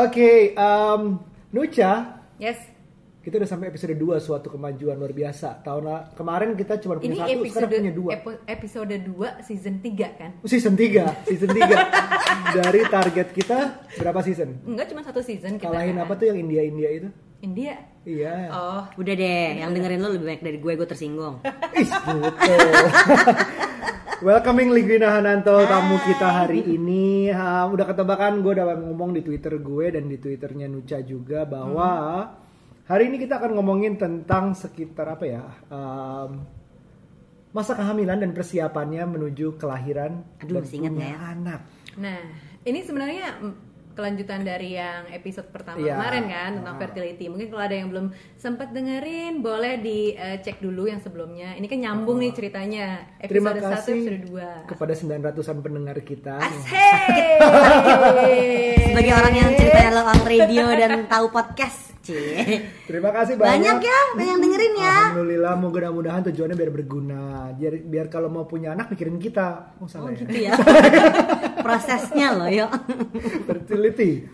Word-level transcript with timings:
Oke, 0.00 0.56
um, 0.56 1.20
Nucha, 1.52 2.16
Yes. 2.40 2.56
kita 3.20 3.36
udah 3.36 3.44
sampai 3.44 3.68
episode 3.68 3.92
2 3.92 4.16
suatu 4.16 4.48
kemajuan 4.48 4.96
luar 4.96 5.12
biasa. 5.12 5.60
Tahun 5.60 5.84
kemarin 6.16 6.56
kita 6.56 6.80
cuma 6.80 6.96
punya 6.96 7.04
Ini 7.04 7.16
satu, 7.20 7.20
sekarang 7.20 7.44
episode 7.44 7.68
punya 7.68 7.92
dua. 7.92 8.10
episode 8.48 8.94
2 8.96 9.44
season 9.44 9.74
3 9.78 10.08
kan? 10.16 10.30
season 10.48 10.72
3, 10.72 11.04
season 11.28 11.52
3. 11.52 11.68
Dari 12.56 12.80
target 12.88 13.28
kita 13.36 13.58
berapa 14.00 14.24
season? 14.24 14.56
Enggak 14.64 14.88
cuma 14.88 15.04
satu 15.04 15.20
season 15.20 15.60
kita. 15.60 15.68
Kalahin 15.68 16.00
kan. 16.00 16.08
apa 16.08 16.12
tuh 16.16 16.32
yang 16.32 16.38
India-India 16.40 16.88
itu? 16.96 17.08
India. 17.40 17.76
Iya. 18.00 18.48
Oh, 18.48 18.82
Udah 18.96 19.12
deh, 19.12 19.60
yang 19.60 19.76
dengerin 19.76 20.00
lo 20.00 20.08
lebih 20.08 20.24
banyak 20.24 20.40
dari 20.40 20.56
gue, 20.56 20.72
gue 20.72 20.88
tersinggung. 20.88 21.44
Ih, 21.76 21.84
gitu. 21.84 22.56
Welcoming 24.20 24.68
Ligrina 24.76 25.16
Hananto 25.16 25.64
tamu 25.64 25.96
kita 26.04 26.44
hari 26.44 26.60
ini. 26.60 27.32
Ha, 27.32 27.64
udah 27.64 27.88
ketebakan 27.88 28.44
gue 28.44 28.52
udah 28.52 28.76
ngomong 28.76 29.16
di 29.16 29.24
Twitter 29.24 29.56
gue 29.56 29.96
dan 29.96 30.12
di 30.12 30.20
Twitternya 30.20 30.68
Nucha 30.68 31.00
juga 31.00 31.48
bahwa 31.48 32.28
hari 32.84 33.08
ini 33.08 33.16
kita 33.16 33.40
akan 33.40 33.56
ngomongin 33.56 33.96
tentang 33.96 34.52
sekitar 34.52 35.16
apa 35.16 35.24
ya? 35.24 35.44
um, 35.72 36.36
masa 37.56 37.72
kehamilan 37.72 38.20
dan 38.20 38.36
persiapannya 38.36 39.08
menuju 39.08 39.56
kelahiran 39.56 40.20
Aduh, 40.44 40.60
dan 40.60 40.64
punya 40.68 40.90
nggak 40.92 41.14
ya? 41.16 41.20
anak. 41.32 41.60
nah 41.96 42.20
ini 42.68 42.78
sebenarnya 42.84 43.26
kelanjutan 44.00 44.40
dari 44.40 44.72
yang 44.72 45.04
episode 45.10 45.44
pertama 45.46 45.76
Iya. 45.78 45.92
kemarin 45.92 46.24
kan 46.26 46.50
tentang 46.56 46.74
Ah. 46.74 46.80
fertility. 46.80 47.24
Mungkin 47.26 47.46
kalau 47.46 47.60
ada 47.60 47.76
yang 47.76 47.88
belum 47.88 48.06
sempat 48.34 48.72
dengerin, 48.72 49.38
boleh 49.40 49.76
dicek 49.76 50.56
dulu 50.58 50.88
yang 50.88 50.98
sebelumnya. 50.98 51.52
Ini 51.52 51.66
kan 51.66 51.78
nyambung 51.78 52.16
nih 52.18 52.32
ceritanya. 52.32 53.04
Oh. 53.14 53.28
Terima 53.28 53.52
Episode 53.52 53.60
1, 53.62 53.76
kasih 53.76 53.92
episode 53.94 54.22
2. 54.26 54.48
kepada 54.66 54.92
900-an 54.94 55.58
pendengar 55.60 55.96
kita. 56.00 56.40
Asik. 56.40 56.72
Sebagai 58.82 59.12
orang 59.12 59.34
yang 59.34 59.50
ceritanya 59.52 59.90
lo 59.92 60.02
on 60.04 60.20
radio 60.22 60.64
dan 60.72 61.04
tahu 61.06 61.28
podcast, 61.28 61.92
cie. 62.10 62.34
Terima 62.90 63.10
kasih 63.14 63.38
banyak. 63.38 63.54
Banyak 63.54 63.78
ya, 63.86 64.00
banyak 64.18 64.36
dengerin 64.42 64.74
ya. 64.74 64.96
Alhamdulillah, 65.14 65.54
mudah-mudahan 65.54 66.22
tujuannya 66.26 66.56
biar 66.58 66.72
berguna. 66.74 67.22
Biar, 67.54 67.74
biar 67.86 68.06
kalau 68.10 68.26
mau 68.26 68.44
punya 68.50 68.74
anak 68.74 68.90
mikirin 68.90 69.22
kita. 69.22 69.78
Oh, 69.78 69.86
salah 69.86 70.10
Oh 70.10 70.12
ya? 70.12 70.18
gitu 70.26 70.34
ya. 70.34 70.52
Prosesnya 71.66 72.28
loh, 72.34 72.50
yuk. 72.50 72.70
Fertility. 73.46 74.26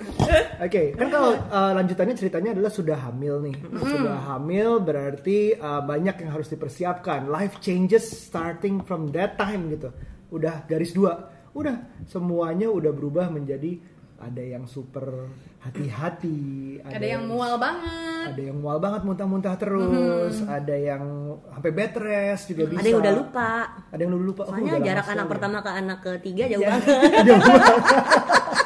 Oke, 0.56 0.96
kan 0.96 1.08
kalau 1.12 1.36
uh, 1.36 1.72
lanjutannya 1.77 2.16
ceritanya 2.16 2.56
adalah 2.56 2.72
sudah 2.72 2.96
hamil 2.96 3.44
nih. 3.44 3.56
Sudah 3.77 4.16
hamil 4.33 4.80
berarti 4.80 5.52
uh, 5.58 5.84
banyak 5.84 6.16
yang 6.24 6.30
harus 6.33 6.48
dipersiapkan. 6.48 7.28
Life 7.28 7.61
changes 7.61 8.08
starting 8.08 8.80
from 8.80 9.12
that 9.12 9.36
time 9.36 9.68
gitu. 9.68 9.92
Udah 10.33 10.64
garis 10.64 10.96
dua. 10.96 11.28
Udah 11.56 12.05
semuanya 12.05 12.68
udah 12.68 12.92
berubah 12.92 13.33
menjadi 13.33 13.80
ada 14.17 14.41
yang 14.41 14.64
super 14.64 15.28
hati-hati, 15.61 16.81
Ada 16.81 17.06
yang 17.06 17.28
mual 17.28 17.61
banget. 17.61 18.33
ada 18.33 18.42
yang 18.42 18.56
mual 18.56 18.78
banget 18.78 19.03
muntah-muntah 19.03 19.55
terus, 19.55 20.41
ada 20.42 20.73
yang 20.73 21.05
sampai 21.47 21.70
bed 21.70 21.92
rest 21.97 22.48
juga 22.48 22.64
bisa. 22.64 22.81
Ada 22.81 22.89
yang 22.89 23.00
udah 23.00 23.14
lupa. 23.14 23.50
Ada 23.92 24.00
yang 24.00 24.11
udah 24.11 24.25
lupa. 24.25 24.42
Oh, 24.42 24.47
Soalnya 24.48 24.64
udah 24.67 24.73
lama 24.75 24.89
jarak 24.89 25.06
anak 25.11 25.27
pertama 25.28 25.56
ke 25.61 25.70
anak 25.70 25.98
ketiga 26.03 26.42
jauh 26.48 26.62
Iya. 26.62 26.69
banget. 26.73 26.86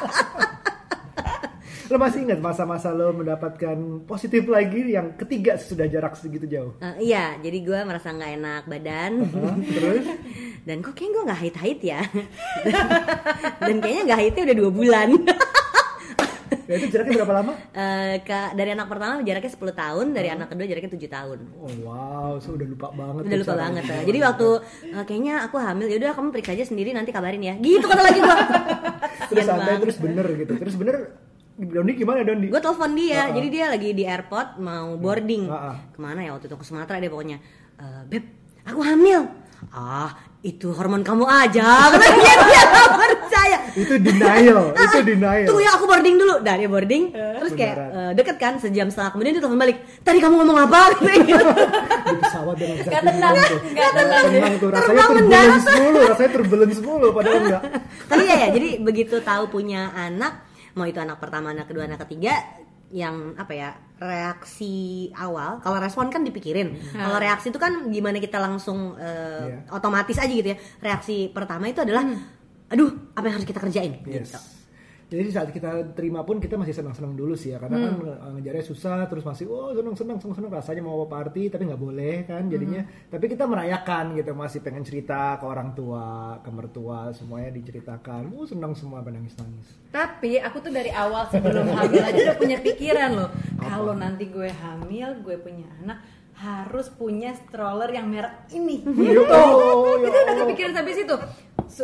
Lo 1.91 1.99
masih 1.99 2.23
ingat 2.23 2.39
masa-masa 2.39 2.95
lo 2.95 3.11
mendapatkan 3.11 3.75
positif 4.07 4.47
lagi 4.47 4.95
yang 4.95 5.11
ketiga 5.19 5.59
sudah 5.59 5.91
jarak 5.91 6.15
segitu 6.15 6.47
jauh? 6.47 6.71
Eh, 6.79 7.11
iya, 7.11 7.35
jadi 7.43 7.57
gue 7.59 7.79
merasa 7.83 8.15
nggak 8.15 8.31
enak 8.39 8.63
badan. 8.63 9.27
Hah? 9.27 9.55
Terus? 9.59 10.05
Dan 10.71 10.79
kok 10.79 10.95
kayaknya 10.95 11.11
gue 11.11 11.23
nggak 11.27 11.39
haid-haid 11.43 11.79
ya. 11.83 12.01
Dan 13.67 13.83
kayaknya 13.83 14.03
nggak 14.07 14.19
haidnya 14.23 14.43
udah 14.47 14.57
dua 14.63 14.71
bulan. 14.71 15.09
Ya 16.63 16.73
itu 16.79 16.87
jaraknya 16.95 17.13
berapa 17.19 17.33
lama? 17.43 17.53
Eh, 17.75 18.15
ke- 18.23 18.51
dari 18.55 18.69
anak 18.71 18.87
pertama 18.87 19.13
jaraknya 19.19 19.51
10 19.51 19.75
tahun, 19.75 20.05
dari 20.15 20.29
anak 20.31 20.47
kedua 20.47 20.65
jaraknya 20.71 20.91
7 20.95 21.11
tahun. 21.11 21.39
Oh 21.59 21.71
wow, 21.83 22.31
so 22.39 22.55
udah 22.55 22.67
lupa 22.71 22.87
banget. 22.95 23.21
Udah 23.27 23.39
lupa 23.43 23.55
banget 23.59 23.83
ya. 23.83 23.99
Jadi 24.07 24.19
waktu 24.23 24.47
eh, 24.95 25.03
kayaknya 25.03 25.35
aku 25.43 25.59
hamil, 25.59 25.91
yaudah 25.91 26.15
kamu 26.15 26.31
periksa 26.31 26.55
aja 26.55 26.63
sendiri 26.63 26.95
nanti 26.95 27.11
kabarin 27.11 27.43
ya. 27.43 27.59
Gitu 27.59 27.83
kata 27.83 27.99
lagi 27.99 28.19
gua. 28.23 28.37
terus 29.27 29.43
santai 29.43 29.75
terus 29.75 29.99
bener 29.99 30.23
gitu. 30.39 30.55
Terus 30.55 30.75
bener 30.79 30.95
Dondi 31.53 31.91
gimana 31.93 32.23
Dondi? 32.23 32.47
Gue 32.47 32.57
telepon 32.59 32.91
dia, 32.93 33.21
Ah-ah. 33.21 33.33
jadi 33.33 33.47
dia 33.47 33.65
lagi 33.67 33.89
di 33.91 34.03
airport 34.03 34.57
mau 34.57 34.95
boarding. 34.95 35.45
Ah-ah. 35.45 35.75
Ke 35.89 35.99
mana 35.99 36.19
ya 36.21 36.31
waktu 36.31 36.47
itu 36.47 36.55
ke 36.55 36.63
Sumatera 36.63 36.97
dia 36.97 37.07
pokoknya. 37.07 37.37
"Eh, 37.75 38.01
Beb, 38.07 38.23
aku 38.63 38.81
hamil. 38.81 39.27
Ah, 39.69 40.09
itu 40.41 40.73
hormon 40.73 41.01
kamu 41.01 41.21
aja. 41.21 41.61
Dia 41.93 42.33
dia 42.41 42.61
nggak 42.65 42.89
percaya. 42.97 43.57
Itu 43.71 43.93
denial, 43.95 44.73
itu 44.89 44.99
denial. 45.05 45.45
Tunggu 45.45 45.61
ya 45.61 45.71
aku 45.71 45.85
boarding 45.85 46.17
dulu. 46.17 46.35
Nah 46.41 46.55
dia 46.57 46.65
boarding, 46.65 47.03
terus 47.13 47.53
kayak 47.53 47.75
eh, 47.77 48.11
deket 48.17 48.37
kan 48.37 48.57
sejam 48.57 48.89
setengah 48.89 49.13
kemudian 49.13 49.37
dia 49.37 49.43
telepon 49.45 49.61
balik. 49.61 49.77
Tadi 50.01 50.17
kamu 50.17 50.33
ngomong 50.35 50.65
apa? 50.65 50.81
Di 50.97 52.17
pesawat 52.17 52.55
dan 52.57 52.69
bisa 52.73 52.89
Gak 52.89 53.03
tenang, 53.05 53.33
gak 53.37 53.91
tenang. 53.93 54.23
Tenang 54.25 54.53
tuh, 54.57 54.69
rasanya 54.73 55.03
turbulence 55.05 55.67
mulu, 55.69 55.99
rasanya 56.03 56.31
turbulence 56.33 56.79
mulu 56.81 57.07
padahal 57.13 57.37
enggak. 57.39 57.61
Tapi 58.09 58.23
ya, 58.25 58.35
ya, 58.35 58.47
jadi 58.49 58.69
begitu 58.81 59.15
tahu 59.21 59.43
punya 59.47 59.93
anak, 59.93 60.41
mau 60.73 60.85
itu 60.85 60.97
anak 60.97 61.19
pertama, 61.19 61.51
anak 61.51 61.67
kedua, 61.67 61.85
anak 61.85 62.03
ketiga, 62.07 62.35
yang 62.91 63.35
apa 63.39 63.53
ya 63.55 63.69
reaksi 64.01 65.07
awal, 65.15 65.63
kalau 65.63 65.79
respon 65.79 66.11
kan 66.11 66.21
dipikirin, 66.21 66.75
kalau 66.91 67.17
reaksi 67.17 67.47
itu 67.49 67.59
kan 67.59 67.87
gimana 67.87 68.19
kita 68.19 68.35
langsung 68.37 68.99
eh, 68.99 69.47
Iya. 69.47 69.71
otomatis 69.71 70.17
aja 70.19 70.27
gitu 70.27 70.51
ya. 70.51 70.57
Reaksi 70.79 71.31
pertama 71.31 71.71
itu 71.71 71.79
adalah, 71.79 72.03
aduh 72.67 72.91
apa 73.15 73.25
yang 73.25 73.35
harus 73.39 73.47
kita 73.47 73.59
kerjain? 73.59 74.03
Yes. 74.03 74.27
Gitu. 74.27 74.39
Jadi 75.11 75.27
saat 75.27 75.51
kita 75.51 75.91
terima 75.91 76.23
pun 76.23 76.39
kita 76.39 76.55
masih 76.55 76.71
senang-senang 76.71 77.19
dulu 77.19 77.35
sih 77.35 77.51
ya 77.51 77.59
karena 77.59 77.83
kan 77.83 77.93
Hmm. 77.99 78.07
uh, 78.07 78.31
ngejarnya 78.39 78.63
susah 78.63 79.11
terus 79.11 79.27
masih 79.27 79.43
oh 79.51 79.75
senang-senang 79.75 80.23
senang-senang 80.23 80.47
rasanya 80.55 80.79
mau 80.81 81.03
party 81.03 81.51
tapi 81.51 81.67
nggak 81.67 81.83
boleh 81.83 82.23
kan 82.23 82.47
jadinya 82.47 82.79
Hmm. 82.87 83.11
tapi 83.11 83.27
kita 83.27 83.43
merayakan 83.43 84.15
gitu 84.15 84.31
masih 84.31 84.63
pengen 84.63 84.87
cerita 84.87 85.35
ke 85.35 85.43
orang 85.43 85.75
tua 85.75 86.39
ke 86.39 86.47
mertua 86.47 87.11
semuanya 87.11 87.51
diceritakan 87.51 88.31
oh 88.31 88.47
senang 88.47 88.71
semua 88.71 89.03
nangis-nangis 89.03 89.67
Tapi 89.91 90.39
aku 90.39 90.63
tuh 90.63 90.71
dari 90.71 90.87
awal 90.95 91.27
sebelum 91.27 91.67
hamil 91.67 91.99
aja 91.99 92.31
udah 92.31 92.37
punya 92.39 92.57
pikiran 92.63 93.11
loh. 93.11 93.29
Kalau 93.59 93.91
nanti 93.91 94.31
gue 94.31 94.47
hamil, 94.47 95.19
gue 95.19 95.35
punya 95.35 95.67
anak 95.83 95.99
harus 96.31 96.87
punya 96.89 97.35
stroller 97.35 97.91
yang 97.91 98.07
merek 98.07 98.47
ini. 98.49 98.81
Gitu. 98.81 99.21
Oh, 99.21 99.99
ya 99.99 100.07
itu 100.09 100.17
udah 100.17 100.35
kepikiran 100.41 100.71
sampai 100.73 100.93
situ. 100.95 101.15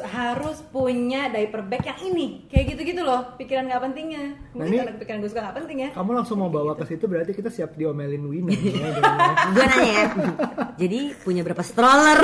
Harus 0.03 0.59
punya 0.65 1.27
diaper 1.27 1.63
bag 1.63 1.81
yang 1.81 1.99
ini. 2.05 2.45
Kayak 2.45 2.65
gitu-gitu 2.71 3.01
loh. 3.01 3.35
Pikiran 3.35 3.65
nggak 3.65 3.81
pentingnya. 3.81 4.23
Nah, 4.27 4.53
Mungkin 4.53 4.67
ini- 4.67 4.79
karena 4.79 4.93
pikiran 4.97 5.17
gue 5.17 5.29
suka 5.29 5.41
nggak 5.41 5.57
penting 5.57 5.77
ya. 5.79 5.89
kamu 5.91 6.09
langsung 6.13 6.37
mau 6.37 6.49
bawa 6.49 6.73
ke 6.73 6.85
situ 6.85 7.05
berarti 7.05 7.31
kita 7.31 7.47
siap 7.47 7.73
diomelin 7.73 8.23
Wina 8.23 8.51
ya, 8.53 8.89
Gue 9.49 9.65
nanya 9.65 9.91
ya, 9.93 10.05
jadi 10.75 10.99
punya 11.17 11.41
berapa 11.41 11.61
stroller? 11.61 12.19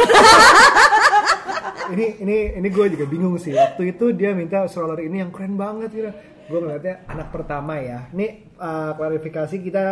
ini 1.85 2.05
ini 2.17 2.37
ini 2.55 2.67
gue 2.69 2.85
juga 2.89 3.05
bingung 3.05 3.35
sih 3.35 3.51
waktu 3.51 3.91
itu 3.91 4.11
dia 4.11 4.31
minta 4.31 4.63
stroller 4.65 4.99
ini 4.99 5.19
yang 5.19 5.29
keren 5.29 5.53
banget 5.53 5.89
gitu 5.91 6.09
gue 6.43 6.57
ngeliatnya 6.57 7.03
anak 7.07 7.27
pertama 7.29 7.75
ya 7.77 8.07
ini 8.09 8.27
uh, 8.55 8.91
klarifikasi 8.93 9.55
kita 9.59 9.83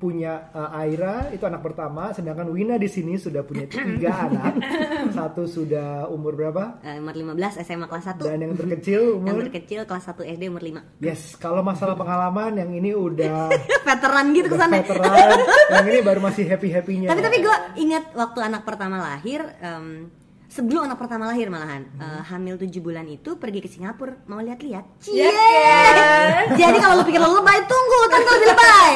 punya 0.00 0.48
uh, 0.50 0.72
Aira 0.74 1.28
itu 1.28 1.44
anak 1.44 1.60
pertama 1.60 2.08
sedangkan 2.10 2.48
Wina 2.48 2.74
di 2.74 2.88
sini 2.88 3.14
sudah 3.14 3.44
punya 3.44 3.68
tiga 3.68 4.16
anak. 4.26 4.56
Satu 5.12 5.44
sudah 5.44 6.08
umur 6.08 6.32
berapa? 6.32 6.80
Eh, 6.80 6.96
umur 6.96 7.12
15 7.12 7.60
SMA 7.60 7.84
kelas 7.84 8.16
1 8.16 8.24
dan 8.24 8.40
yang 8.40 8.56
terkecil 8.56 9.20
Yang 9.20 9.28
umur? 9.28 9.44
terkecil 9.46 9.80
kelas 9.84 10.04
1 10.08 10.24
SD 10.32 10.42
umur 10.48 10.64
5 10.64 11.04
yes 11.04 11.36
kalau 11.36 11.60
masalah 11.60 11.92
pengalaman 11.94 12.56
yang 12.56 12.72
ini 12.72 12.90
udah 12.90 13.52
Veteran 13.86 14.32
gitu 14.32 14.48
ke 14.48 14.56
sana 14.56 14.80
veteran. 14.80 15.36
Yang 15.68 15.86
ini 15.86 16.00
baru 16.00 16.20
masih 16.20 16.44
happy 16.46 16.68
happynya 16.70 17.06
Tapi 17.06 17.20
tapi 17.20 17.36
gue 17.38 17.56
ingat 17.78 18.04
waktu 18.12 18.38
anak 18.40 18.62
pertama 18.62 18.96
lahir, 18.96 19.44
em, 19.58 20.08
sebelum 20.46 20.82
anak 20.82 20.96
pertama 20.96 21.26
lahir 21.26 21.46
malahan, 21.46 21.84
eh, 21.92 22.22
hamil 22.24 22.56
7 22.56 22.70
bulan 22.78 23.04
itu 23.04 23.34
pergi 23.34 23.58
ke 23.58 23.68
Singapura. 23.68 24.16
Mau 24.26 24.38
lihat-lihat. 24.38 24.84
Cie. 24.98 25.26
Ya 25.26 25.30
kan? 25.92 26.56
Jadi 26.60 26.78
kalau 26.78 26.94
lu 26.96 27.04
pikir 27.04 27.18
lu 27.18 27.34
lebay, 27.34 27.58
tunggu 27.64 27.98
tante 28.08 28.30
lebih 28.30 28.48
lebay. 28.48 28.92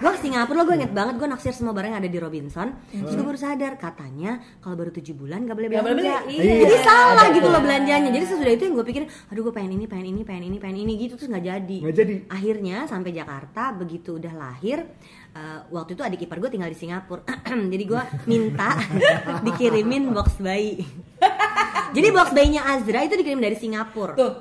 Gue 0.00 0.10
ke 0.16 0.20
Singapura 0.24 0.56
lo 0.56 0.64
gue 0.64 0.76
inget 0.80 0.92
banget 0.96 1.14
gue 1.20 1.28
naksir 1.28 1.52
semua 1.52 1.76
barang 1.76 1.92
yang 1.92 2.00
ada 2.00 2.08
di 2.08 2.16
Robinson. 2.16 2.72
Terus 2.88 3.14
gue 3.14 3.26
baru 3.26 3.36
sadar 3.36 3.76
katanya 3.76 4.40
kalau 4.58 4.72
baru 4.74 4.88
7 4.88 5.12
bulan 5.12 5.44
gak 5.44 5.56
boleh 5.60 5.68
Nggak 5.68 5.84
boleh 5.84 5.96
belanja. 6.00 6.18
beli, 6.24 6.36
iya. 6.40 6.54
Jadi 6.64 6.76
salah 6.80 7.12
Ada 7.20 7.36
gitu 7.36 7.48
loh 7.48 7.60
belanjanya. 7.60 8.08
Jadi 8.08 8.24
sesudah 8.24 8.52
itu 8.56 8.64
yang 8.64 8.74
gue 8.80 8.86
pikirin, 8.88 9.08
aduh 9.28 9.42
gue 9.44 9.54
pengen 9.54 9.72
ini, 9.76 9.84
pengen 9.84 10.06
ini, 10.08 10.20
pengen 10.24 10.44
ini, 10.48 10.56
pengen 10.56 10.78
ini 10.80 10.92
gitu 10.96 11.20
terus 11.20 11.28
nggak 11.28 11.44
jadi. 11.44 11.78
Nggak 11.84 11.96
jadi. 12.00 12.14
Akhirnya 12.32 12.76
sampai 12.88 13.10
Jakarta 13.12 13.62
begitu 13.76 14.16
udah 14.16 14.32
lahir 14.32 14.88
eh, 15.30 15.60
waktu 15.68 15.94
itu 15.94 16.02
adik 16.02 16.24
ipar 16.24 16.40
gue 16.40 16.50
tinggal 16.50 16.66
di 16.66 16.78
Singapura 16.78 17.22
jadi 17.72 17.84
gue 17.86 18.02
minta 18.26 18.74
dikirimin 19.46 20.10
box 20.10 20.42
bayi 20.42 20.82
jadi 21.96 22.08
box 22.10 22.34
bayinya 22.34 22.66
Azra 22.66 23.06
itu 23.06 23.14
dikirim 23.14 23.38
dari 23.38 23.54
Singapura 23.54 24.14
Tuh. 24.16 24.32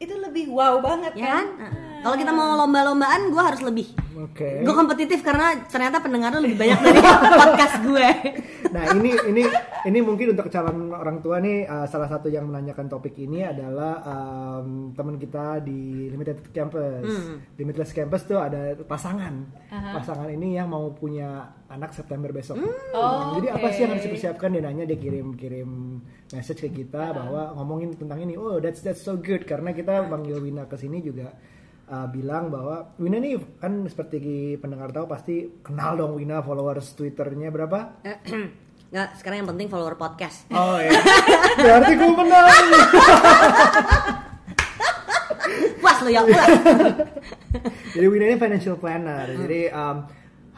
Itu 0.00 0.18
lebih 0.18 0.50
wow 0.50 0.82
banget 0.82 1.14
ya 1.14 1.22
kan 1.22 1.30
kan? 1.30 1.46
Heeh. 1.68 1.91
Kalau 2.02 2.16
kita 2.18 2.34
mau 2.34 2.58
lomba-lombaan, 2.58 3.30
gue 3.30 3.42
harus 3.42 3.62
lebih. 3.62 3.86
Oke. 4.18 4.66
Gue 4.66 4.74
kompetitif 4.74 5.22
karena 5.22 5.54
ternyata 5.70 6.02
pendengarnya 6.02 6.42
lebih 6.42 6.58
banyak 6.58 6.78
dari 6.82 6.98
podcast 7.46 7.74
gue. 7.86 8.08
Nah 8.74 8.84
ini 8.98 9.10
ini 9.30 9.42
ini 9.86 9.98
mungkin 10.02 10.34
untuk 10.34 10.50
calon 10.50 10.90
orang 10.90 11.22
tua 11.22 11.38
nih 11.38 11.62
uh, 11.62 11.86
salah 11.86 12.10
satu 12.10 12.26
yang 12.26 12.50
menanyakan 12.50 12.90
topik 12.90 13.14
ini 13.22 13.46
adalah 13.46 14.02
um, 14.02 14.90
teman 14.98 15.14
kita 15.14 15.62
di 15.62 16.10
Limited 16.10 16.50
Campus. 16.50 17.06
Limitless 17.54 17.94
Campus 17.94 18.26
tuh 18.26 18.42
ada 18.42 18.74
pasangan. 18.82 19.46
Pasangan 19.70 20.26
ini 20.26 20.58
yang 20.58 20.74
mau 20.74 20.90
punya 20.90 21.54
anak 21.70 21.94
September 21.94 22.34
besok. 22.34 22.58
Oh, 22.92 23.38
Jadi 23.38 23.46
apa 23.46 23.66
sih 23.70 23.86
yang 23.86 23.94
harus 23.94 24.04
dipersiapkan? 24.10 24.50
Dia 24.50 24.62
nanya 24.66 24.84
dia 24.90 24.98
kirim 24.98 25.38
kirim 25.38 26.02
message 26.34 26.66
ke 26.66 26.82
kita 26.84 27.14
bahwa 27.14 27.54
ngomongin 27.62 27.94
tentang 27.94 28.18
ini. 28.18 28.34
Oh 28.34 28.58
that's 28.58 28.82
that's 28.82 29.06
so 29.06 29.14
good 29.14 29.46
karena 29.46 29.70
kita 29.70 30.10
panggil 30.10 30.42
Wina 30.42 30.66
ke 30.66 30.74
sini 30.74 30.98
juga. 30.98 31.30
Uh, 31.92 32.08
bilang 32.08 32.48
bahwa 32.48 32.96
Wina 32.96 33.20
nih 33.20 33.36
kan 33.60 33.84
seperti 33.84 34.56
pendengar 34.56 34.88
tahu 34.88 35.04
pasti 35.04 35.60
kenal 35.60 36.00
dong 36.00 36.16
Wina 36.16 36.40
followers 36.40 36.96
Twitternya 36.96 37.52
berapa? 37.52 38.00
Nggak, 38.92 39.08
sekarang 39.20 39.44
yang 39.44 39.50
penting 39.56 39.68
follower 39.72 39.96
podcast. 39.96 40.48
Oh 40.52 40.76
ya. 40.76 40.92
Berarti 41.56 41.92
gue 41.96 42.12
menang. 42.12 42.66
Puas 45.80 45.98
lo 46.04 46.10
ya, 46.12 46.22
puas. 46.22 46.48
Jadi 47.96 48.06
Wina 48.06 48.24
ini 48.28 48.36
financial 48.36 48.76
planner. 48.76 49.32
Jadi 49.32 49.72
um, 49.72 49.96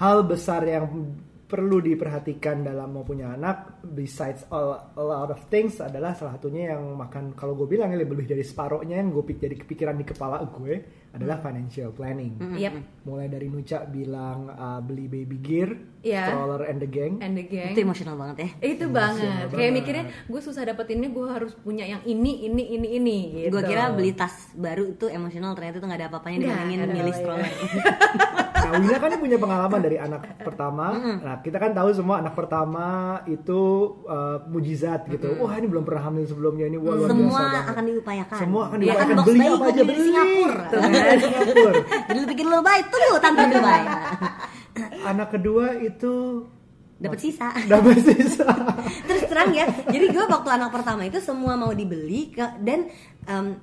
hal 0.02 0.26
besar 0.26 0.66
yang 0.66 1.14
perlu 1.46 1.78
diperhatikan 1.78 2.66
dalam 2.66 2.90
mau 2.90 3.06
punya 3.06 3.38
anak 3.38 3.78
besides 3.86 4.50
all, 4.50 4.74
a 4.98 5.04
lot 5.04 5.30
of 5.30 5.46
things 5.46 5.78
adalah 5.78 6.10
salah 6.18 6.34
satunya 6.34 6.74
yang 6.74 6.98
makan 6.98 7.38
kalau 7.38 7.54
gue 7.54 7.70
bilang 7.70 7.94
ya 7.94 8.02
lebih 8.02 8.26
dari 8.26 8.42
separohnya 8.42 8.98
yang 8.98 9.14
gue 9.14 9.22
jadi 9.22 9.54
kepikiran 9.54 9.94
di 9.94 10.02
kepala 10.02 10.42
gue 10.50 10.74
adalah 11.14 11.38
financial 11.38 11.94
planning. 11.94 12.34
Yep. 12.58 13.06
Mulai 13.06 13.30
dari 13.30 13.46
Nuca 13.46 13.86
bilang 13.86 14.50
uh, 14.50 14.82
beli 14.82 15.06
baby 15.06 15.38
gear, 15.38 15.70
Iya. 16.02 16.34
stroller 16.34 16.66
and 16.66 16.82
the 16.82 16.90
gang. 16.90 17.22
And 17.22 17.38
the 17.38 17.46
gang. 17.46 17.72
Itu 17.72 17.86
emosional 17.86 18.18
banget 18.18 18.36
ya. 18.42 18.50
itu 18.74 18.84
banget. 18.90 19.48
Kayak 19.54 19.72
mikirnya 19.72 20.04
gue 20.26 20.40
susah 20.42 20.66
dapet 20.66 20.90
ini, 20.92 21.06
gue 21.14 21.26
harus 21.30 21.54
punya 21.54 21.86
yang 21.86 22.02
ini, 22.02 22.50
ini, 22.50 22.64
ini, 22.74 22.88
ini. 22.98 23.18
Gitu. 23.46 23.54
Gue 23.54 23.62
kira 23.62 23.94
beli 23.94 24.10
tas 24.12 24.50
baru 24.58 24.90
itu 24.90 25.06
emosional 25.06 25.54
ternyata 25.54 25.78
itu 25.78 25.86
nggak 25.86 26.00
ada 26.02 26.08
apa-apanya 26.10 26.38
dibandingin 26.44 26.90
milih 26.90 27.14
stroller. 27.14 27.48
Wina 28.76 28.96
kan 28.96 29.10
punya 29.14 29.36
pengalaman 29.36 29.78
dari 29.78 29.96
anak 29.96 30.20
pertama. 30.38 30.86
Nah, 31.16 31.34
kita 31.38 31.56
kan 31.56 31.70
tahu 31.70 31.88
semua 31.90 32.18
anak 32.18 32.34
pertama 32.34 32.86
itu 33.24 33.60
uh, 34.04 34.42
mujizat 34.46 35.06
gitu. 35.06 35.36
Wah, 35.36 35.54
ini 35.54 35.66
belum 35.66 35.82
pernah 35.82 36.02
hamil 36.04 36.24
sebelumnya 36.24 36.66
ini 36.66 36.76
wah, 36.76 36.94
luar 36.94 37.08
Semua 37.08 37.24
biasa 37.24 37.42
banget. 37.44 37.64
akan 37.70 37.84
diupayakan. 37.84 38.38
Semua 38.38 38.62
akan 38.64 38.78
Ya 38.78 38.94
kan 38.94 39.06
diupayakan. 39.06 39.16
box 39.16 39.26
beli 39.26 39.46
apa 39.46 39.64
aja 39.64 39.82
beli 39.82 40.00
Singapura. 40.00 40.62
Tuh 40.64 40.80
Singapura. 41.20 41.72
Jadi 42.08 42.18
lu 42.18 42.26
pikir 42.26 42.44
lu 42.44 42.58
baik, 42.60 42.84
tunggu 42.88 43.16
tante 43.18 43.42
Dubai. 43.48 43.82
Anak 45.04 45.28
kedua 45.30 45.66
itu 45.78 46.12
Dapat 47.04 47.20
sisa. 47.20 47.48
dapat 47.72 47.96
sisa. 48.00 48.48
Terus 49.08 49.22
terang 49.28 49.52
ya, 49.52 49.68
jadi 49.88 50.06
gue 50.08 50.24
waktu 50.24 50.48
anak 50.48 50.70
pertama 50.72 51.04
itu 51.04 51.20
semua 51.20 51.54
mau 51.54 51.70
dibeli 51.76 52.32
ke, 52.32 52.44
dan 52.64 52.88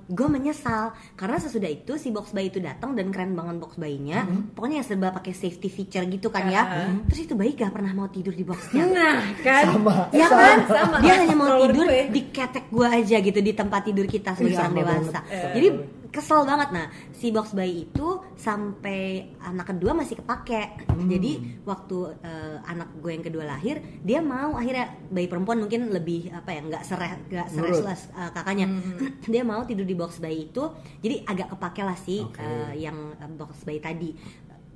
gue 0.10 0.26
menyesal 0.26 0.90
karena 1.14 1.38
sesudah 1.38 1.70
itu 1.70 1.94
si 1.94 2.10
box 2.10 2.34
bayi 2.34 2.50
itu 2.50 2.58
datang 2.58 2.98
dan 2.98 3.14
keren 3.14 3.38
banget 3.38 3.62
box 3.62 3.78
bayinya. 3.78 4.26
Pokoknya 4.58 4.82
yang 4.82 4.88
serba 4.90 5.14
pakai 5.14 5.38
safety 5.38 5.70
feature 5.70 6.02
gitu 6.10 6.34
kan 6.34 6.50
ya. 6.50 6.90
Terus 7.06 7.30
itu 7.30 7.38
bayi 7.38 7.54
gak 7.54 7.70
pernah 7.70 7.94
mau 7.94 8.10
tidur 8.10 8.34
di 8.34 8.42
boxnya. 8.42 8.90
Nah, 8.90 9.22
kan. 9.46 9.66
Sama. 9.70 10.10
Ya 10.10 10.28
kan? 10.34 10.58
Sama. 10.66 10.98
Dia 11.06 11.14
hanya 11.22 11.36
mau 11.38 11.62
tidur 11.62 11.86
di 11.88 12.22
ketek 12.34 12.74
gue 12.74 12.88
aja 12.90 13.18
gitu 13.22 13.38
di 13.38 13.54
tempat 13.54 13.86
tidur 13.86 14.10
kita 14.10 14.34
sebagai 14.34 14.58
Ih, 14.58 14.62
orang 14.66 14.74
dewasa. 14.74 15.20
banget. 15.22 15.54
Jadi 15.54 15.68
kesel 16.12 16.44
banget 16.44 16.70
nah 16.76 16.88
si 17.16 17.32
box 17.32 17.56
bayi 17.56 17.88
itu 17.88 18.20
sampai 18.36 19.32
anak 19.40 19.72
kedua 19.74 19.96
masih 19.96 20.20
kepake. 20.20 20.84
Jadi 21.08 21.64
waktu 21.64 21.98
eh, 22.22 22.58
anak 22.68 23.00
gue 23.00 23.12
yang 23.16 23.26
kedua 23.26 23.48
lahir, 23.48 23.80
dia 24.04 24.20
mau 24.20 24.60
akhirnya 24.60 24.92
bayi 25.08 25.32
perempuan 25.32 25.64
mungkin 25.64 25.90
lebih 25.90 26.30
apa 26.36 26.52
ya 26.52 26.62
nggak 26.68 26.84
sereh 26.84 27.12
nggak 27.32 27.48
seresles 27.50 28.12
eh, 28.12 28.30
kakaknya. 28.36 28.68
dia 29.34 29.42
mau 29.48 29.64
tidur 29.64 29.88
di 29.88 29.96
box 29.96 30.20
bayi 30.20 30.52
itu. 30.52 30.64
Jadi 31.00 31.24
agak 31.24 31.56
kepake 31.56 31.82
lah 31.82 31.98
sih 31.98 32.22
Oke. 32.28 32.44
eh, 32.44 32.84
yang 32.84 33.16
box 33.40 33.64
bayi 33.64 33.80
tadi 33.80 34.12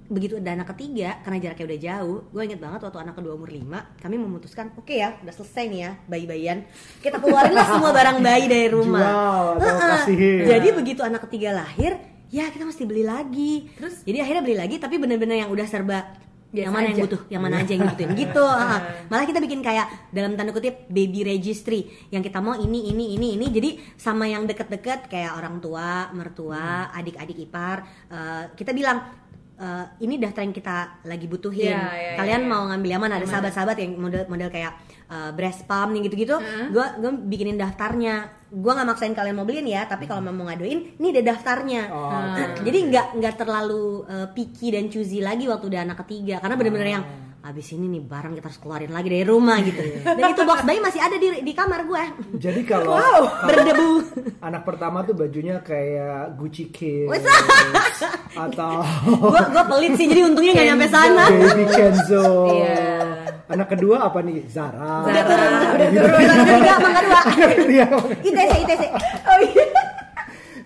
begitu 0.05 0.37
ada 0.37 0.53
anak 0.53 0.69
ketiga 0.77 1.17
karena 1.25 1.37
jaraknya 1.41 1.65
udah 1.65 1.79
jauh 1.81 2.17
gue 2.29 2.41
inget 2.45 2.61
banget 2.61 2.79
waktu 2.85 2.99
anak 3.01 3.15
kedua 3.17 3.33
umur 3.33 3.49
5 3.49 4.01
kami 4.05 4.15
memutuskan 4.21 4.69
oke 4.77 4.93
ya 4.93 5.17
udah 5.25 5.33
selesai 5.33 5.65
nih 5.65 5.79
ya 5.81 5.91
bayi-bayian 6.05 6.57
kita 7.01 7.17
keluarin 7.17 7.57
lah 7.57 7.65
semua 7.65 7.89
barang 7.89 8.21
bayi 8.21 8.45
dari 8.45 8.69
rumah 8.69 9.01
Jual 9.01 9.45
atau 9.57 9.65
Heeh. 9.65 9.91
kasihin. 9.97 10.39
jadi 10.45 10.67
begitu 10.77 11.01
anak 11.01 11.25
ketiga 11.25 11.57
lahir 11.57 11.97
ya 12.29 12.53
kita 12.53 12.69
mesti 12.69 12.83
beli 12.85 13.01
lagi 13.01 13.65
Terus? 13.73 14.05
jadi 14.05 14.21
akhirnya 14.21 14.43
beli 14.45 14.57
lagi 14.57 14.75
tapi 14.77 15.01
bener-bener 15.01 15.41
yang 15.41 15.49
udah 15.49 15.65
serba 15.65 15.99
Biasa 16.45 16.71
yang 16.71 16.75
mana 16.77 16.85
yang 16.87 16.95
aja. 16.95 17.03
butuh 17.03 17.21
yang 17.27 17.41
mana 17.43 17.55
aja 17.59 17.71
yang 17.75 17.83
butuhin 17.83 18.11
gitu 18.15 18.45
heeh. 18.61 18.79
malah 19.11 19.25
kita 19.27 19.39
bikin 19.43 19.59
kayak 19.59 19.85
dalam 20.13 20.39
tanda 20.39 20.55
kutip 20.55 20.87
baby 20.87 21.27
registry 21.27 21.83
yang 22.13 22.23
kita 22.23 22.39
mau 22.39 22.55
ini 22.55 22.95
ini 22.95 23.17
ini 23.19 23.35
ini 23.35 23.45
jadi 23.51 23.69
sama 23.99 24.23
yang 24.23 24.47
deket-deket 24.47 25.11
kayak 25.11 25.35
orang 25.35 25.59
tua 25.59 26.13
mertua 26.15 26.93
adik-adik 26.95 27.43
ipar 27.43 27.83
eh, 28.07 28.43
kita 28.55 28.71
bilang 28.71 29.03
eh, 29.59 29.85
ini 30.03 30.19
daftar 30.19 30.41
yang 30.43 30.55
kita 30.55 30.77
lagi 31.07 31.25
butuhin. 31.25 31.71
Iya, 31.71 31.85
iya, 31.95 32.11
kalian 32.19 32.41
iya. 32.43 32.49
mau 32.49 32.63
ngambil 32.69 32.89
yang 32.91 33.03
mana? 33.03 33.13
Ada 33.19 33.27
sahabat-sahabat 33.27 33.77
yang 33.79 33.91
model 33.95 34.23
model 34.27 34.49
kayak 34.51 34.73
eh, 35.07 35.31
breast 35.31 35.63
pump 35.65 35.95
nih 35.95 36.01
gitu-gitu. 36.07 36.35
Gue 36.71 36.85
gue 36.99 37.11
bikinin 37.25 37.57
daftarnya. 37.59 38.45
Gue 38.55 38.71
nggak 38.71 38.87
maksain 38.87 39.15
kalian 39.15 39.35
mau 39.35 39.43
beliin 39.43 39.67
ya 39.67 39.83
tapi 39.83 40.07
kalau 40.07 40.23
mau 40.23 40.47
ngaduin 40.47 40.99
ini 40.99 41.07
ada 41.11 41.35
daftarnya. 41.35 41.81
Oh, 41.91 42.11
Nah, 42.35 42.55
jadi 42.63 42.77
nggak 42.87 43.07
nggak 43.19 43.35
terlalu 43.39 44.07
eh, 44.07 44.27
picky 44.31 44.75
dan 44.75 44.87
choosy 44.91 45.19
lagi 45.23 45.47
waktu 45.47 45.71
udah 45.71 45.81
anak 45.83 45.97
ketiga. 46.07 46.39
Karena 46.39 46.55
bener-bener 46.55 46.89
yang 46.99 47.03
abis 47.45 47.67
ini 47.71 47.85
nih 47.87 48.01
barang 48.01 48.33
kita 48.33 48.49
harus 48.49 48.57
keluarin 48.57 48.89
lagi 48.89 49.05
dari 49.05 49.21
rumah 49.21 49.61
gitu 49.61 49.77
dan 50.01 50.33
itu 50.33 50.41
box 50.41 50.65
bayi 50.65 50.81
masih 50.81 50.97
ada 50.97 51.13
di 51.13 51.29
di 51.39 51.53
kamar 51.53 51.85
gue 51.85 52.03
Jadi 52.35 52.65
kalau 52.65 52.97
berdebu 53.39 53.89
anak 54.41 54.65
pertama 54.65 55.01
tuh 55.01 55.13
bajunya 55.13 55.61
kayak 55.61 56.33
Gucci 56.35 56.73
Kids 56.73 57.21
atau 58.35 58.81
gue 59.05 59.41
gue 59.45 59.63
pelit 59.69 59.93
sih 59.93 60.05
jadi 60.05 60.21
untungnya 60.25 60.51
nggak 60.53 60.67
nyampe 60.67 60.87
sana 60.89 61.25
Baby 61.29 61.65
Kenzo. 61.69 62.49
Iya. 62.51 62.81
Anak 63.45 63.67
kedua 63.69 64.01
apa 64.01 64.25
nih? 64.25 64.41
Zara. 64.49 65.05
udah 65.05 65.23
turun 65.23 65.49
udah 65.53 65.89
turun 65.93 66.21
ketiga 66.25 66.73
mangga 66.81 67.01
dua 67.05 67.21
Iya. 67.61 67.85
ITC 68.25 68.51
ITC 68.65 68.83
Oh 69.21 69.37
iya. 69.39 69.84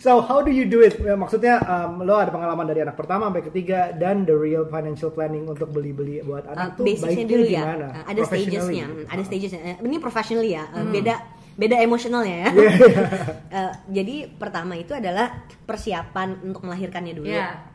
So 0.09 0.25
how 0.25 0.41
do 0.41 0.49
you 0.49 0.65
do 0.65 0.81
it? 0.81 0.97
Ya, 0.97 1.13
Maksudnya 1.13 1.61
um, 1.69 2.01
lo 2.01 2.17
ada 2.17 2.33
pengalaman 2.33 2.65
dari 2.65 2.81
anak 2.81 2.97
pertama 2.97 3.29
sampai 3.29 3.45
ketiga 3.45 3.93
dan 3.93 4.25
the 4.25 4.33
real 4.33 4.65
financial 4.65 5.13
planning 5.13 5.45
untuk 5.45 5.69
beli-beli 5.69 6.25
buat 6.25 6.49
Uh, 6.49 6.53
anak 6.57 6.81
tuh 6.81 6.83
basicnya 6.89 7.05
baiknya 7.05 7.25
dulu 7.29 7.45
ya 7.45 7.61
gimana? 7.61 7.87
Uh, 7.93 8.03
ada 8.09 8.21
stagesnya. 8.25 8.85
Hmm, 8.89 9.05
ada 9.05 9.21
stagesnya 9.21 9.61
Uh, 9.61 9.85
ini 9.85 9.97
professionally 10.01 10.51
ya 10.57 10.65
Uh, 10.73 10.89
beda 10.89 11.13
beda 11.59 11.75
emosionalnya 11.85 12.35
ya 12.41 12.49
Iya, 12.57 12.71
Uh, 13.59 13.73
jadi 13.93 14.15
pertama 14.33 14.73
itu 14.81 14.97
adalah 14.97 15.45
persiapan 15.69 16.41
untuk 16.41 16.65
melahirkannya 16.65 17.13
dulu 17.13 17.29
Iya. 17.29 17.69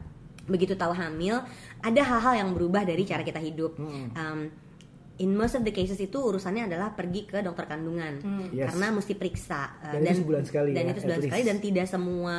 begitu 0.50 0.74
tahu 0.74 0.90
hamil 0.90 1.38
ada 1.80 2.00
hal-hal 2.02 2.34
yang 2.34 2.50
berubah 2.50 2.82
dari 2.82 3.06
cara 3.06 3.22
kita 3.22 3.38
hidup 3.38 3.78
Hmm. 3.78 4.10
Um, 4.18 4.40
in 5.16 5.30
most 5.30 5.54
of 5.54 5.62
the 5.62 5.70
cases 5.70 5.94
itu 5.96 6.18
urusannya 6.18 6.66
adalah 6.66 6.90
pergi 6.90 7.22
ke 7.24 7.38
dokter 7.38 7.64
kandungan 7.64 8.18
Yes. 8.50 8.70
karena 8.70 8.90
mesti 8.90 9.14
periksa 9.14 9.62
Uh, 9.78 9.94
Dan 9.94 10.00
itu 10.04 10.20
sebulan 10.20 10.42
sekali 10.42 10.70
dan 10.72 10.82
ya, 10.82 10.90
itu 10.90 11.00
sebulan 11.02 11.20
sekali 11.22 11.42
dan 11.44 11.56
tidak 11.58 11.86
semua 11.86 12.36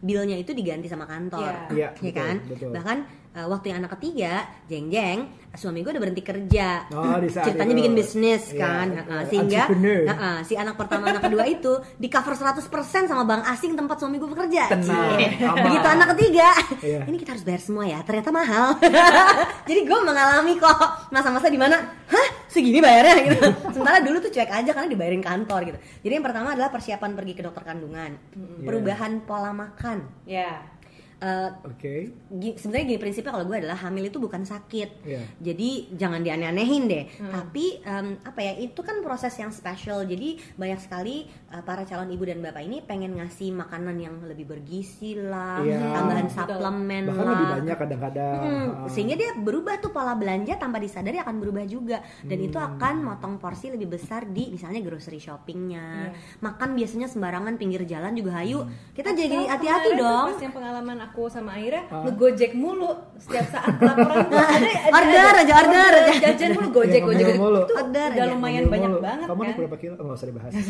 bilnya 0.00 0.34
itu 0.34 0.50
diganti 0.50 0.86
sama 0.86 1.06
kantor 1.06 1.70
Iya. 1.70 1.88
Iya, 1.94 2.02
ya 2.02 2.12
kan 2.12 2.34
betul, 2.42 2.50
betul. 2.50 2.70
bahkan 2.74 2.98
uh, 3.36 3.46
waktu 3.52 3.70
yang 3.70 3.84
anak 3.84 4.00
ketiga 4.00 4.48
jeng 4.66 4.88
jeng 4.88 5.28
suami 5.56 5.80
gue 5.80 5.88
udah 5.88 6.02
berhenti 6.04 6.20
kerja. 6.20 6.84
Oh, 6.92 7.16
di 7.16 7.32
saat 7.32 7.48
ceritanya 7.48 7.72
itu. 7.72 7.80
bikin 7.80 7.94
bisnis 7.96 8.52
Iya, 8.52 8.60
kan. 8.60 8.86
Iya. 8.92 9.02
Uh, 9.08 9.22
sehingga 9.24 9.62
uh, 9.72 10.12
uh, 10.12 10.38
si 10.44 10.54
anak 10.54 10.76
pertama 10.76 11.08
anak 11.08 11.24
kedua 11.24 11.48
itu 11.48 11.72
di 11.96 12.12
cover 12.12 12.36
100% 12.36 12.68
sama 13.08 13.24
bank 13.24 13.42
asing 13.56 13.72
tempat 13.72 13.96
suami 13.96 14.20
gue 14.20 14.28
bekerja. 14.28 14.68
Tenang, 14.76 15.16
begitu 15.64 15.86
anak 15.88 16.08
ketiga. 16.14 16.48
Iya. 16.84 17.00
ini 17.08 17.16
kita 17.16 17.34
harus 17.34 17.44
bayar 17.48 17.62
semua 17.64 17.88
ya 17.88 18.04
ternyata 18.04 18.28
mahal. 18.28 18.76
Jadi 19.68 19.80
gue 19.88 19.98
mengalami 20.04 20.52
kok 20.60 20.76
masa-masa 21.08 21.48
di 21.48 21.58
mana 21.58 21.80
hah? 22.12 22.28
Segini 22.52 22.78
bayarnya? 22.78 23.16
Gitu. 23.32 23.46
Sementara 23.72 23.98
dulu 24.04 24.16
tuh 24.22 24.30
cuek 24.32 24.52
aja 24.52 24.70
karena 24.76 24.88
dibayarin 24.92 25.24
kantor 25.24 25.72
gitu. 25.72 25.78
Jadi 26.04 26.12
yang 26.20 26.24
pertama 26.24 26.52
adalah 26.52 26.68
persiapan 26.68 27.16
pergi 27.16 27.32
ke 27.32 27.42
dokter 27.42 27.64
kandungan. 27.64 28.12
Perubahan 28.60 29.24
pola 29.24 29.56
makan. 29.56 30.04
Ya. 30.28 30.75
Eh, 31.16 31.50
Oke. 31.64 32.12
gi- 32.30 32.60
sebenarnya 32.60 32.84
gini 32.86 33.00
prinsipnya 33.00 33.32
kalau 33.32 33.48
gue 33.48 33.56
adalah 33.56 33.78
hamil 33.78 34.04
itu 34.04 34.18
bukan 34.18 34.44
sakit 34.44 35.00
Iya. 35.02 35.24
jadi 35.40 35.70
jangan 35.96 36.20
dianeh-anehin 36.20 36.84
deh 36.84 37.04
Hmm. 37.08 37.32
tapi 37.32 37.80
em, 37.80 38.20
apa 38.20 38.36
ya 38.38 38.52
itu 38.58 38.76
kan 38.78 39.00
proses 39.00 39.32
yang 39.34 39.48
spesial 39.48 40.04
jadi 40.04 40.36
banyak 40.52 40.76
sekali 40.78 41.24
eh, 41.48 41.62
para 41.62 41.82
calon 41.82 42.08
ibu 42.08 42.22
dan 42.22 42.38
bapak 42.40 42.58
ini 42.60 42.80
pengen 42.80 43.14
ngasih 43.14 43.50
makanan 43.50 43.96
yang 43.96 44.18
lebih 44.20 44.46
bergizi 44.46 45.14
lah 45.16 45.58
Iya. 45.58 45.78
tambahan 45.92 46.26
Betul. 46.26 46.36
suplemen 46.36 47.02
Bahkan 47.04 47.16
lah 47.16 47.30
lebih 47.32 47.46
banyak 47.52 47.76
kadang-kadang. 47.76 48.40
Hmm, 48.40 48.66
Ah. 48.76 48.88
sehingga 48.88 49.14
dia 49.14 49.30
berubah 49.32 49.78
tuh 49.78 49.88
pola 49.88 50.12
belanja 50.12 50.54
tanpa 50.56 50.76
disadari 50.76 51.16
akan 51.16 51.36
berubah 51.36 51.62
juga 51.64 51.98
dan 52.20 52.38
itu 52.40 52.54
Hmm. 52.54 52.66
akan 52.72 52.94
motong 53.00 53.34
porsi 53.36 53.68
lebih 53.68 53.88
besar 53.88 54.26
di 54.26 54.50
misalnya 54.50 54.80
grocery 54.80 55.18
shoppingnya 55.18 55.86
Iya. 56.08 56.18
makan 56.42 56.74
biasanya 56.74 57.06
sembarangan 57.06 57.54
pinggir 57.54 57.82
jalan 57.84 58.12
juga 58.12 58.36
hayu 58.36 58.66
kita 58.90 59.08
Hmm. 59.08 59.16
jadi 59.16 59.38
Atau 59.38 59.50
hati-hati 59.52 59.90
dong 59.94 60.26
Pas 60.28 60.40
yang 60.40 60.50
pengalaman 60.52 60.98
aku 61.00 61.22
sama 61.26 61.54
Aira 61.54 61.86
Ah. 61.86 62.02
ngegojek 62.02 62.52
mulu 62.52 62.90
setiap 63.16 63.46
saat 63.48 63.74
laporan 63.76 64.18
tuh 64.24 64.34
ada, 64.56 64.66
ada, 64.66 64.92
Order 64.92 65.34
aja, 65.38 65.54
order 65.56 65.92
aja. 66.02 66.12
jajan 66.26 66.50
mulu 66.52 66.68
gojek 66.74 66.90
Iya, 66.96 67.06
gojek 67.06 67.24
ngomel 67.28 67.38
mulu. 67.40 67.60
itu 67.62 67.74
Order 67.76 68.08
udah 68.08 68.26
lumayan 68.28 68.64
banyak 68.66 68.92
banget 68.98 69.26
Kamu 69.26 69.40
kan 69.40 69.54
berapa 69.56 69.76
kilo? 69.76 69.94
Oh, 69.94 70.04
nggak 70.04 70.18
usah 70.18 70.26
dibahas. 70.26 70.52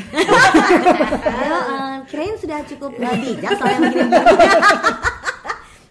Ya, 1.27 1.59
eh, 1.59 1.97
kirain 2.11 2.37
sudah 2.37 2.61
cukup 2.67 2.93
uh, 2.97 3.17
bijak 3.17 3.51
soal 3.57 3.73
yang 3.77 3.83
begini 3.91 4.13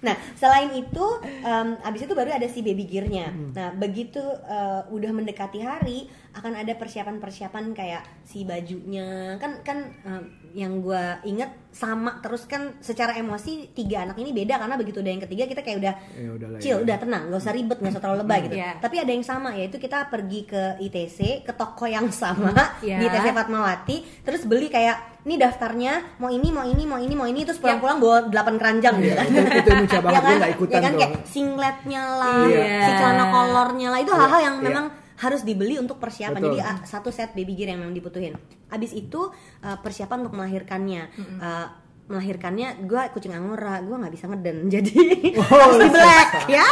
Nah, 0.06 0.14
selain 0.38 0.70
itu, 0.78 1.06
em, 1.26 1.82
abis 1.82 2.06
itu 2.06 2.14
baru 2.14 2.30
ada 2.30 2.46
si 2.46 2.62
baby 2.62 2.86
gear-nya. 2.86 3.34
Nah, 3.34 3.74
begitu 3.74 4.22
eh, 4.46 4.82
udah 4.94 5.10
mendekati 5.10 5.66
hari, 5.66 6.06
akan 6.38 6.62
ada 6.62 6.78
persiapan-persiapan 6.78 7.74
kayak 7.74 8.06
si 8.22 8.46
bajunya. 8.46 9.42
Kan 9.42 9.66
kan 9.66 9.98
em, 10.06 10.24
yang 10.56 10.80
gua 10.80 11.20
inget 11.22 11.52
sama 11.70 12.24
terus 12.24 12.48
kan 12.48 12.80
secara 12.80 13.12
emosi 13.14 13.70
tiga 13.70 14.02
anak 14.02 14.16
ini 14.16 14.32
beda 14.32 14.56
karena 14.56 14.74
begitu 14.74 15.04
udah 15.04 15.12
yang 15.12 15.20
ketiga 15.20 15.44
kita 15.46 15.60
kayak 15.60 15.78
udah 15.78 15.94
Ya 16.16 16.30
udahlah, 16.32 16.60
chill, 16.60 16.80
ya. 16.80 16.82
udah 16.82 16.96
tenang, 16.96 17.24
nggak 17.28 17.38
usah 17.38 17.52
ribet, 17.52 17.78
nggak 17.78 17.92
usah 17.92 18.00
terlalu 18.00 18.20
lebay 18.24 18.40
gitu. 18.42 18.56
Iya. 18.56 18.72
Tapi 18.80 18.96
ada 18.96 19.12
yang 19.12 19.22
sama 19.22 19.50
yaitu 19.52 19.76
kita 19.76 20.08
pergi 20.08 20.40
ke 20.46 20.80
ITC, 20.80 21.44
ke 21.44 21.52
toko 21.52 21.84
yang 21.86 22.08
sama 22.10 22.56
Iya. 22.80 22.96
di 22.96 23.06
ITC 23.06 23.28
Fatmawati, 23.30 23.98
terus 24.24 24.48
beli 24.48 24.68
kayak 24.68 24.96
ini 25.22 25.36
daftarnya 25.36 25.94
mau 26.16 26.32
ini 26.32 26.48
mau 26.50 26.64
ini 26.64 26.84
mau 26.84 26.96
ini 26.96 27.12
mau 27.14 27.28
ini 27.28 27.44
terus 27.44 27.60
pulang-pulang 27.60 28.00
bawa 28.00 28.18
8 28.26 28.56
keranjang 28.56 28.96
gitu 28.96 29.12
Iya, 29.12 29.16
kan. 29.18 29.28
itu- 29.28 29.52
itu 29.58 29.70
lucu 29.76 29.98
banget, 30.06 30.16
Ya 30.16 30.20
gue 30.24 30.36
nggak 30.40 30.54
ikutan 30.56 30.72
Ya 30.72 30.80
kan 30.80 30.94
kayak 30.96 31.12
singletnya 31.28 32.04
lah, 32.16 32.40
Iya. 32.48 32.80
si 32.80 32.92
celana 32.96 33.26
kolornya 33.28 33.88
lah 33.90 34.00
itu 34.00 34.12
hal-hal 34.12 34.40
yang 34.42 34.56
Iya. 34.56 34.66
memang 34.66 34.86
harus 35.16 35.48
dibeli 35.48 35.80
untuk 35.80 35.96
persiapan. 36.02 36.42
Betul. 36.42 36.60
Jadi 36.60 36.88
satu 36.88 37.10
set 37.12 37.32
baby 37.32 37.56
gear 37.56 37.72
yang 37.72 37.80
memang 37.84 37.96
dibutuhin. 37.96 38.36
Abis 38.68 38.92
itu 38.92 39.32
uh, 39.64 39.78
persiapan 39.80 40.28
untuk 40.28 40.36
melahirkannya. 40.36 41.04
Uh, 41.40 41.68
melahirkannya 42.06 42.86
gue 42.86 43.02
kucing 43.12 43.34
angora 43.34 43.82
gue 43.82 43.96
nggak 43.98 44.14
bisa 44.14 44.26
ngeden 44.30 44.58
jadi 44.78 44.94
harus 45.36 45.78
di 45.82 45.90
black 45.90 46.30
ya 46.48 46.68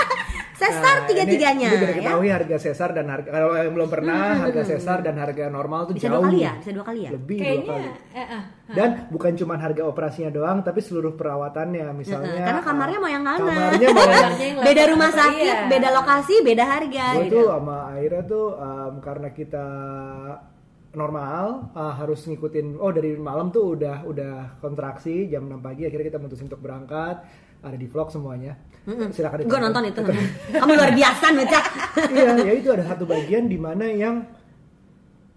sesar 0.53 0.95
Nah, 1.03 1.09
tiga 1.09 1.23
tiganya 1.25 1.67
Ini, 1.67 1.75
ini 1.75 1.81
biar 1.81 1.91
ya 1.91 1.97
ketahui 1.99 2.29
harga 2.29 2.57
sesar 2.61 2.89
dan 2.93 3.05
harga 3.09 3.27
kalau 3.27 3.57
yang 3.57 3.73
belum 3.73 3.89
pernah 3.89 4.47
harga 4.47 4.61
sesar 4.63 5.01
dan 5.01 5.17
harga 5.17 5.49
normal 5.49 5.89
tuh 5.89 5.93
bisa 5.97 6.07
jauh. 6.07 6.21
dua 6.21 6.29
kali 6.29 6.39
ya 6.39 6.53
bisa 6.55 6.71
dua 6.71 6.85
kali 6.85 6.99
ya 7.03 7.09
Lebih 7.11 7.35
dua 7.35 7.43
kayaknya 7.43 7.73
kali. 7.73 7.89
eh, 8.13 8.27
ah, 8.31 8.43
Dan 8.63 8.89
bukan 9.11 9.31
cuma 9.35 9.53
harga 9.59 9.83
operasinya 9.83 10.31
doang, 10.31 10.63
tapi 10.63 10.79
seluruh 10.79 11.13
perawatannya, 11.13 11.83
misalnya. 11.93 12.31
Heeh, 12.31 12.47
karena 12.47 12.61
kamarnya 12.63 12.97
mau 12.97 13.11
yang 13.11 13.21
mana 13.21 13.37
Kamarnya 13.43 13.89
mau 13.91 14.01
yang 14.39 14.57
beda 14.63 14.83
rumah 14.87 15.09
apa, 15.11 15.19
sakit 15.19 15.43
iya. 15.59 15.67
beda 15.67 15.89
lokasi 15.91 16.35
beda 16.41 16.63
harga 16.63 17.05
gue 17.11 17.23
gitu 17.27 17.35
tuh 17.35 17.45
sama 17.51 17.77
Aira 17.91 18.19
tuh 18.23 18.47
um, 18.55 18.93
karena 19.03 19.27
kita 19.35 19.65
normal 20.93 21.73
uh, 21.73 21.93
harus 21.97 22.21
ngikutin 22.29 22.77
oh 22.77 22.93
dari 22.93 23.17
malam 23.17 23.49
tuh 23.49 23.73
udah 23.77 24.05
udah 24.05 24.61
kontraksi 24.61 25.25
jam 25.29 25.49
6 25.49 25.59
pagi 25.59 25.89
akhirnya 25.89 26.13
kita 26.13 26.19
mutusin 26.21 26.47
untuk 26.47 26.61
berangkat. 26.61 27.25
Ada 27.63 27.79
di 27.79 27.87
vlog 27.87 28.11
semuanya. 28.11 28.59
Silakan 29.15 29.47
gue 29.47 29.59
nonton 29.59 29.83
itu. 29.87 30.01
Kamu 30.51 30.71
luar 30.75 30.91
biasa 30.91 31.25
Nuca 31.31 31.59
iya 32.11 32.31
ya 32.35 32.53
itu 32.59 32.69
ada 32.75 32.83
satu 32.83 33.07
bagian 33.07 33.47
di 33.47 33.55
mana 33.55 33.87
yang 33.87 34.27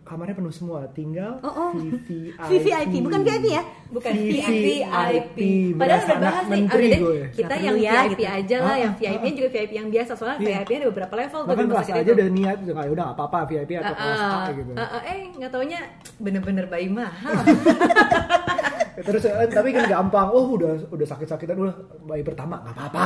kamarnya 0.06 0.32
penuh 0.32 0.48
semua 0.48 0.86
tinggal 0.88 1.42
Oh, 1.42 1.50
oh. 1.50 1.70
VVIP 1.74 2.08
VVIP 2.38 2.94
bukan 3.02 3.20
VIP 3.20 3.46
ya 3.50 3.62
bukan 3.86 4.12
VVIP. 4.14 4.66
VIP. 4.86 5.38
Padahal 5.74 6.00
udah 6.00 6.18
bahas 6.18 6.44
nih, 6.44 6.52
menteri 6.56 6.86
ah, 6.86 6.94
udah 6.96 7.10
deh, 7.10 7.26
kita 7.34 7.54
yang 7.56 7.76
ya, 7.76 7.92
VIP 8.00 8.12
gitu. 8.16 8.22
aja 8.24 8.56
lah, 8.56 8.66
Ah, 8.66 8.76
yang 8.78 8.92
ah, 8.92 8.98
VIP 8.98 9.22
nya 9.22 9.32
juga 9.34 9.48
VIP 9.50 9.72
yang 9.74 9.88
biasa 9.90 10.12
soalnya 10.14 10.38
Iya. 10.38 10.46
VIP 10.56 10.68
nya 10.68 10.78
ada 10.78 10.88
beberapa 10.88 11.14
level 11.16 11.38
tuh 11.38 11.48
bahkan 11.48 11.66
sakit 11.76 11.94
aja 11.96 12.10
udah 12.12 12.28
niat 12.28 12.56
udah 12.62 12.72
nggak 12.72 12.86
udah 12.88 13.04
nggak 13.04 13.16
apa-apa 13.18 13.38
VIP 13.46 13.70
atau 13.74 13.86
Ah, 13.86 13.98
kelas 13.98 14.18
A 14.18 14.30
ah, 14.30 14.46
gitu 14.48 14.70
ah, 14.72 14.82
ah, 14.86 15.02
eh 15.04 15.20
nggak 15.34 15.50
taunya 15.50 15.80
bener-bener 16.16 16.64
bayi 16.66 16.86
mahal. 16.88 17.34
Terus 18.96 19.22
eh, 19.24 19.48
tapi 19.48 19.68
kan 19.70 19.84
gampang. 19.86 20.28
Oh 20.30 20.54
udah 20.54 20.88
udah 20.88 21.06
sakit-sakitan 21.06 21.56
udah 21.56 21.74
bayi 22.04 22.22
pertama. 22.22 22.62
Nggak 22.62 22.88
apa-apa. 22.88 23.00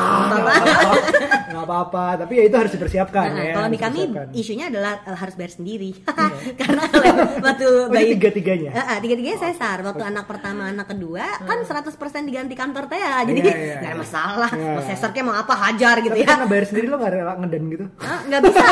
Nggak 1.51 1.65
apa-apa. 1.65 2.05
tapi 2.21 2.33
ya 2.37 2.45
itu 2.47 2.57
harus 2.57 2.73
dipersiapkan 2.73 3.27
Nah, 3.31 3.43
ya. 3.43 3.55
kalau 3.55 3.69
di 3.69 3.79
kami 3.79 4.01
isunya 4.33 4.67
adalah 4.69 5.03
eh, 5.03 5.17
harus 5.17 5.35
bayar 5.35 5.53
sendiri. 5.53 5.91
Karena 6.61 6.83
kalau 6.87 7.13
waktu 7.41 7.67
Oh, 7.71 7.89
bayi 7.89 8.15
tiga-tiganya? 8.15 8.71
Eh, 8.71 8.85
eh, 8.85 8.99
tiga-tiganya 9.01 9.39
sesar. 9.41 9.79
Waktu 9.81 10.03
anak 10.05 10.25
pertama 10.27 10.69
anak 10.69 10.91
kedua 10.91 11.25
kan 11.41 11.63
100% 11.63 11.91
diganti 12.23 12.55
kantor 12.55 12.87
teh 12.87 12.99
ya. 12.99 13.23
Jadi 13.23 13.41
Iya, 13.41 13.51
iya, 13.51 13.75
nggak 13.81 13.91
ada 13.91 13.91
iya. 13.91 13.99
masalah. 13.99 14.51
Iya. 14.53 14.71
mau 14.71 14.83
sesar 14.85 15.09
kayak 15.11 15.27
mau 15.27 15.35
apa 15.35 15.55
hajar 15.57 15.95
gitu 15.99 16.13
tapi 16.13 16.23
ya. 16.23 16.29
karena 16.29 16.47
bayar 16.47 16.65
sendiri 16.67 16.87
lo 16.87 16.97
nggak 16.99 17.13
rela 17.13 17.35
ngeden 17.41 17.63
gitu? 17.69 17.85
Nggak 18.01 18.41
bisa. 18.45 18.65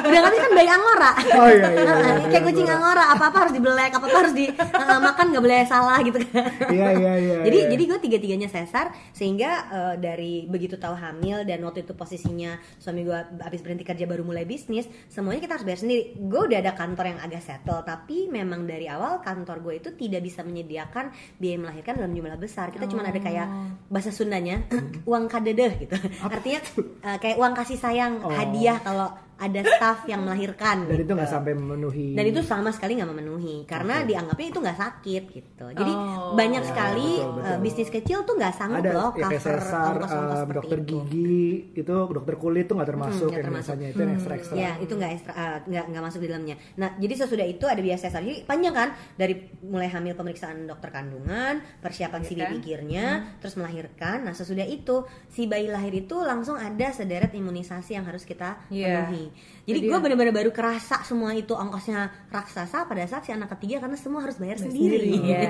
Udah 0.00 0.20
bisa 0.26 0.40
kan 0.40 0.52
bayi 0.52 0.70
angora. 0.70 1.12
Oh, 1.30 1.48
iya, 1.48 1.66
iya, 1.70 1.92
iya, 1.94 2.14
kayak 2.28 2.44
kucing 2.44 2.68
angora. 2.68 3.04
apa 3.10 3.24
apa 3.26 3.38
harus 3.46 3.52
dibelek 3.52 3.92
apa 3.92 4.06
apa 4.06 4.18
harus 4.18 4.34
di 4.34 4.46
eh, 4.50 4.98
makan 5.00 5.24
nggak 5.30 5.42
boleh 5.42 5.60
salah 5.64 5.98
gitu 6.00 6.18
kan 6.20 6.49
Iya, 6.80 6.88
iya, 6.96 7.12
iya, 7.18 7.36
jadi 7.44 7.58
iya. 7.66 7.68
jadi 7.74 7.82
gue 7.90 7.98
tiga 8.00 8.18
tiganya 8.22 8.48
sesar 8.48 8.94
sehingga 9.10 9.50
eh, 9.68 9.94
dari 9.98 10.46
begitu 10.46 10.78
tahu 10.78 10.94
hamil 10.94 11.42
dan 11.42 11.60
waktu 11.66 11.82
itu 11.82 11.92
posisinya 11.92 12.56
suami 12.78 13.02
gue 13.02 13.18
habis 13.42 13.60
berhenti 13.60 13.82
kerja 13.82 14.06
baru 14.06 14.22
mulai 14.22 14.46
bisnis 14.46 14.86
semuanya 15.10 15.42
kita 15.42 15.60
harus 15.60 15.66
bayar 15.66 15.80
sendiri. 15.82 16.14
Gue 16.16 16.46
udah 16.46 16.58
ada 16.62 16.72
kantor 16.72 17.04
yang 17.16 17.20
agak 17.20 17.42
settle 17.42 17.82
tapi 17.82 18.30
memang 18.30 18.64
dari 18.64 18.86
awal 18.86 19.18
kantor 19.20 19.60
gue 19.60 19.74
itu 19.82 19.90
tidak 19.98 20.22
bisa 20.22 20.40
menyediakan 20.46 21.10
biaya 21.36 21.58
melahirkan 21.58 21.98
dalam 21.98 22.12
jumlah 22.14 22.38
besar. 22.38 22.70
Kita 22.70 22.86
cuma 22.86 23.02
ada 23.02 23.18
kayak 23.18 23.46
bahasa 23.90 24.14
Sundanya 24.14 24.62
uang 25.10 25.26
kadedeh 25.26 25.72
gitu. 25.82 25.96
Artinya 26.22 26.60
eh, 27.02 27.18
kayak 27.18 27.36
uang 27.36 27.54
kasih 27.58 27.78
sayang 27.80 28.12
Oh. 28.20 28.28
hadiah 28.28 28.76
kalau 28.84 29.08
ada 29.40 29.60
staff 29.64 30.04
yang 30.04 30.20
melahirkan 30.20 30.84
dan 30.84 30.92
itu 30.92 31.02
gitu. 31.02 31.12
nggak 31.12 31.30
sampai 31.30 31.52
memenuhi 31.52 32.12
dan 32.12 32.24
itu 32.24 32.40
sama 32.40 32.68
sekali 32.68 32.94
nggak 32.94 33.08
memenuhi 33.08 33.64
karena 33.64 34.04
dianggapnya 34.04 34.46
itu 34.46 34.58
nggak 34.58 34.78
sakit 34.78 35.22
gitu 35.30 35.66
jadi 35.70 35.92
Oh. 36.20 36.36
banyak 36.36 36.60
Ya, 36.60 36.68
sekali 36.68 37.10
betul, 37.16 37.32
betul. 37.34 37.48
eh, 37.48 37.58
bisnis 37.58 37.88
kecil 37.90 38.18
tuh 38.22 38.34
nggak 38.36 38.52
sanggup 38.52 38.78
ada 38.78 38.90
loh 38.92 39.10
ya 39.12 39.24
cover 39.26 39.40
sesar 39.58 39.94
um, 39.96 40.04
seperti 40.04 40.52
dokter 40.54 40.78
itu. 40.78 40.86
gigi 41.02 41.42
itu 41.74 41.94
dokter 42.06 42.34
kulit 42.36 42.64
tuh 42.64 42.76
nggak 42.76 42.90
termasuk 42.90 43.16
nggak 43.24 43.32
yang 43.32 43.46
termasuk. 43.46 43.72
biasanya 43.72 43.86
itu 43.88 44.00
yang 44.00 44.12
ekstra 44.14 44.34
ekstra 44.34 44.54
Ya 44.54 44.72
itu 44.76 44.92
nggak 44.92 45.10
ekstra 45.10 45.32
eh, 45.32 45.58
nggak 45.66 45.84
nggak 45.86 46.02
masuk 46.02 46.20
di 46.20 46.28
dalamnya. 46.28 46.56
Nah 46.76 46.90
jadi 46.94 47.14
sesudah 47.16 47.46
itu 47.46 47.64
ada 47.64 47.80
biaya 47.80 47.96
sesar. 47.96 48.20
Jadi 48.20 48.44
panjang 48.44 48.74
kan 48.76 48.88
dari 49.14 49.34
mulai 49.62 49.88
hamil 49.88 50.12
pemeriksaan 50.12 50.66
dokter 50.66 50.90
kandungan, 50.90 51.54
persiapan 51.80 52.20
si 52.20 52.34
baby 52.34 52.60
gear-nya, 52.60 53.06
terus 53.38 53.56
melahirkan. 53.56 54.22
Nah 54.22 54.32
sesudah 54.32 54.64
itu 54.64 55.02
si 55.26 55.46
bayi 55.46 55.66
lahir 55.66 55.94
itu 55.96 56.20
langsung 56.20 56.54
ada 56.54 56.90
sederet 56.90 57.32
imunisasi 57.32 57.94
yang 57.94 58.04
harus 58.04 58.22
kita 58.22 58.60
Iya. 58.68 59.06
penuhi. 59.06 59.29
Jadi 59.60 59.76
Jadi 59.76 59.86
gue 59.86 59.92
ya- 59.92 60.00
bener-bener 60.00 60.32
baru 60.32 60.50
kerasa 60.50 61.02
semua 61.02 61.30
itu 61.32 61.52
ongkosnya 61.52 62.00
raksasa 62.26 62.84
pada 62.84 63.04
saat 63.04 63.22
si 63.22 63.30
anak 63.30 63.52
ketiga 63.52 63.78
karena 63.78 63.94
semua 63.94 64.20
harus 64.20 64.36
bayar 64.36 64.56
sendiri. 64.56 65.14
Iya. 65.20 65.40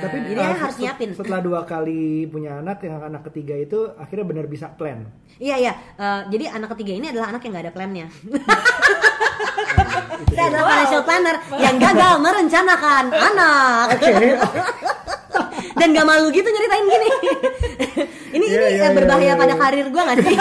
tapi 0.00 0.16
Jadi 0.26 0.40
uh, 0.40 0.56
harus 0.56 0.76
nyiapin. 0.76 1.10
setelah 1.12 1.40
dua 1.40 1.60
kali 1.62 1.98
punya 2.26 2.56
anak 2.56 2.80
yang 2.80 3.02
anak 3.02 3.26
ketiga 3.26 3.54
itu 3.54 3.78
akhirnya 3.94 4.24
benar 4.24 4.46
bisa 4.46 4.70
plan 4.70 5.04
Iya 5.36 5.56
iya. 5.58 5.72
Eh, 5.94 6.20
jadi 6.28 6.50
anak 6.52 6.72
ketiga 6.72 6.92
ini 6.94 7.06
adalah 7.08 7.28
anak 7.28 7.40
yang 7.40 7.52
nggak 7.52 7.64
ada 7.64 7.74
plannya. 7.74 8.06
Saya 10.28 10.46
adalah 10.48 10.64
financial 10.68 11.02
planner 11.02 11.36
yang 11.56 11.76
gagal 11.78 12.14
merencanakan 12.18 13.04
anak. 13.10 13.86
oke 13.92 14.12
Dan 15.74 15.88
gak 15.92 16.04
malu 16.04 16.26
gitu 16.28 16.42
nyeritain 16.44 16.84
gini. 16.84 17.08
ini 18.30 18.44
Iya, 18.44 18.66
ini 18.66 18.76
iya, 18.76 18.84
eh, 18.84 18.92
berbahaya 18.92 19.22
iya, 19.22 19.30
iya, 19.30 19.34
pada 19.36 19.54
iya. 19.54 19.60
karir 19.60 19.86
gua 19.88 20.02
gak 20.04 20.18
sih? 20.20 20.36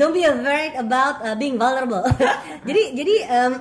Don't 0.00 0.16
be 0.16 0.24
afraid 0.24 0.72
about 0.80 1.20
uh, 1.20 1.36
being 1.36 1.60
vulnerable. 1.60 2.00
jadi 2.68 2.96
jadi 2.96 3.14
em, 3.28 3.52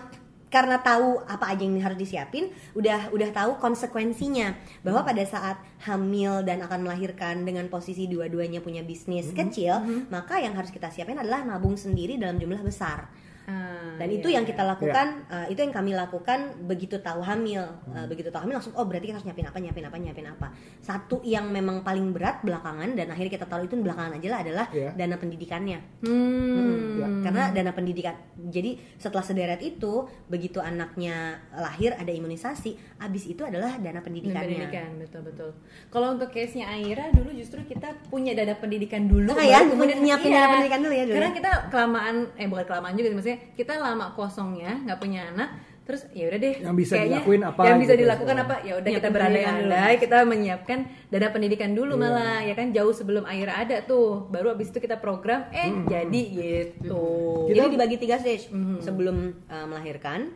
karena 0.47 0.79
tahu 0.79 1.19
apa 1.27 1.51
aja 1.51 1.67
yang 1.67 1.83
harus 1.83 1.99
disiapin, 1.99 2.47
udah 2.73 3.11
udah 3.11 3.29
tahu 3.35 3.59
konsekuensinya 3.59 4.55
bahwa 4.81 5.03
pada 5.03 5.19
saat 5.27 5.59
hamil 5.83 6.39
dan 6.47 6.63
akan 6.63 6.87
melahirkan 6.87 7.43
dengan 7.43 7.67
posisi 7.67 8.07
dua-duanya 8.07 8.63
punya 8.63 8.81
bisnis 8.87 9.35
kecil, 9.35 9.83
maka 10.07 10.39
yang 10.39 10.55
harus 10.55 10.71
kita 10.71 10.87
siapin 10.87 11.19
adalah 11.19 11.43
nabung 11.43 11.75
sendiri 11.75 12.15
dalam 12.15 12.39
jumlah 12.39 12.63
besar. 12.63 13.11
Ah, 13.49 13.97
Dan 13.97 14.13
iya, 14.13 14.17
itu 14.21 14.27
yang 14.29 14.45
iya. 14.45 14.51
kita 14.53 14.61
lakukan, 14.61 15.07
uh, 15.25 15.47
itu 15.49 15.57
yang 15.57 15.73
kami 15.73 15.97
lakukan 15.97 16.39
begitu 16.69 17.01
tahu 17.01 17.25
hamil, 17.25 17.65
Uh, 17.89 18.05
begitu 18.05 18.29
tahu 18.29 18.45
hamil 18.45 18.61
langsung 18.61 18.77
oh 18.77 18.85
berarti 18.85 19.09
kita 19.09 19.17
harus 19.17 19.25
nyiapin 19.25 19.49
apa, 19.49 19.57
nyiapin 19.57 19.85
apa, 19.89 19.97
nyiapin 19.97 20.27
apa. 20.29 20.47
Satu 20.79 21.17
yang 21.25 21.49
memang 21.49 21.81
paling 21.81 22.13
berat 22.13 22.45
belakangan 22.45 22.93
dan 22.93 23.09
akhirnya 23.09 23.33
kita 23.41 23.49
tahu 23.49 23.65
itu 23.65 23.73
belakangan 23.81 24.21
aja 24.21 24.27
lah 24.29 24.39
adalah 24.45 24.65
Iya. 24.69 24.93
dana 24.93 25.15
pendidikannya. 25.17 25.79
Hmm. 26.05 27.01
Ya. 27.01 27.07
Karena 27.25 27.43
dana 27.49 27.71
pendidikan. 27.73 28.13
Jadi 28.37 28.77
setelah 29.01 29.25
sederet 29.25 29.59
itu, 29.65 30.05
begitu 30.29 30.61
anaknya 30.61 31.41
lahir 31.57 31.97
ada 31.97 32.13
imunisasi, 32.13 32.77
abis 33.01 33.23
itu 33.25 33.41
adalah 33.41 33.81
dana 33.81 34.03
pendidikannya. 34.03 34.67
pendidikan 34.69 34.89
betul 34.99 35.21
betul 35.23 35.49
kalau 35.87 36.19
untuk 36.19 36.29
case 36.29 36.59
nya 36.59 36.67
Aira 36.69 37.07
dulu 37.15 37.31
justru 37.31 37.63
kita 37.63 37.95
punya 38.11 38.35
dana 38.35 38.53
pendidikan 38.59 39.07
dulu 39.07 39.31
Nah, 39.31 39.45
ya, 39.47 39.63
kemudian 39.63 40.03
nyiapin 40.03 40.29
iya. 40.29 40.35
dana 40.35 40.47
pendidikan 40.53 40.81
dulu 40.83 40.93
ya 40.93 41.03
dulu. 41.07 41.15
karena 41.15 41.31
kita 41.31 41.51
kelamaan 41.71 42.15
eh 42.35 42.47
bukan 42.51 42.65
kelamaan 42.67 42.93
juga 42.93 43.07
maksudnya 43.15 43.38
kita 43.53 43.77
lama 43.77 44.13
kosongnya 44.13 44.83
nggak 44.85 44.99
punya 44.99 45.29
anak 45.29 45.49
terus 45.83 46.05
ya 46.13 46.29
udah 46.29 46.37
deh 46.37 46.55
Yang 46.61 46.75
bisa 46.77 46.93
kayaknya 46.93 47.09
dilakuin 47.17 47.41
apa 47.41 47.61
yang 47.65 47.77
bisa 47.81 47.93
gitu. 47.97 48.01
dilakukan 48.05 48.37
apa? 48.45 48.55
Ya 48.61 48.73
udah 48.77 48.91
kita 48.93 49.07
berandai-andai 49.09 49.93
kita 49.97 50.17
menyiapkan 50.21 50.79
dana 51.09 51.27
pendidikan 51.33 51.71
dulu 51.73 51.97
Iya. 51.97 52.01
malah 52.05 52.39
ya 52.45 52.53
kan? 52.53 52.67
Jauh 52.69 52.93
sebelum 52.93 53.25
Aira 53.25 53.57
ada 53.57 53.81
tuh 53.81 54.29
baru 54.29 54.53
abis 54.53 54.69
itu 54.69 54.77
kita 54.77 55.01
program 55.01 55.49
eh 55.49 55.65
jadi 55.89 56.21
gitu. 56.29 57.05
Jadi 57.49 57.73
dibagi 57.73 57.97
tiga 57.97 58.21
stage. 58.21 58.53
Sebelum 58.79 59.17
uh, 59.49 59.65
melahirkan, 59.65 60.29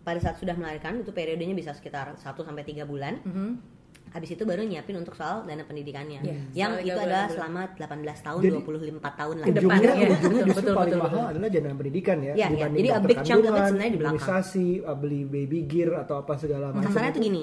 pada 0.00 0.22
saat 0.22 0.38
sudah 0.38 0.54
melahirkan 0.54 1.02
itu 1.02 1.10
periodenya 1.10 1.52
bisa 1.52 1.74
sekitar 1.74 2.14
1 2.14 2.22
sampai 2.22 2.62
3 2.62 2.86
bulan. 2.86 3.18
Mhm. 3.26 3.79
Habis 4.10 4.30
itu 4.32 4.42
baru 4.42 4.62
nyiapin 4.62 4.96
untuk 4.96 5.14
soal 5.14 5.42
dana 5.44 5.62
pendidikannya. 5.62 6.18
Iya, 6.20 6.34
yang 6.52 6.72
soal 6.74 6.82
itu 6.84 6.98
adalah 6.98 7.24
bulan. 7.24 7.36
selama 7.36 7.60
18 7.78 8.26
tahun, 8.26 8.40
Jadi, 8.40 8.54
24 8.58 9.12
tahun 9.14 9.34
lah. 9.36 9.46
Ke 9.46 9.52
depan, 9.54 9.76
ya. 9.76 9.92
ujungnya 9.94 10.08
Betul, 10.10 10.42
justru 10.42 10.50
betul, 10.56 10.74
paling 10.74 10.90
betul, 10.90 10.98
mahal 11.00 11.14
betul. 11.16 11.30
adalah 11.30 11.48
jaminan 11.48 11.76
pendidikan 11.76 12.16
ya, 12.18 12.24
Iya, 12.24 12.34
iya. 12.34 12.46
dibanding 12.50 12.80
Jadi 12.80 12.90
a 12.90 13.00
big 13.00 13.18
chunk 13.20 13.40
of 13.40 13.52
it 13.52 13.62
sebenarnya 13.64 13.86
di 13.88 13.98
belakang. 13.98 14.18
imunisasi, 14.18 14.68
uh, 14.82 14.96
beli 14.96 15.20
baby 15.24 15.58
gear 15.62 15.90
atau 15.96 16.14
apa 16.16 16.32
segala 16.34 16.66
macam. 16.68 16.84
Kasarnya 16.84 17.10
tuh 17.10 17.16
itu. 17.16 17.28
gini, 17.28 17.42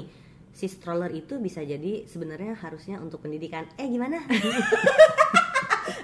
si 0.49 0.65
stroller 0.67 1.11
itu 1.11 1.33
bisa 1.37 1.61
jadi 1.61 1.93
sebenarnya 2.03 2.53
harusnya 2.57 2.95
untuk 2.97 3.19
pendidikan. 3.19 3.63
Eh 3.73 3.87
gimana? 3.87 4.19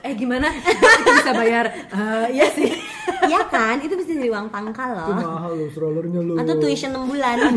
Eh 0.02 0.16
gimana? 0.16 0.48
Kita 0.52 1.12
bisa 1.14 1.32
bayar? 1.34 1.66
Eh, 1.90 2.28
iya 2.34 2.48
sih. 2.50 2.72
Iya 3.24 3.40
kan? 3.48 3.80
Itu 3.80 3.96
bisa 3.96 4.12
jadi 4.12 4.28
uang 4.30 4.48
pangkal 4.50 4.92
Itu 4.94 5.16
loh. 5.16 5.32
mahal 5.32 5.52
loh 5.56 5.68
strollernya 5.70 6.20
loh. 6.22 6.36
Atau 6.36 6.56
tuition 6.58 6.92
6 6.92 7.08
bulan. 7.08 7.38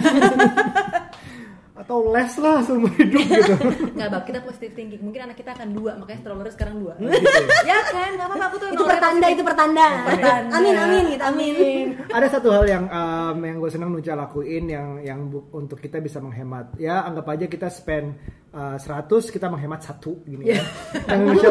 Atau 1.86 2.10
les 2.10 2.34
lah 2.42 2.66
seumur 2.66 2.90
hidup 2.98 3.22
gitu. 3.22 3.54
Nggak 3.96 4.08
bab, 4.10 4.22
kita 4.26 4.42
positive 4.42 4.74
thinking. 4.74 5.06
Mungkin 5.06 5.30
anak 5.30 5.38
kita 5.38 5.54
akan 5.54 5.70
dua, 5.70 5.94
makanya 5.94 6.18
stroller 6.18 6.50
sekarang 6.50 6.82
dua. 6.82 6.98
Gitu 6.98 7.14
ya. 7.62 7.78
ya 7.78 7.78
kan, 7.94 8.10
nggak 8.18 8.26
apa-apa. 8.26 8.44
Aku 8.50 8.56
tuh 8.58 8.68
itu 8.74 8.82
pertanda, 8.82 9.26
itu 9.30 9.42
pertanda. 9.46 9.86
Pertanda. 10.02 10.50
Amin, 10.58 10.74
amin, 10.74 11.04
gitu, 11.14 11.22
amin. 11.22 11.84
Ada 12.10 12.26
satu 12.26 12.50
hal 12.50 12.66
yang 12.66 12.84
um, 12.90 13.36
yang 13.38 13.56
gue 13.62 13.70
senang 13.70 13.94
Nuca 13.94 14.18
lakuin 14.18 14.64
yang 14.66 14.98
yang 14.98 15.30
bu- 15.30 15.46
untuk 15.54 15.78
kita 15.78 16.02
bisa 16.02 16.18
menghemat. 16.18 16.74
Ya 16.82 17.06
anggap 17.06 17.30
aja 17.30 17.46
kita 17.46 17.70
spend 17.70 18.18
uh, 18.50 18.74
100 18.74 19.06
kita 19.30 19.46
menghemat 19.46 19.86
satu 19.86 20.26
gini. 20.26 20.50
Iya. 20.50 20.58
ya. 20.58 21.14
yang 21.14 21.22
Nuca 21.22 21.48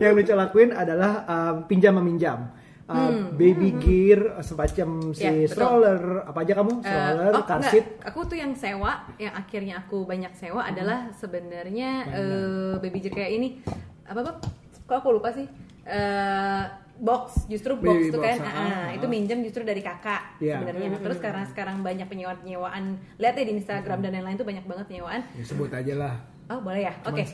yang 0.00 0.12
Nuca 0.16 0.32
lakuin 0.32 0.72
adalah 0.72 1.28
um, 1.28 1.68
pinjam 1.68 1.92
meminjam. 2.00 2.63
Uh, 2.84 3.32
baby 3.32 3.72
gear 3.80 4.36
semacam 4.38 4.88
si 5.10 5.24
Hmm. 5.24 5.32
Ya, 5.32 5.32
betul. 5.40 5.48
stroller 5.48 6.00
apa 6.22 6.38
aja 6.38 6.52
kamu 6.54 6.72
Eh, 6.76 6.84
stroller 6.84 7.32
oh, 7.32 7.44
car 7.48 7.60
seat 7.64 7.86
Aku 8.04 8.20
tuh 8.24 8.36
yang 8.36 8.52
sewa, 8.52 9.08
yang 9.16 9.32
akhirnya 9.32 9.80
aku 9.80 10.04
banyak 10.04 10.36
sewa 10.36 10.68
adalah 10.68 11.08
sebenarnya 11.10 11.90
eh, 12.06 12.72
baby 12.78 13.00
gear 13.00 13.14
kayak 13.14 13.32
ini 13.32 13.48
apa 14.04 14.20
Bob? 14.20 14.36
Kok 14.84 14.96
aku 15.00 15.08
lupa 15.16 15.32
sih? 15.32 15.48
Eh, 15.82 16.64
box 16.94 17.48
justru 17.48 17.74
box 17.74 17.88
Baby 17.90 18.12
tuh 18.12 18.20
box, 18.20 18.28
kan, 18.36 18.38
ah, 18.44 18.52
ah, 18.52 18.68
ah, 18.70 18.88
itu 18.92 19.06
minjem 19.08 19.40
justru 19.42 19.64
dari 19.64 19.80
kakak 19.80 20.36
Iya. 20.38 20.60
sebenarnya. 20.60 20.88
Nah, 20.92 21.00
Terus 21.00 21.18
karena 21.18 21.42
sekarang 21.42 21.80
banyak 21.80 22.04
penyewaan 22.04 22.38
penyewaan, 22.38 22.84
lihat 23.16 23.34
deh 23.34 23.48
di 23.48 23.56
Instagram 23.58 23.98
dan 23.98 24.12
lain-lain 24.12 24.36
tuh 24.36 24.44
banyak 24.44 24.62
banget 24.62 24.86
penyewaan. 24.86 25.24
ya, 25.32 25.42
sebut 25.42 25.72
aja 25.72 25.94
lah 25.96 26.14
Oh 26.46 26.60
boleh 26.60 26.84
ya, 26.84 26.92
oke. 27.02 27.24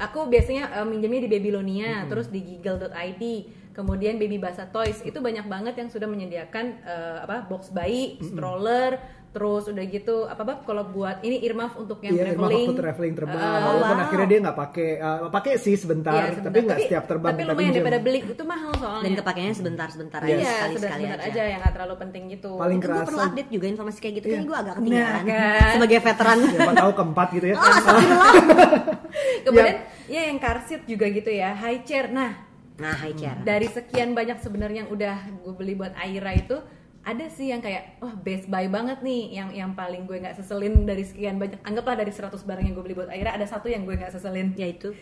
Aku 0.00 0.30
biasanya 0.30 0.70
eh, 0.72 0.86
minjemnya 0.86 1.20
di 1.20 1.28
Babylonia, 1.28 2.06
terus 2.06 2.30
di 2.30 2.40
Giggle.id, 2.40 3.22
kemudian 3.72 4.16
Baby 4.16 4.36
Basa 4.36 4.66
Toys 4.66 5.00
itu 5.00 5.16
banyak 5.16 5.46
banget 5.46 5.74
yang 5.74 5.88
sudah 5.88 6.04
menyediakan 6.04 6.64
eh, 6.80 7.18
apa 7.20 7.44
box 7.44 7.70
bayi, 7.70 8.18
stroller, 8.20 8.98
terus 9.30 9.62
udah 9.64 9.84
gitu 9.84 10.26
apa 10.26 10.42
bab 10.42 10.66
kalau 10.66 10.82
buat 10.84 11.22
ini 11.22 11.38
earmuff 11.40 11.78
untuk 11.78 12.02
yang 12.02 12.12
Iya, 12.12 12.34
emang 12.34 12.50
traveling. 12.50 12.74
traveling 12.74 13.14
terbang. 13.14 13.38
Eh, 13.38 13.60
Walaupun 13.62 13.78
wow. 13.94 14.04
akhirnya 14.04 14.26
dia 14.26 14.38
nggak 14.40 14.58
pakai, 14.58 14.88
uh, 14.98 15.18
pakai 15.30 15.52
sih 15.56 15.76
sebentar, 15.76 16.10
iya, 16.12 16.26
tapi 16.32 16.40
sebentar. 16.42 16.62
nggak 16.66 16.78
setiap 16.82 17.04
terbang. 17.06 17.30
Tapi 17.30 17.42
lumayan 17.46 17.70
daripada 17.72 17.98
beli 18.00 18.20
itu 18.26 18.42
mahal 18.42 18.72
soalnya. 18.74 19.04
Dan 19.06 19.12
kepakainya 19.14 19.54
sebentar-sebentar 19.54 20.20
Yes. 20.20 20.26
aja, 20.26 20.34
Iya, 20.34 20.50
sekali-sekali 20.50 21.02
sebentar 21.04 21.20
aja. 21.20 21.30
aja 21.30 21.42
yang 21.46 21.60
nggak 21.62 21.74
terlalu 21.78 21.94
penting 21.96 22.22
gitu. 22.28 22.50
Paling 22.52 22.76
Itu 22.76 22.82
gue 22.82 22.90
kerasa. 22.92 23.06
perlu 23.06 23.20
update 23.22 23.50
juga 23.50 23.66
informasi 23.68 23.98
kayak 24.00 24.14
gitu, 24.16 24.26
Iya. 24.26 24.34
kan 24.34 24.42
gue 24.42 24.56
agak 24.58 24.74
ketinggalan 24.74 25.06
Nah, 25.06 25.22
kan. 25.22 25.70
sebagai 25.72 25.98
veteran. 26.02 26.38
Siapa 26.44 26.72
tahu 26.74 26.92
keempat 26.92 27.28
gitu 27.30 27.46
ya. 27.46 27.54
Oh. 27.54 27.64
Kemudian 29.44 29.76
ya 30.06 30.20
yang 30.26 30.38
car 30.38 30.58
seat 30.60 30.82
juga 30.84 31.06
gitu 31.06 31.30
ya, 31.30 31.54
high 31.54 31.80
chair. 31.80 32.10
Nah, 32.10 32.49
Nah, 32.80 32.96
high 32.96 33.12
chair. 33.12 33.36
dari 33.44 33.68
sekian 33.68 34.16
banyak 34.16 34.40
sebenarnya 34.40 34.88
yang 34.88 34.90
udah 34.90 35.16
gue 35.44 35.54
beli 35.54 35.76
buat 35.76 35.92
Aira 36.00 36.32
itu 36.32 36.56
ada 37.00 37.28
sih 37.32 37.48
yang 37.48 37.64
kayak 37.64 37.96
wah 38.00 38.12
best 38.12 38.48
buy 38.48 38.68
banget 38.68 39.00
nih 39.00 39.32
yang 39.32 39.48
yang 39.52 39.70
paling 39.72 40.04
gue 40.04 40.20
nggak 40.20 40.36
seselin 40.36 40.84
dari 40.88 41.04
sekian 41.04 41.36
banyak. 41.40 41.60
Anggaplah 41.64 41.96
dari 42.00 42.12
100 42.12 42.32
barang 42.40 42.64
yang 42.64 42.74
gue 42.76 42.84
beli 42.84 42.96
buat 42.96 43.12
Aira 43.12 43.36
ada 43.36 43.44
satu 43.44 43.68
yang 43.68 43.84
gue 43.84 43.96
nggak 43.96 44.12
seselin. 44.12 44.52
Yaitu 44.56 44.96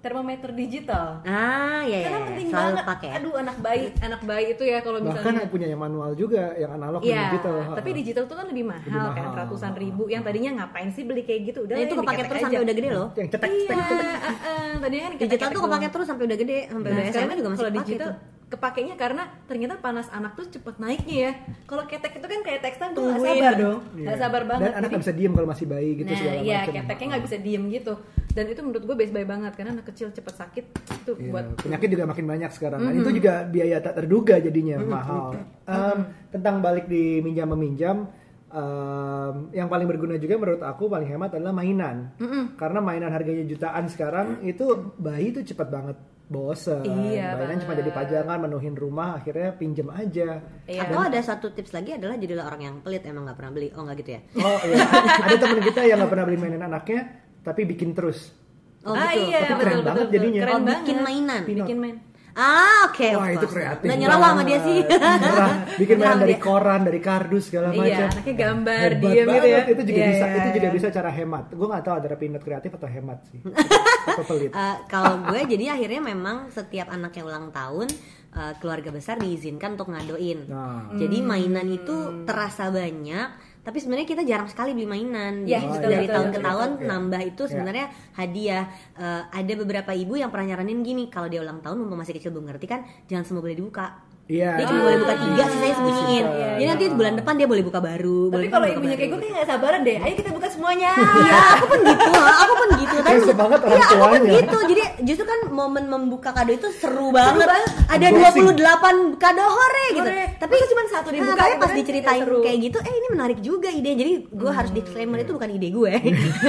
termometer 0.00 0.50
digital 0.50 1.20
Ah, 1.22 1.80
ya 1.82 1.92
ya. 1.94 2.04
karena 2.04 2.18
ya. 2.18 2.26
penting 2.26 2.46
Selalu 2.48 2.64
banget 2.66 2.84
pakai. 2.88 3.06
ya. 3.06 3.14
aduh 3.14 3.34
anak 3.36 3.56
bayi 3.58 3.84
anak 3.98 4.20
bayi 4.22 4.46
itu 4.50 4.62
ya 4.64 4.78
kalau 4.78 4.98
Bahkan 4.98 5.12
misalnya 5.14 5.40
yang 5.40 5.52
punya 5.52 5.66
yang 5.68 5.80
manual 5.80 6.10
juga, 6.14 6.44
yang 6.54 6.72
analog 6.72 7.00
dan 7.00 7.08
Iya, 7.10 7.22
digital. 7.28 7.54
tapi 7.70 7.90
digital 7.94 8.24
tuh 8.24 8.34
kan 8.34 8.46
lebih 8.46 8.64
mahal, 8.64 8.80
Lebih 8.82 9.12
kan 9.12 9.24
mahal. 9.26 9.38
ratusan 9.40 9.72
ribu. 9.74 10.02
Yang 10.06 10.22
tadinya 10.24 10.50
ngapain 10.58 10.88
sih 10.88 11.04
beli 11.04 11.22
kayak 11.22 11.40
gitu? 11.46 11.58
Udah 11.62 11.74
Nah, 11.74 11.82
itu 11.82 11.94
kepake 11.94 12.22
terus 12.22 12.32
aja. 12.34 12.44
sampai 12.46 12.60
udah 12.62 12.74
gede 12.74 12.88
loh. 12.90 13.08
yang 13.14 13.28
cetek 13.28 13.50
Iya, 13.50 13.60
cetek 13.62 13.76
cetek. 13.86 14.00
uh, 14.00 14.30
uh, 14.40 14.72
tadinya 14.80 15.02
kan 15.02 15.12
Digital 15.20 15.48
tuh 15.50 15.62
kepake 15.62 15.86
terus 15.90 16.06
sampai 16.06 16.24
udah 16.24 16.38
gede, 16.38 16.58
sampai 16.66 16.88
Nah, 16.88 16.96
udah 16.96 17.04
SMA 17.06 17.34
juga 17.34 17.48
masih 17.48 17.60
kalau 17.60 17.70
pakai 17.70 17.80
digital 17.84 18.08
tuh. 18.08 18.16
kepakainya 18.50 18.94
karena 18.96 19.22
ternyata 19.46 19.74
panas 19.78 20.06
anak 20.10 20.32
tuh 20.34 20.46
cepet 20.48 20.74
naiknya 20.76 21.16
ya. 21.20 21.32
Kalau 21.64 21.84
ketek 21.84 22.12
itu 22.14 22.26
kan 22.26 22.40
kayak 22.40 22.60
tekstan 22.62 22.88
tuh 22.90 23.00
nggak 23.04 23.20
sabar 23.20 23.52
dong. 23.54 23.78
nggak 23.94 24.08
Iya. 24.08 24.18
sabar 24.18 24.42
banget. 24.44 24.64
Dan 24.64 24.72
anak 24.74 24.88
nggak 24.90 25.02
bisa 25.04 25.14
diem 25.14 25.32
kalau 25.32 25.46
masih 25.46 25.66
bayi 25.66 25.90
gitu 25.94 26.08
nah 26.08 26.16
segala 26.16 26.40
iya 26.40 26.58
macam. 26.58 26.74
keteknya 26.74 27.06
nggak 27.06 27.24
bisa 27.26 27.36
diem 27.38 27.64
gitu. 27.70 27.94
Dan 28.30 28.44
itu 28.46 28.60
menurut 28.62 28.82
gue 28.86 28.96
best 28.96 29.10
buy 29.10 29.26
banget 29.26 29.52
karena 29.58 29.70
anak 29.74 29.90
kecil 29.90 30.14
cepet 30.14 30.34
sakit 30.38 30.64
itu 31.02 31.12
Iya, 31.18 31.30
buat 31.34 31.44
penyakit 31.66 31.88
juga 31.90 32.04
makin 32.06 32.26
banyak 32.30 32.50
sekarang. 32.54 32.78
Dan 32.78 32.94
itu 32.94 33.10
juga 33.18 33.34
biaya 33.42 33.76
tak 33.82 33.94
terduga 33.98 34.38
jadinya 34.38 34.76
mahal. 34.78 35.34
Em, 35.66 35.98
tentang 36.30 36.62
balik 36.62 36.86
di 36.86 37.18
minjam 37.20 37.50
meminjam, 37.50 38.06
em, 38.50 39.34
yang 39.50 39.66
paling 39.66 39.86
berguna 39.90 40.14
juga 40.18 40.38
menurut 40.38 40.62
aku 40.62 40.86
paling 40.86 41.10
hemat 41.10 41.34
adalah 41.34 41.50
mainan. 41.50 42.14
Karena 42.54 42.78
mainan 42.78 43.10
harganya 43.10 43.42
jutaan 43.46 43.90
sekarang 43.90 44.46
itu 44.46 44.94
bayi 44.98 45.34
itu 45.34 45.42
cepat 45.42 45.68
banget 45.70 45.98
bosen. 46.30 46.86
Iya 46.86 47.34
mainan 47.34 47.58
cuma 47.58 47.74
jadi 47.74 47.90
pajangan, 47.90 48.38
menuhin 48.38 48.78
rumah, 48.78 49.18
akhirnya 49.18 49.50
pinjem 49.58 49.90
aja. 49.90 50.38
Iya. 50.70 50.86
Atau 50.86 51.02
ada 51.02 51.18
satu 51.18 51.50
tips 51.50 51.74
lagi 51.74 51.98
adalah 51.98 52.14
jadilah 52.14 52.46
orang 52.46 52.62
yang 52.62 52.74
pelit 52.86 53.02
emang 53.02 53.26
nggak 53.26 53.38
pernah 53.42 53.52
beli. 53.58 53.68
Oh 53.74 53.82
nggak 53.82 53.98
gitu 54.06 54.10
ya? 54.14 54.20
Oh 54.38 54.58
iya, 54.62 54.86
ada 55.26 55.36
temen 55.36 55.58
kita 55.66 55.80
yang 55.82 55.98
nggak 55.98 56.12
pernah 56.14 56.24
beli 56.30 56.38
mainan 56.38 56.62
anaknya, 56.70 57.00
tapi 57.40 57.64
bikin 57.64 57.92
terus. 57.92 58.32
Oh 58.80 58.92
ah 58.92 59.12
gitu. 59.12 59.28
iya 59.28 59.38
Tapi 59.40 59.52
betul 59.52 59.60
keren 59.60 59.72
betul, 59.74 59.84
banget 59.84 60.00
betul. 60.02 60.14
jadinya. 60.16 60.40
Keren 60.40 60.52
Oh, 60.52 60.58
banget. 60.58 60.78
bikin 60.80 60.98
mainan. 61.00 61.40
Pinot. 61.44 61.66
Bikin 61.66 61.78
main. 61.78 61.96
Ah 62.30 62.86
oke. 62.86 63.08
Wah 63.10 63.26
of 63.26 63.34
itu 63.34 63.46
kreatif. 63.50 63.84
Nggak 63.84 63.98
nyerah 63.98 64.18
sama 64.22 64.42
dia 64.42 64.58
sih. 64.62 64.78
Nyerah. 64.86 65.54
Bikin 65.76 65.96
mainan 65.98 66.18
dari 66.18 66.32
dia. 66.32 66.40
koran, 66.40 66.80
dari 66.80 67.00
kardus 67.02 67.44
segala 67.44 67.66
Iya, 67.68 67.76
macam. 67.76 68.06
anaknya 68.08 68.34
gambar, 68.38 68.78
Hebat 68.80 69.00
diem 69.02 69.10
gitu 69.10 69.26
banget. 69.26 69.50
ya. 69.50 69.60
Itu 69.66 69.82
juga 69.82 69.98
Iya, 69.98 70.08
bisa, 70.08 70.24
iya, 70.24 70.38
itu 70.38 70.48
juga 70.50 70.64
iya. 70.64 70.74
bisa 70.74 70.88
cara 70.88 71.10
hemat. 71.10 71.44
Gue 71.50 71.66
nggak 71.66 71.82
tahu 71.82 71.94
ada 71.98 72.16
pinot 72.16 72.40
kreatif 72.40 72.70
atau 72.72 72.88
hemat 72.88 73.18
sih, 73.26 73.38
atau 74.10 74.24
pelit. 74.24 74.50
Eh, 74.50 74.76
kalau 74.86 75.12
gue 75.26 75.40
jadi 75.44 75.64
akhirnya 75.70 76.00
memang 76.00 76.36
setiap 76.48 76.88
anak 76.88 77.12
yang 77.12 77.26
ulang 77.26 77.46
tahun 77.50 77.88
eh, 78.30 78.52
keluarga 78.56 78.90
besar 78.90 79.18
diizinkan 79.18 79.74
untuk 79.74 79.90
ngadoin. 79.90 80.38
Nah. 80.46 80.86
Jadi 80.94 81.18
mainan 81.20 81.66
itu 81.68 81.96
terasa 82.22 82.70
banyak, 82.70 83.28
tapi 83.60 83.76
sebenarnya 83.76 84.08
kita 84.08 84.22
jarang 84.24 84.48
sekali 84.48 84.72
beli 84.72 84.88
mainan. 84.88 85.44
Iya, 85.44 85.60
Jadi 85.60 85.68
betul, 85.68 85.90
dari 85.92 86.06
betul, 86.08 86.14
tahun 86.16 86.26
betul, 86.26 86.36
ke 86.40 86.46
tahun 86.48 86.68
betul. 86.72 86.88
nambah 86.88 87.20
itu 87.28 87.42
Iya. 87.44 87.50
sebenarnya 87.52 87.86
hadiah. 88.16 88.64
Eh, 88.96 89.22
ada 89.30 89.52
beberapa 89.60 89.90
ibu 89.92 90.14
yang 90.16 90.30
pernah 90.32 90.46
nyaranin 90.56 90.80
gini, 90.80 91.04
kalau 91.12 91.28
dia 91.28 91.44
ulang 91.44 91.60
tahun 91.60 91.76
mumpung 91.76 92.00
masih 92.00 92.16
kecil 92.16 92.32
belum 92.32 92.48
ngerti 92.48 92.66
kan, 92.66 92.80
jangan 93.06 93.24
semua 93.28 93.44
boleh 93.44 93.56
dibuka. 93.56 94.09
Iya. 94.30 94.50
Dia 94.54 94.64
cuma 94.64 94.78
Ah, 94.78 94.84
boleh 94.86 94.98
buka 95.00 95.14
tiga, 95.18 95.42
sisanya 95.44 95.74
sembunyiin. 95.74 96.24
Iya, 96.24 96.30
Jadi 96.30 96.54
iya. 96.56 96.68
nanti 96.70 96.84
bulan 96.88 97.14
depan 97.14 97.34
dia 97.34 97.48
boleh 97.48 97.62
buka 97.62 97.78
baru. 97.80 98.20
Tapi 98.22 98.30
boleh 98.30 98.46
kalau 98.48 98.66
ibunya 98.70 98.94
kayak 98.94 99.10
gue 99.10 99.20
kayak 99.20 99.32
nggak 99.34 99.48
sabaran 99.48 99.80
deh. 99.82 99.96
Ayo 99.98 100.14
kita 100.14 100.30
buka 100.30 100.48
semuanya. 100.48 100.90
Iya, 101.20 101.36
aku 101.52 101.64
pun 101.66 101.80
gitu, 101.82 102.10
aku 102.14 102.52
pun 102.54 102.68
gitu. 102.78 102.96
Tapi 103.00 103.18
semangat 103.24 103.58
orang 103.60 103.74
Iya, 103.74 103.82
aku 103.82 103.94
pun 103.96 104.06
tuanya. 104.06 104.32
gitu. 104.32 104.58
Jadi 104.64 104.82
justru 105.04 105.24
kan 105.26 105.40
momen 105.50 105.84
membuka 105.84 106.30
kado 106.30 106.52
itu 106.52 106.68
seru 106.72 107.10
banget. 107.10 107.42
banget. 107.44 107.70
Ada 107.88 108.06
Unboxing. 108.08 108.44
28 108.54 109.18
kado 109.18 109.44
hore 109.44 109.86
gitu. 109.92 110.06
Hore. 110.06 110.24
Tapi 110.38 110.52
Masa 110.52 110.66
cuma 110.68 110.82
satu 110.88 111.08
dibuka, 111.10 111.32
Nah, 111.32 111.38
tapi 111.40 111.54
pas 111.56 111.66
kan, 111.66 111.76
diceritain 111.76 112.10
kayak 112.12 112.24
seru. 112.24 112.38
kayak 112.40 112.58
gitu, 112.62 112.78
eh 112.80 112.94
ini 112.94 113.08
menarik 113.10 113.38
juga 113.40 113.68
ide. 113.68 113.90
Jadi 113.92 114.12
gue 114.26 114.52
harus 114.52 114.70
disclaimer 114.70 115.18
itu 115.18 115.32
bukan 115.32 115.50
ide 115.50 115.68
gue. 115.68 115.92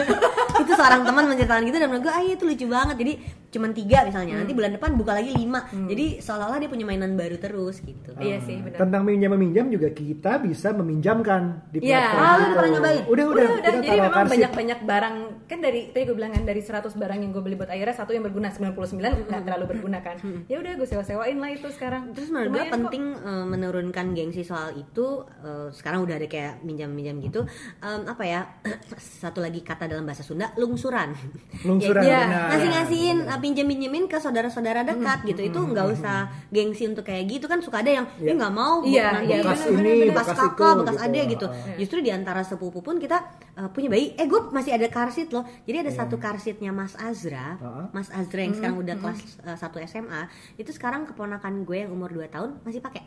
itu 0.62 0.72
seorang 0.72 1.02
teman 1.02 1.26
menceritakan 1.26 1.64
gitu 1.66 1.78
dan 1.78 1.88
menurut 1.88 2.04
gue, 2.04 2.14
ah 2.14 2.22
iya, 2.22 2.34
itu 2.36 2.46
lucu 2.46 2.66
banget. 2.68 2.96
Jadi 2.96 3.14
cuman 3.50 3.70
tiga 3.74 3.98
misalnya. 4.04 4.34
Nanti 4.38 4.54
bulan 4.54 4.72
depan 4.72 4.94
buka 4.94 5.12
lagi 5.14 5.32
lima. 5.32 5.60
Jadi 5.68 6.06
seolah-olah 6.20 6.60
dia 6.60 6.70
punya 6.70 6.86
mainan 6.86 7.14
baru 7.14 7.36
terus 7.36 7.71
gitu. 7.78 8.12
Iya 8.18 8.38
sih 8.40 8.60
benar. 8.60 8.78
Tentang 8.78 9.02
minjam 9.02 9.32
meminjam 9.32 9.66
juga 9.68 9.88
kita 9.88 10.38
bisa 10.38 10.74
meminjamkan 10.74 11.64
di 11.70 11.80
Iya. 11.82 12.12
platform 12.12 12.20
Ah, 12.22 12.34
lu 12.34 12.44
itu. 12.44 12.54
pernah 12.54 12.70
nyobain? 12.72 13.02
Udah, 13.04 13.26
udah, 13.26 13.46
udah, 13.54 13.72
Jadi 13.72 13.88
memang 13.94 14.28
banyak-banyak 14.28 14.80
barang 14.82 15.16
kan 15.46 15.60
dari 15.60 15.82
tadi 15.88 16.04
gue 16.04 16.16
bilang 16.16 16.32
kan 16.32 16.44
dari 16.44 16.60
100 16.60 16.92
barang 16.94 17.20
yang 17.20 17.32
gue 17.32 17.40
beli 17.40 17.56
buat 17.56 17.70
Aira 17.70 17.92
satu 17.92 18.12
yang 18.12 18.22
berguna 18.22 18.50
99 18.50 19.00
nggak 19.24 19.44
terlalu 19.44 19.66
berguna 19.70 20.00
kan. 20.00 20.18
Ya 20.46 20.58
udah 20.58 20.74
gue 20.74 20.84
sewa-sewain 20.86 21.38
lah 21.38 21.50
itu 21.50 21.68
sekarang. 21.70 22.12
Terus 22.12 22.28
menurut 22.28 22.52
gue 22.52 22.66
penting 22.68 23.04
eh, 23.14 23.46
menurunkan 23.46 24.06
gengsi 24.12 24.42
soal 24.42 24.74
itu. 24.74 25.24
eh, 25.40 25.70
sekarang 25.72 26.02
udah 26.02 26.16
ada 26.16 26.26
kayak 26.26 26.60
minjam-minjam 26.62 27.16
gitu. 27.20 27.46
Apa 27.82 28.24
ya? 28.24 28.42
Satu 29.22 29.40
lagi 29.40 29.62
kata 29.62 29.86
dalam 29.86 30.04
bahasa 30.04 30.22
Sunda, 30.22 30.50
lungsuran. 30.56 31.14
Lungsuran, 31.68 32.02
Ya, 32.02 32.26
benar. 32.26 32.48
ngasih-ngasihin 32.50 33.18
eh, 33.24 33.40
pinjem-pinjemin 33.40 34.06
ke 34.06 34.18
saudara-saudara 34.18 34.82
dekat 34.84 35.20
gitu. 35.26 35.42
Itu 35.44 35.60
nggak 35.64 35.88
usah 35.92 36.18
gengsi 36.50 36.86
untuk 36.86 37.04
kayak 37.04 37.30
gitu 37.30 37.46
kan 37.46 37.61
suka 37.62 37.80
ada 37.80 37.92
yang 37.94 38.06
Iya. 38.16 38.28
"Ih, 38.28 38.36
nggak 38.36 38.52
mau 38.52 38.76
Iya, 38.82 39.08
nanti 39.14 39.26
iya, 39.28 39.38
Bekas 39.40 39.62
ini, 39.68 39.94
bekas 40.04 40.12
bekas 40.12 40.28
kakak, 40.36 40.50
itu, 40.68 40.80
bekas 40.80 40.96
gitu. 40.96 41.06
adek 41.06 41.26
gitu. 41.30 41.46
Ah. 41.46 41.56
Justru 41.76 41.98
di 42.00 42.12
antara 42.12 42.42
sepupu 42.42 42.80
pun 42.80 42.96
kita 42.98 43.18
eh, 43.52 43.70
punya 43.70 43.88
bayi. 43.88 44.14
Eh, 44.14 44.26
gue 44.26 44.42
masih 44.48 44.72
ada 44.72 44.88
karsit 44.88 45.30
loh. 45.30 45.46
Jadi 45.62 45.78
ada 45.80 45.92
satu 45.92 46.16
karsitnya 46.18 46.70
Mas 46.70 46.94
Azra, 46.96 47.56
Ah. 47.58 47.86
Mas 47.90 48.10
Azra 48.10 48.42
yang 48.42 48.54
sekarang 48.54 48.78
udah 48.78 48.96
kelas 48.96 49.20
eh, 49.42 49.56
1 49.56 49.80
SMA. 49.82 50.22
Itu 50.56 50.70
sekarang 50.70 51.06
keponakan 51.06 51.62
gue 51.62 51.78
yang 51.80 51.90
umur 51.90 52.10
2 52.10 52.28
tahun 52.28 52.60
masih 52.62 52.80
pakai. 52.80 53.04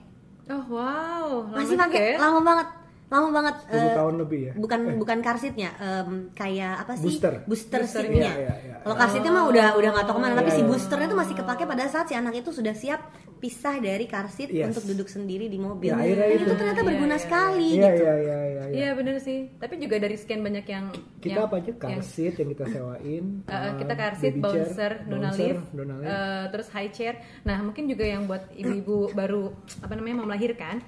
Oh 0.46 0.64
wow, 0.70 1.26
lama 1.46 1.56
Masih 1.56 1.74
pakai 1.74 2.04
ya. 2.10 2.18
lama 2.18 2.40
banget. 2.40 2.68
lama 3.06 3.28
banget 3.30 3.54
10 3.64 3.76
eh, 3.76 3.94
tahun 3.94 4.14
lebih 4.18 4.40
ya? 4.40 4.52
bukan 4.56 4.80
bukan 4.96 5.18
car 5.20 5.36
seatnya 5.36 5.70
em, 5.76 6.32
kayak 6.32 6.82
apa 6.82 6.96
sih 6.96 7.12
Booster. 7.12 7.34
booster 7.44 7.78
Boosternya. 7.78 8.10
seatnya 8.10 8.32
Iya, 8.32 8.34
iya, 8.34 8.54
iya. 8.64 8.76
kalau 8.80 8.96
car 8.96 9.08
seatnya 9.08 9.30
mah 9.30 9.44
udah 9.46 9.66
udah 9.76 9.90
nggak 9.92 10.04
tahu 10.04 10.16
ke 10.16 10.22
mana 10.24 10.34
tapi 10.34 10.48
Iya, 10.48 10.56
si 10.56 10.62
iya. 10.64 10.66
boosternya 10.66 11.06
tuh 11.06 11.18
masih 11.20 11.34
kepake 11.36 11.62
pada 11.64 11.84
saat 11.86 12.06
si 12.08 12.14
anak 12.16 12.34
itu 12.34 12.50
sudah 12.50 12.74
siap 12.74 13.00
pisah 13.44 13.76
dari 13.76 14.04
car 14.04 14.24
seat 14.26 14.48
Yes. 14.48 14.72
untuk 14.72 14.88
duduk 14.88 15.04
sendiri 15.06 15.46
di 15.46 15.58
mobil 15.58 15.92
Ya, 15.92 16.00
akhirnya 16.00 16.24
Dan 16.24 16.32
itu. 16.32 16.42
itu 16.42 16.54
ternyata 16.56 16.80
Iya, 16.80 16.88
berguna 16.88 17.12
iya, 17.12 17.20
sekali 17.20 17.68
Iya, 17.68 17.76
gitu 17.84 18.00
iya, 18.00 18.14
iya, 18.16 18.38
iya. 18.42 18.62
Iya 18.72 18.88
bener 18.96 19.16
sih. 19.18 19.38
Tapi 19.54 19.74
juga 19.76 19.96
dari 19.98 20.16
sekian 20.16 20.40
banyak 20.40 20.64
yang 20.64 20.84
Kita 21.20 21.28
yang- 21.30 21.44
apa 21.44 21.54
aja? 21.60 21.72
Car 21.74 21.90
yang- 21.92 22.00
seat 22.02 22.34
yang 22.34 22.48
kita 22.50 22.64
sewain. 22.66 23.24
Uh, 23.44 23.52
uh, 23.54 23.70
kita 23.76 23.92
car 23.94 24.12
seat, 24.14 24.34
bouncer, 24.34 24.92
Dona 25.04 25.28
bouncer, 25.28 25.44
lift, 25.52 25.64
Dona 25.70 25.94
lift. 25.94 26.08
uh, 26.08 26.44
terus 26.48 26.68
high 26.70 26.88
chair. 26.88 27.14
Nah 27.42 27.60
mungkin 27.60 27.84
juga 27.84 28.04
yang 28.04 28.24
buat 28.24 28.48
ibu-ibu 28.50 29.12
baru 29.12 29.52
apa 29.78 29.92
namanya 29.92 30.16
mau 30.16 30.26
melahirkan 30.26 30.80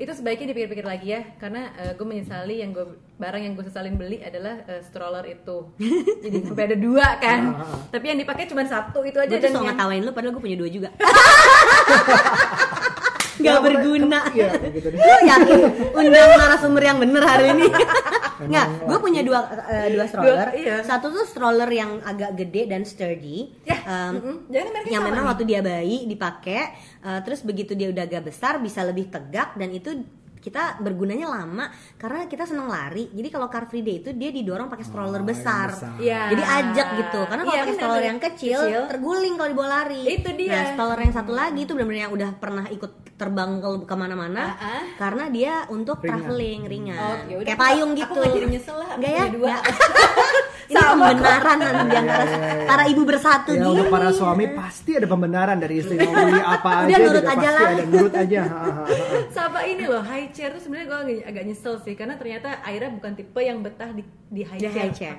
itu 0.00 0.12
sebaiknya 0.16 0.56
dipikir-pikir 0.56 0.86
lagi 0.88 1.12
ya 1.12 1.20
karena 1.36 1.68
gue 1.92 2.06
menyesali 2.08 2.64
yang 2.64 2.72
gue 2.72 2.88
barang 3.20 3.42
yang 3.44 3.52
gue 3.52 3.68
sesalin 3.68 4.00
beli 4.00 4.24
adalah 4.24 4.64
uh, 4.64 4.80
stroller 4.80 5.20
itu. 5.28 5.68
Jadi 6.24 6.36
sampai 6.48 6.72
ada 6.72 6.76
dua 6.80 7.20
kan. 7.20 7.52
Ah, 7.52 7.60
ah. 7.68 7.78
tapi 7.92 8.08
yang 8.08 8.16
dipakai 8.16 8.48
cuma 8.48 8.64
satu 8.64 9.04
itu 9.04 9.20
aja 9.20 9.28
gue 9.28 9.36
tuh 9.36 9.44
dan 9.44 9.52
so 9.52 9.60
yang- 9.60 9.76
ngetawain 9.76 10.00
lu 10.00 10.12
padahal 10.16 10.32
gue 10.32 10.42
punya 10.42 10.56
dua 10.56 10.68
juga. 10.72 10.88
Ya, 13.40 13.56
nggak 13.56 13.72
berguna. 13.72 14.20
Iya, 14.36 14.52
gitu 14.68 14.88
deh. 14.92 15.00
lu 15.00 15.16
yakin? 15.24 15.60
Undang 15.96 16.28
narasumber 16.36 16.82
yang 16.84 17.00
bener 17.00 17.24
hari 17.24 17.56
ini 17.56 17.72
nggak 18.46 18.66
gue 18.80 18.98
punya 18.98 19.20
dua 19.20 19.38
eh, 19.66 19.88
dua 19.90 20.04
stroller 20.04 20.48
Dua, 20.48 20.56
iya. 20.56 20.76
satu 20.80 21.10
tuh 21.10 21.24
stroller 21.24 21.66
yang 21.66 22.00
agak 22.00 22.32
gede 22.34 22.64
dan 22.64 22.82
sturdy 22.82 23.52
Ya, 23.62 23.76
mm-mm. 23.82 24.48
Jangan 24.48 24.68
mereknya 24.70 24.92
yang 24.92 25.04
memang 25.04 25.24
nih. 25.24 25.30
waktu 25.34 25.44
dia 25.44 25.60
bayi 25.60 25.98
dipakai 26.06 26.60
eh, 27.00 27.20
terus 27.20 27.42
begitu 27.42 27.72
dia 27.72 27.88
udah 27.88 28.04
agak 28.04 28.24
besar 28.26 28.56
bisa 28.58 28.80
lebih 28.80 29.08
tegak 29.08 29.52
dan 29.54 29.68
itu 29.70 29.90
kita 30.40 30.62
bergunanya 30.78 31.28
lama 31.30 31.68
karena 31.94 32.24
kita 32.24 32.42
seneng 32.42 32.64
lari 32.64 33.08
jadi 33.10 33.28
kalau 33.28 33.46
car 33.46 33.64
free 33.64 33.80
day 33.80 34.00
itu 34.00 34.10
dia 34.10 34.28
didorong 34.30 34.66
pakai 34.66 34.82
stroller 34.82 35.20
Oh, 35.20 35.22
besar. 35.22 35.68
besar. 35.68 35.92
Iya. 35.96 36.20
jadi 36.28 36.42
ajak 36.42 36.88
gitu 36.96 37.20
karena 37.22 37.42
kalau 37.42 37.52
Iya, 37.52 37.62
pakai 37.62 37.76
stroller 37.76 38.02
yang 38.02 38.18
kecil, 38.18 38.58
Kecil. 38.58 38.82
terguling 38.88 39.34
kalau 39.34 39.48
dibawa 39.50 39.68
lari 39.78 40.00
Itu 40.10 40.30
dia. 40.32 40.50
nah 40.50 40.64
stroller 40.72 40.98
yang 40.98 41.14
satu 41.14 41.32
lagi 41.32 41.60
itu 41.60 41.72
benar-benar 41.72 42.00
yang 42.02 42.12
udah 42.12 42.30
pernah 42.34 42.64
ikut 42.66 42.90
terbang 43.14 43.50
ke 43.58 43.68
ke 43.84 43.94
mana-mana 43.94 44.42
Ah, 44.50 44.80
ah. 44.80 44.82
karena 44.96 45.24
dia 45.28 45.52
untuk 45.68 45.98
Ringan. 45.98 46.08
traveling 46.18 46.60
ringan 46.64 46.96
Oh, 46.96 47.16
ya 47.22 47.36
udah, 47.36 47.44
kayak 47.44 47.52
aku- 47.52 47.64
payung 47.66 47.90
aku 47.90 47.98
gitu 48.00 48.16
nggak 48.16 48.32
jadi 48.32 48.46
nyesel 48.48 48.76
lah, 48.76 48.88
aku 48.90 49.02
ya 49.04 49.24
dua. 49.28 49.54
Ini 50.70 50.78
pembenaran 50.78 51.56
nanti 51.58 51.96
antara 51.98 52.22
Iya, 52.22 52.30
iya, 52.30 52.54
iya. 52.54 52.64
para 52.64 52.84
ibu 52.86 53.02
bersatu 53.02 53.50
Ya 53.50 53.58
gini 53.58 53.70
untuk 53.74 53.90
para 53.90 54.08
suami 54.10 54.44
pasti 54.54 54.90
ada 54.94 55.02
pembenaran 55.04 55.58
dari 55.58 55.74
istri 55.76 55.98
beli 55.98 56.38
apa 56.38 56.62
Udah, 56.62 56.86
aja 56.86 56.94
nurut 56.96 57.10
juga 57.16 57.26
aja 57.28 57.34
pasti 57.42 57.58
lah. 57.58 57.68
ada 57.68 57.84
nurut 57.84 58.14
aja. 58.14 58.40
Sama 59.30 59.60
ini 59.64 59.84
loh 59.84 60.02
high 60.30 60.32
chair 60.32 60.50
tuh 60.54 60.62
sebenarnya 60.62 60.86
gue 60.86 60.98
agak, 61.02 61.16
agak 61.26 61.44
nyesel 61.44 61.74
sih 61.82 61.98
karena 61.98 62.14
ternyata 62.14 62.62
Aira 62.62 62.86
bukan 62.86 63.12
tipe 63.12 63.36
yang 63.36 63.58
betah 63.60 63.90
di, 63.90 64.06
di 64.30 64.46
high 64.46 64.56
Di 64.56 64.70
chair, 64.70 64.78
high 64.78 64.94
chair. 64.94 65.16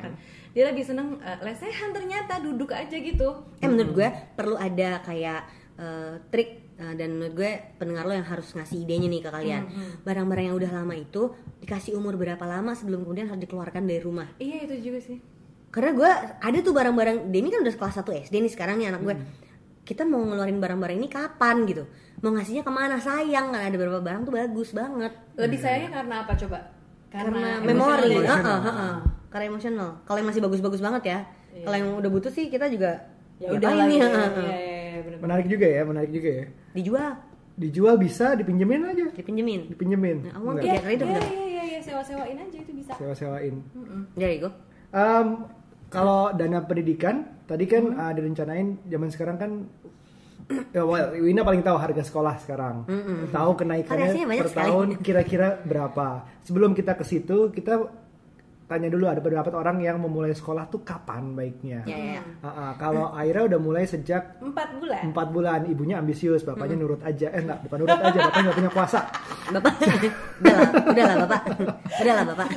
dia 0.52 0.64
lebih 0.66 0.84
seneng 0.84 1.20
eh, 1.20 1.40
lesehan 1.44 1.92
ternyata 1.92 2.40
duduk 2.40 2.72
aja 2.72 2.92
gitu 2.94 3.44
Eh 3.58 3.68
menurut 3.68 3.92
gue 3.94 4.08
perlu 4.34 4.56
ada 4.56 5.00
kayak 5.02 5.42
eh, 5.76 6.16
trik 6.28 6.50
eh, 6.76 6.94
dan 6.96 7.12
menurut 7.12 7.36
gue 7.36 7.52
pendengar 7.76 8.04
lo 8.04 8.14
yang 8.14 8.24
harus 8.24 8.52
ngasih 8.52 8.82
idenya 8.82 9.08
nih 9.08 9.22
ke 9.22 9.30
kalian. 9.30 9.64
Barang-barang 10.02 10.46
yang 10.48 10.56
udah 10.56 10.72
lama 10.72 10.96
itu 10.96 11.32
dikasih 11.60 11.94
umur 11.94 12.16
berapa 12.16 12.42
lama 12.42 12.72
sebelum 12.72 13.04
kemudian 13.04 13.28
harus 13.28 13.44
dikeluarkan 13.44 13.84
dari 13.84 14.00
rumah. 14.00 14.32
iya 14.40 14.64
itu 14.64 14.92
juga 14.92 15.04
sih 15.04 15.20
Karena 15.68 15.92
gue 15.96 16.12
ada 16.40 16.58
tuh 16.60 16.72
barang-barang 16.72 17.32
Demi 17.32 17.48
kan 17.48 17.64
udah 17.64 17.72
kelas 17.72 17.96
1 18.04 18.28
SD 18.28 18.36
nih 18.40 18.52
sekarang 18.52 18.76
nih 18.76 18.92
anak 18.92 19.02
gue. 19.04 19.16
Kita 19.82 20.04
mau 20.04 20.20
ngeluarin 20.20 20.60
barang-barang 20.60 20.96
ini 20.96 21.08
kapan 21.08 21.64
gitu? 21.64 21.88
Mau 22.22 22.32
ngasihnya 22.32 22.62
ke 22.62 22.70
mana? 22.70 22.96
Sayang 22.98 23.50
kan 23.50 23.62
ada 23.64 23.74
beberapa 23.74 24.00
barang 24.00 24.22
tuh 24.24 24.32
bagus 24.32 24.70
banget. 24.72 25.12
lebih 25.34 25.58
sayangnya 25.58 25.90
karena 25.92 26.16
apa 26.22 26.34
coba 26.38 26.60
Karena, 27.10 27.60
memori, 27.60 28.14
ya? 28.14 28.30
Heeh, 28.32 28.40
emosional. 28.40 28.60
heeh. 28.62 28.94
karena 29.28 29.46
emosional. 29.48 29.90
Kalau 30.04 30.18
yang 30.18 30.30
masih 30.30 30.42
bagus-bagus 30.42 30.80
banget 30.80 31.04
ya. 31.04 31.20
Kalau 31.62 31.76
yang 31.76 31.90
udah 31.98 32.10
butuh 32.10 32.30
sih 32.30 32.48
kita 32.48 32.68
juga 32.68 32.92
ya 33.36 33.50
udah 33.50 33.70
Iya, 33.70 33.84
heeh. 33.84 33.98
iya, 33.98 34.06
iya, 34.06 35.00
bener-bener. 35.02 35.18
Menarik 35.20 35.48
juga 35.48 35.66
ya, 35.66 35.82
menarik 35.84 36.12
juga 36.12 36.30
ya. 36.32 36.46
Dijual, 36.72 37.12
Dijual 37.52 37.96
bisa, 37.98 38.34
dipinjemin 38.34 38.82
aja, 38.86 39.06
dipinjemin. 39.12 39.62
dipinjemin. 39.68 40.18
Nah, 40.24 40.40
Iya, 40.56 40.80
Biar 40.80 40.94
itu 40.94 41.04
iya, 41.04 41.12
bener. 41.12 41.24
iya, 41.26 41.44
iya, 41.44 41.64
iya, 41.68 41.80
sewa-sewain 41.82 42.38
aja 42.38 42.58
itu 42.58 42.72
bisa. 42.72 42.92
sewa-sewain. 42.96 43.56
Dari 44.14 44.36
gue. 44.40 44.52
Em, 44.90 45.28
kalau 45.88 46.32
dana 46.32 46.64
pendidikan 46.64 47.16
tadi 47.44 47.66
kan 47.66 47.84
Hmm. 47.88 48.00
uh, 48.00 48.14
direncanain 48.14 48.80
zaman 48.86 49.10
sekarang 49.10 49.36
kan 49.36 49.52
ya 50.76 50.84
well, 50.84 51.12
Wina 51.16 51.42
paling 51.42 51.64
tahu 51.64 51.78
harga 51.78 52.04
sekolah 52.04 52.36
sekarang. 52.42 52.84
Tahu 53.30 53.52
kenaikannya 53.56 54.12
Variasinya 54.12 54.28
banyak 54.28 54.42
per 54.44 54.50
sekali. 54.52 54.64
tahun 54.68 54.88
kira-kira 55.00 55.48
berapa. 55.64 56.08
Sebelum 56.44 56.72
kita 56.74 56.98
ke 56.98 57.04
situ 57.08 57.52
kita 57.54 58.01
tanya 58.72 58.88
dulu 58.88 59.04
ada 59.06 59.20
beberapa 59.20 59.52
orang 59.52 59.84
yang 59.84 60.00
memulai 60.00 60.32
sekolah 60.32 60.72
tuh 60.72 60.80
kapan 60.82 61.36
baiknya. 61.36 61.84
Ya, 61.84 61.98
ya, 62.00 62.08
ya. 62.18 62.22
Ah, 62.40 62.48
ah, 62.48 62.72
kalau 62.80 63.12
Aira 63.12 63.44
udah 63.44 63.60
mulai 63.60 63.84
sejak 63.84 64.40
Empat 64.40 64.80
bulan. 64.80 65.02
empat 65.12 65.28
bulan 65.30 65.60
ibunya 65.68 66.00
ambisius 66.00 66.42
bapaknya 66.42 66.80
nurut 66.80 67.04
aja 67.04 67.28
eh 67.30 67.44
enggak 67.44 67.60
bukan 67.62 67.78
nurut 67.84 68.00
aja 68.00 68.18
bapaknya 68.24 68.44
nggak 68.48 68.58
punya 68.58 68.72
kuasa 68.72 69.00
Bapak, 69.52 69.74
udahlah, 70.40 70.68
udahlah 70.88 71.16
bapak, 71.22 71.42
udahlah 72.00 72.24
bapak. 72.32 72.48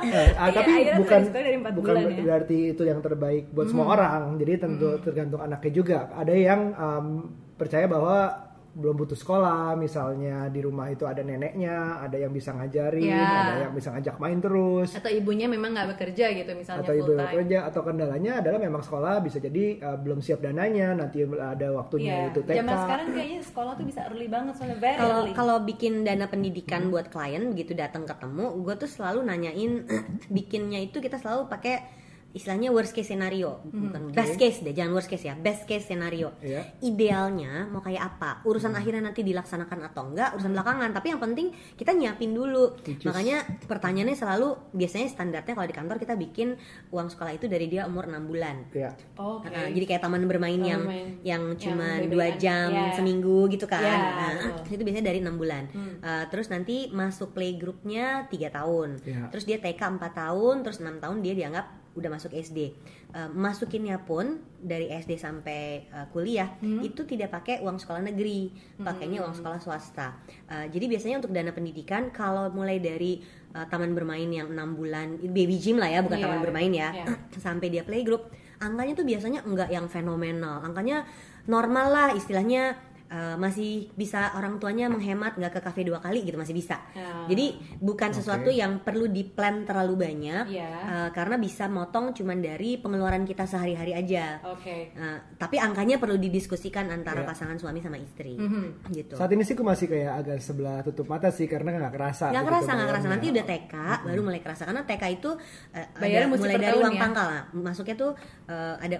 Eh, 0.00 0.28
ah, 0.32 0.48
Iya, 0.48 0.56
tapi 0.56 0.70
Aira 0.72 0.92
bukan 0.96 1.20
dari 1.28 1.50
bukan 1.60 1.74
bulan 1.76 2.08
ya. 2.08 2.22
berarti 2.24 2.58
itu 2.72 2.82
yang 2.82 3.00
terbaik 3.00 3.44
buat 3.52 3.68
semua 3.68 3.86
orang 3.92 4.40
jadi 4.40 4.52
tentu 4.56 4.96
tergantung 5.04 5.44
anaknya 5.44 5.70
juga 5.70 5.98
ada 6.10 6.32
yang 6.32 6.72
um, 6.72 7.06
percaya 7.54 7.84
bahwa 7.84 8.48
belum 8.72 8.94
butuh 8.96 9.14
sekolah 9.14 9.74
misalnya 9.74 10.46
di 10.46 10.60
rumah 10.60 10.86
itu 10.86 11.02
ada 11.02 11.20
neneknya 11.20 11.70
ada 11.98 12.14
yang 12.14 12.30
bisa 12.30 12.50
ngajarin 12.50 13.02
Ya. 13.02 13.26
ada 13.50 13.62
yang 13.64 13.74
bisa 13.74 13.90
ngajak 13.90 14.16
main 14.16 14.38
terus 14.38 14.92
Atau 14.92 15.08
ibunya 15.08 15.44
memang 15.44 15.70
nggak 15.70 15.88
bekerja 15.90 16.30
gitu 16.32 16.50
misalnya 16.52 16.80
atau 16.80 16.94
ibu 16.94 17.02
full 17.04 17.14
yang 17.14 17.26
time. 17.26 17.36
kerja 17.36 17.58
atau 17.66 17.80
kendalanya 17.82 18.32
adalah 18.38 18.58
memang 18.58 18.78
sekolah 18.80 19.14
bisa 19.18 19.38
jadi 19.38 19.64
uh, 19.80 19.98
belum 19.98 20.18
siap 20.18 20.38
dananya 20.40 20.94
nanti 20.94 21.20
ada 21.24 21.68
waktunya 21.72 22.08
Iya. 22.12 22.28
itu 22.30 22.40
TK 22.40 22.56
Zaman 22.56 22.76
sekarang 22.78 23.06
kayaknya 23.10 23.40
sekolah 23.42 23.72
tuh 23.74 23.84
bisa 23.84 24.00
early 24.06 24.26
banget 24.26 24.54
soalnya 24.54 24.78
very 24.78 24.96
Kalau 24.96 25.18
early. 25.20 25.32
kalau 25.32 25.56
bikin 25.60 25.92
dana 26.00 26.26
pendidikan 26.26 26.82
buat 26.88 27.06
klien 27.08 27.42
begitu 27.46 27.72
datang 27.72 28.04
ketemu, 28.04 28.54
gue 28.56 28.74
tuh 28.76 28.88
selalu 28.88 29.20
nanyain 29.24 29.72
bikinnya 30.30 30.78
itu 30.80 30.98
kita 30.98 31.16
selalu 31.16 31.46
pakai 31.46 31.99
istilahnya 32.30 32.70
worst 32.70 32.90
case 32.90 33.08
scenario, 33.08 33.58
bukan 33.64 34.10
best 34.10 34.36
case 34.36 34.60
deh, 34.60 34.70
jangan 34.70 34.92
worst 34.92 35.06
case 35.06 35.24
ya, 35.24 35.34
best 35.34 35.64
case 35.64 35.82
scenario. 35.84 36.30
Iya. 36.38 36.62
Idealnya 36.80 37.66
mau 37.66 37.80
kayak 37.80 38.02
apa? 38.08 38.30
Urusan 38.44 38.70
akhirnya 38.70 39.02
nanti 39.02 39.20
dilaksanakan 39.20 39.78
atau 39.84 40.06
enggak, 40.06 40.34
urusan 40.34 40.52
belakangan. 40.52 40.90
Tapi 40.90 41.06
yang 41.08 41.18
penting 41.18 41.46
kita 41.74 41.90
nyiapin 41.90 42.30
dulu. 42.30 42.78
Makanya 43.02 43.36
pertanyaannya 43.64 44.14
selalu 44.14 44.48
biasanya 44.70 45.08
standarnya 45.08 45.52
kalau 45.52 45.66
di 45.66 45.74
kantor 45.74 45.96
kita 45.96 46.14
bikin 46.14 46.54
uang 46.88 47.08
sekolah 47.08 47.32
itu 47.32 47.46
dari 47.46 47.66
dia 47.66 47.84
umur 47.84 48.06
6 48.06 48.22
bulan. 48.24 48.56
ya 48.70 48.94
Oke. 49.16 49.48
Nah, 49.48 49.66
jadi 49.66 49.84
kayak 49.86 50.02
taman 50.02 50.22
bermain 50.24 50.54
Taman 50.54 50.68
yang 50.68 50.82
bermain. 50.82 51.08
yang 51.22 51.42
cuma 51.56 51.88
dua 52.04 52.26
jam 52.36 52.68
Ya. 52.70 52.94
seminggu 52.94 53.48
gitu 53.48 53.64
kan. 53.64 53.82
Ya, 53.82 53.98
Nah, 54.10 54.32
itu 54.64 54.78
biasanya 54.78 55.06
dari 55.08 55.18
enam 55.18 55.34
bulan. 55.34 55.66
Uh, 55.98 56.24
terus 56.28 56.46
nanti 56.46 56.86
masuk 56.90 57.32
playgroupnya 57.32 58.28
tiga 58.28 58.48
tahun. 58.48 59.02
Ya. 59.02 59.26
Terus 59.28 59.44
dia 59.44 59.58
TK 59.58 59.98
4 59.98 60.12
tahun, 60.12 60.62
terus 60.62 60.78
enam 60.78 60.96
tahun 60.96 61.18
dia 61.20 61.34
dianggap 61.34 61.66
udah 61.98 62.10
masuk 62.10 62.30
SD. 62.30 62.74
Uh, 63.10 63.26
masukinnya 63.34 63.98
pun 64.06 64.38
dari 64.62 64.86
SD 64.90 65.18
sampai 65.18 65.90
uh, 65.90 66.06
kuliah 66.14 66.54
itu 66.62 67.02
tidak 67.02 67.34
pakai 67.34 67.58
uang 67.64 67.82
sekolah 67.82 67.98
negeri, 68.06 68.54
pakainya 68.78 69.26
uang 69.26 69.34
sekolah 69.34 69.58
swasta. 69.58 70.14
Uh, 70.46 70.70
jadi 70.70 70.86
biasanya 70.86 71.16
untuk 71.18 71.34
dana 71.34 71.50
pendidikan 71.50 72.14
kalau 72.14 72.46
mulai 72.54 72.78
dari 72.78 73.18
uh, 73.56 73.66
taman 73.66 73.90
bermain 73.90 74.30
yang 74.30 74.54
enam 74.54 74.78
bulan 74.78 75.18
baby 75.18 75.58
gym 75.58 75.82
lah 75.82 75.90
ya, 75.90 76.00
bukan 76.06 76.18
Iya, 76.22 76.24
taman 76.30 76.40
bermain 76.44 76.70
ya, 76.70 76.88
iya. 76.94 77.06
sampai 77.46 77.66
dia 77.72 77.82
playgroup, 77.82 78.30
angkanya 78.62 78.94
tuh 78.94 79.06
biasanya 79.08 79.40
enggak 79.42 79.70
yang 79.74 79.90
fenomenal, 79.90 80.62
angkanya 80.62 81.08
normal 81.50 81.90
lah 81.90 82.08
istilahnya. 82.14 82.89
Uh, 83.10 83.36
masih 83.36 83.90
bisa 83.92 84.32
orang 84.32 84.56
tuanya 84.56 84.86
menghemat 84.86 85.34
nggak 85.36 85.52
ke 85.52 85.60
kafe 85.60 85.82
dua 85.82 85.98
kali 85.98 86.22
gitu 86.22 86.38
masih 86.38 86.54
bisa. 86.54 86.78
Ya. 86.94 87.26
Jadi 87.26 87.58
bukan 87.78 88.10
sesuatu 88.14 88.48
Oke. 88.48 88.56
yang 88.56 88.80
perlu 88.80 89.10
di 89.10 89.26
plan 89.26 89.66
terlalu 89.66 89.94
banyak 90.00 90.44
Iya. 90.48 90.70
uh, 90.86 91.08
karena 91.10 91.36
bisa 91.36 91.66
motong 91.66 92.14
cuman 92.14 92.38
dari 92.38 92.78
pengeluaran 92.78 93.26
kita 93.26 93.44
sehari-hari 93.44 93.92
aja. 93.92 94.38
Oke. 94.46 94.94
Uh, 94.94 95.18
tapi 95.36 95.58
angkanya 95.58 95.98
perlu 95.98 96.16
didiskusikan 96.16 96.88
antara 96.88 97.22
Iya. 97.22 97.28
pasangan 97.28 97.58
suami 97.58 97.82
sama 97.82 97.98
istri, 97.98 98.38
Mhm. 98.38 98.94
gitu. 98.94 99.14
saat 99.18 99.30
ini 99.30 99.42
sih 99.42 99.52
aku 99.52 99.66
masih 99.66 99.90
kayak 99.90 100.12
agak 100.22 100.38
sebelah 100.40 100.80
tutup 100.80 101.10
mata 101.10 101.28
sih 101.28 101.50
karena 101.50 101.74
nggak 101.74 101.92
kerasa 101.92 102.30
Nggak 102.30 102.42
gitu 102.42 102.50
kerasa, 102.54 102.70
nggak 102.78 102.88
kerasa. 102.94 103.06
Nanti 103.10 103.26
udah 103.30 103.44
TK, 103.44 103.74
baru 104.06 104.20
mulai 104.22 104.40
kerasa 104.40 104.62
karena 104.64 104.82
TK 104.86 105.04
itu 105.10 105.30
uh, 105.74 105.86
ada 105.98 106.26
mulai 106.30 106.56
dari 106.56 106.78
uang 106.78 106.94
ya? 106.94 107.00
pangkal. 107.00 107.26
Nah, 107.30 107.42
masuknya 107.52 107.96
tuh 107.98 108.12
uh, 108.46 108.76
ada 108.78 108.96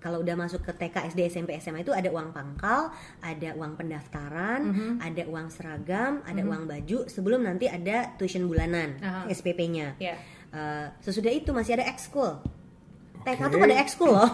kalau 0.00 0.24
udah 0.24 0.32
masuk 0.34 0.64
ke 0.64 0.72
TK, 0.72 1.12
SD, 1.12 1.20
SMP, 1.28 1.54
SMA 1.60 1.84
itu 1.84 1.92
ada 1.92 2.08
uang 2.08 2.32
pangkal, 2.32 2.88
ada 3.20 3.48
uang 3.52 3.76
pendaftaran, 3.76 4.60
Mhm. 4.66 4.88
ada 4.98 5.22
uang 5.28 5.46
seragam, 5.48 6.12
ada 6.24 6.40
uang 6.40 6.64
baju. 6.64 7.04
Sebelum 7.06 7.44
nanti 7.44 7.68
ada 7.68 8.16
tuition 8.16 8.48
bulanan, 8.48 8.96
Aha. 8.98 9.28
SPP-nya. 9.28 10.00
Ya. 10.00 10.16
Uh, 10.50 10.88
sesudah 10.98 11.30
itu 11.30 11.52
masih 11.52 11.76
ada 11.76 11.86
ekskul. 11.86 12.40
TK 13.20 13.52
tuh 13.52 13.60
Oke. 13.60 13.64
pada 13.68 13.76
ekskul 13.76 14.10
loh. 14.10 14.30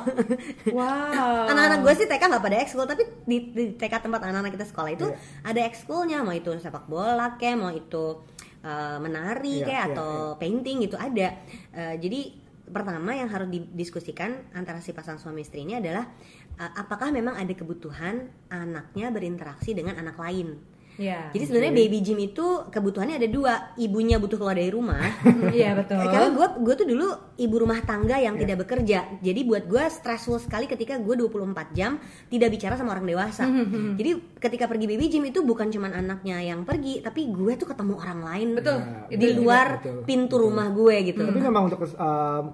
Wow. 0.70 1.44
Anak-anak 1.50 1.82
gue 1.82 1.92
sih 1.98 2.06
TK 2.06 2.22
nggak 2.22 2.44
pada 2.46 2.56
ekskul, 2.62 2.86
tapi 2.86 3.02
di, 3.26 3.38
di 3.50 3.64
TK 3.74 4.06
tempat 4.06 4.22
anak-anak 4.22 4.54
kita 4.54 4.66
sekolah 4.70 4.90
itu 4.94 5.06
Iya. 5.10 5.18
ada 5.42 5.60
ekskulnya, 5.66 6.18
mau 6.22 6.30
itu 6.30 6.54
sepak 6.56 6.86
bola 6.86 7.34
kayak 7.34 7.58
mau 7.58 7.74
itu 7.74 8.22
uh, 8.62 8.96
menari 9.02 9.60
Iya, 9.60 9.66
kayak 9.66 9.84
iya, 9.84 9.92
atau 9.92 10.10
painting 10.38 10.86
gitu 10.86 10.94
ada. 10.94 11.34
Uh, 11.74 11.94
jadi 11.98 12.45
pertama 12.66 13.14
yang 13.14 13.30
harus 13.30 13.48
didiskusikan 13.48 14.50
antara 14.54 14.82
si 14.82 14.90
pasangan 14.90 15.22
suami 15.22 15.46
istri 15.46 15.62
ini 15.62 15.78
adalah 15.78 16.06
uh, 16.58 16.72
apakah 16.76 17.14
memang 17.14 17.38
ada 17.38 17.54
kebutuhan 17.54 18.26
anaknya 18.50 19.10
berinteraksi 19.14 19.72
dengan 19.72 19.96
anak 19.98 20.18
lain. 20.18 20.75
Iya. 20.96 21.30
Jadi 21.30 21.44
sebenarnya 21.44 21.72
baby 21.72 21.98
gym 22.00 22.18
itu 22.18 22.46
kebutuhannya 22.66 23.16
ada 23.16 23.28
dua, 23.28 23.52
ibunya 23.76 24.16
butuh 24.16 24.36
keluar 24.36 24.56
dari 24.56 24.68
rumah. 24.68 25.00
Iya 25.52 25.76
betul. 25.76 26.00
Eh, 26.00 26.08
Karena 26.08 26.28
gue 26.30 26.46
gue 26.58 26.74
tuh 26.74 26.86
dulu 26.86 27.06
ibu 27.36 27.54
rumah 27.56 27.80
tangga 27.80 28.16
yang 28.16 28.34
Iya. 28.34 28.42
tidak 28.42 28.56
bekerja. 28.62 28.98
Jadi 29.20 29.40
buat 29.42 29.64
gue 29.64 29.84
stressful 29.86 30.36
sekali 30.36 30.64
ketika 30.64 30.96
gue 30.96 31.14
24 31.14 31.72
jam 31.72 32.00
tidak 32.26 32.48
bicara 32.50 32.74
sama 32.74 32.92
orang 32.92 33.06
dewasa. 33.06 33.44
Jadi 33.94 34.10
ketika 34.36 34.64
pergi 34.66 34.86
baby 34.86 35.06
gym 35.06 35.24
itu 35.24 35.40
bukan 35.40 35.68
cuman 35.68 35.92
anaknya 35.94 36.40
yang 36.42 36.64
pergi, 36.64 37.00
tapi 37.00 37.28
gue 37.28 37.52
tuh 37.54 37.68
ketemu 37.68 37.94
orang 37.96 38.20
lain 38.22 38.48
Betul. 38.54 38.78
Ya, 39.06 39.16
di 39.16 39.26
itu 39.26 39.38
luar 39.38 39.66
juga, 39.68 39.80
betul, 39.84 40.04
pintu 40.04 40.26
betul. 40.32 40.44
rumah 40.48 40.66
gue 40.68 40.96
gitu. 41.04 41.20
Tapi 41.22 41.40
memang 41.40 41.62
untuk 41.66 41.80
um, 41.86 42.44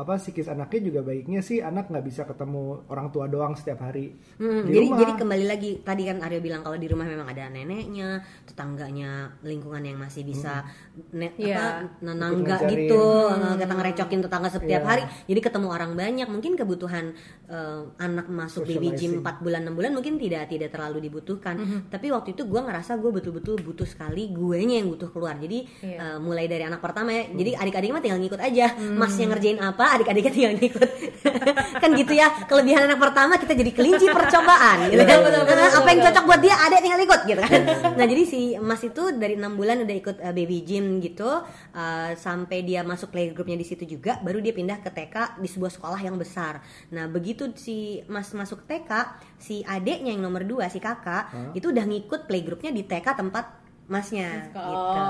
apa 0.00 0.16
psikis 0.16 0.46
anaknya 0.46 0.80
juga 0.82 1.00
baiknya 1.02 1.40
sih 1.40 1.60
anak 1.60 1.86
nggak 1.86 2.02
bisa 2.02 2.22
ketemu 2.24 2.60
orang 2.86 3.08
tua 3.08 3.24
doang 3.26 3.52
setiap 3.52 3.80
hari. 3.82 4.16
Hmm, 4.36 4.64
Di 4.64 4.72
jadi 4.72 4.86
rumah. 4.86 4.98
jadi 4.98 5.12
kembali 5.14 5.44
lagi 5.44 5.70
tadi 5.80 6.02
kan 6.04 6.18
Aryo 6.18 6.40
bilang 6.40 6.60
kalau 6.60 6.74
di 6.74 6.86
rumah 6.86 7.04
memang 7.04 7.26
ada 7.26 7.46
neneknya, 7.46 8.20
tetangganya, 8.44 9.10
lingkungan 9.40 9.80
yang 9.80 9.96
masih 9.96 10.22
bisa 10.22 10.64
ne- 11.10 11.32
Iya. 11.32 11.56
apa 11.56 11.68
nenangga 12.00 12.56
gitu, 12.66 13.02
eh, 13.30 13.54
kita 13.56 13.72
ngerecokin 13.72 14.20
tetangga 14.20 14.48
setiap 14.48 14.68
Iya. 14.78 14.88
hari. 14.88 15.02
Jadi 15.26 15.40
ketemu 15.40 15.66
orang 15.68 15.92
banyak, 15.94 16.26
mungkin 16.26 16.52
kebutuhan 16.54 17.12
eh, 17.46 17.82
anak 17.98 18.26
masuk 18.26 18.62
baby 18.62 18.94
gym 18.94 19.18
Socializing. 19.18 19.20
4 19.20 19.36
bulan 19.40 19.60
6 19.62 19.74
bulan 19.74 19.90
mungkin 19.90 20.14
tidak 20.16 20.46
tidak 20.46 20.70
terlalu 20.70 21.02
dibutuhkan. 21.02 21.58
Tapi 21.86 22.06
waktu 22.08 22.32
itu 22.32 22.44
gue 22.44 22.60
ngerasa 22.60 22.94
gue 22.96 23.10
betul-betul 23.10 23.58
butuh 23.58 23.84
sekali 23.84 24.30
guenya 24.30 24.78
yang 24.78 24.88
butuh 24.88 25.10
keluar. 25.10 25.34
Jadi 25.34 25.66
Iya. 25.82 25.98
eh, 25.98 26.18
mulai 26.18 26.46
dari 26.46 26.62
anak 26.62 26.78
pertama 26.78 27.10
ya. 27.10 27.26
Jadi 27.28 27.50
adik-adik 27.52 27.90
mah 27.90 28.00
tinggal 28.00 28.18
ngikut 28.18 28.38
aja. 28.38 28.66
Mas 28.92 29.12
yang 29.14 29.30
ngerjain 29.30 29.58
apa, 29.58 29.89
adik-adiknya 29.96 30.32
tinggal 30.32 30.52
ngikut. 30.58 30.90
kan 31.82 31.90
gitu 31.96 32.12
ya. 32.12 32.28
Kelebihan 32.46 32.86
anak 32.86 32.98
pertama 32.98 33.36
kita 33.36 33.52
jadi 33.54 33.70
kelinci 33.72 34.06
percobaan 34.08 34.88
gitu 34.88 35.02
kan. 35.02 35.18
Betul, 35.20 35.42
betul, 35.42 35.42
Eh, 35.50 35.56
betul, 35.66 35.78
apa 35.82 35.88
yang 35.90 36.00
cocok 36.06 36.24
buat 36.24 36.40
dia, 36.40 36.54
adek 36.56 36.80
tinggal 36.80 37.00
ikut 37.02 37.20
gitu 37.26 37.40
kan. 37.40 37.60
nah, 37.98 38.06
jadi 38.06 38.22
si 38.24 38.40
Mas 38.56 38.82
itu 38.82 39.02
dari 39.14 39.34
enam 39.36 39.52
bulan 39.54 39.82
udah 39.84 39.96
ikut 39.96 40.16
eh, 40.20 40.32
baby 40.32 40.58
gym 40.62 41.00
gitu 41.00 41.30
eh, 41.72 42.10
sampai 42.16 42.58
dia 42.62 42.80
masuk 42.82 43.10
playgroupnya 43.10 43.56
di 43.56 43.66
situ 43.66 43.84
juga 43.84 44.18
baru 44.20 44.40
dia 44.40 44.52
pindah 44.52 44.80
ke 44.80 44.90
TK 44.90 45.38
di 45.38 45.48
sebuah 45.48 45.72
sekolah 45.72 46.00
yang 46.00 46.16
besar. 46.16 46.60
Nah, 46.90 47.06
begitu 47.06 47.50
si 47.56 48.00
Mas 48.06 48.32
masuk 48.32 48.64
TK, 48.64 48.90
si 49.36 49.60
adeknya 49.64 50.12
yang 50.12 50.24
nomor 50.24 50.44
dua 50.44 50.66
si 50.68 50.78
kakak 50.78 51.28
itu 51.52 51.68
udah 51.68 51.84
ngikut 51.84 52.24
playgroupnya 52.24 52.70
di 52.70 52.82
TK 52.84 53.16
tempat 53.16 53.59
masnya 53.90 54.46
Oh. 54.52 54.62
gitu. 54.62 55.04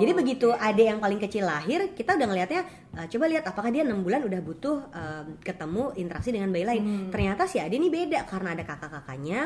Jadi 0.00 0.12
begitu 0.16 0.48
adek 0.50 0.86
yang 0.86 0.98
paling 0.98 1.20
kecil 1.20 1.44
lahir, 1.44 1.92
kita 1.92 2.16
udah 2.16 2.26
ngelihatnya 2.26 2.62
eh, 2.90 3.06
coba 3.06 3.24
lihat 3.28 3.44
apakah 3.44 3.68
dia 3.68 3.84
enam 3.84 4.00
bulan 4.00 4.24
udah 4.24 4.40
butuh 4.40 4.88
eh, 4.88 5.22
ketemu 5.38 5.92
interaksi 5.94 6.32
dengan 6.32 6.48
bayi 6.48 6.64
lain. 6.64 6.82
Hmm. 6.82 7.08
Ternyata 7.10 7.44
si 7.44 7.60
adek 7.60 7.76
ini 7.76 7.88
beda 7.88 8.24
karena 8.24 8.56
ada 8.56 8.64
kakak-kakaknya. 8.64 9.40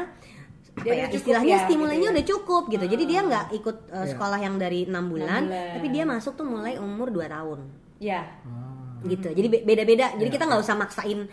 Apa 0.76 0.84
Dia 0.84 0.94
ya, 0.94 1.06
istilahnya 1.08 1.56
ya, 1.56 1.64
stimulannya 1.64 1.98
gitu 1.98 2.06
ya. 2.06 2.14
udah 2.14 2.26
cukup 2.28 2.62
gitu. 2.68 2.84
Jadi 2.86 3.04
dia 3.04 3.20
nggak 3.22 3.46
ikut 3.54 3.76
eh, 3.88 3.96
Iya. 3.96 4.06
sekolah 4.12 4.38
yang 4.38 4.54
dari 4.54 4.80
enam 4.84 5.04
bulan, 5.06 5.42
bulan. 5.44 5.72
tapi 5.74 5.86
dia 5.88 6.04
masuk 6.04 6.32
tuh 6.34 6.46
mulai 6.46 6.76
umur 6.76 7.08
2 7.08 7.26
tahun 7.26 7.60
Iya. 7.98 8.20
Ah. 8.22 9.02
gitu. 9.02 9.28
Jadi 9.28 9.48
be- 9.48 9.64
beda-beda. 9.64 10.14
Jadi 10.14 10.28
kita 10.28 10.44
nggak 10.44 10.62
usah 10.62 10.74
maksain 10.74 11.26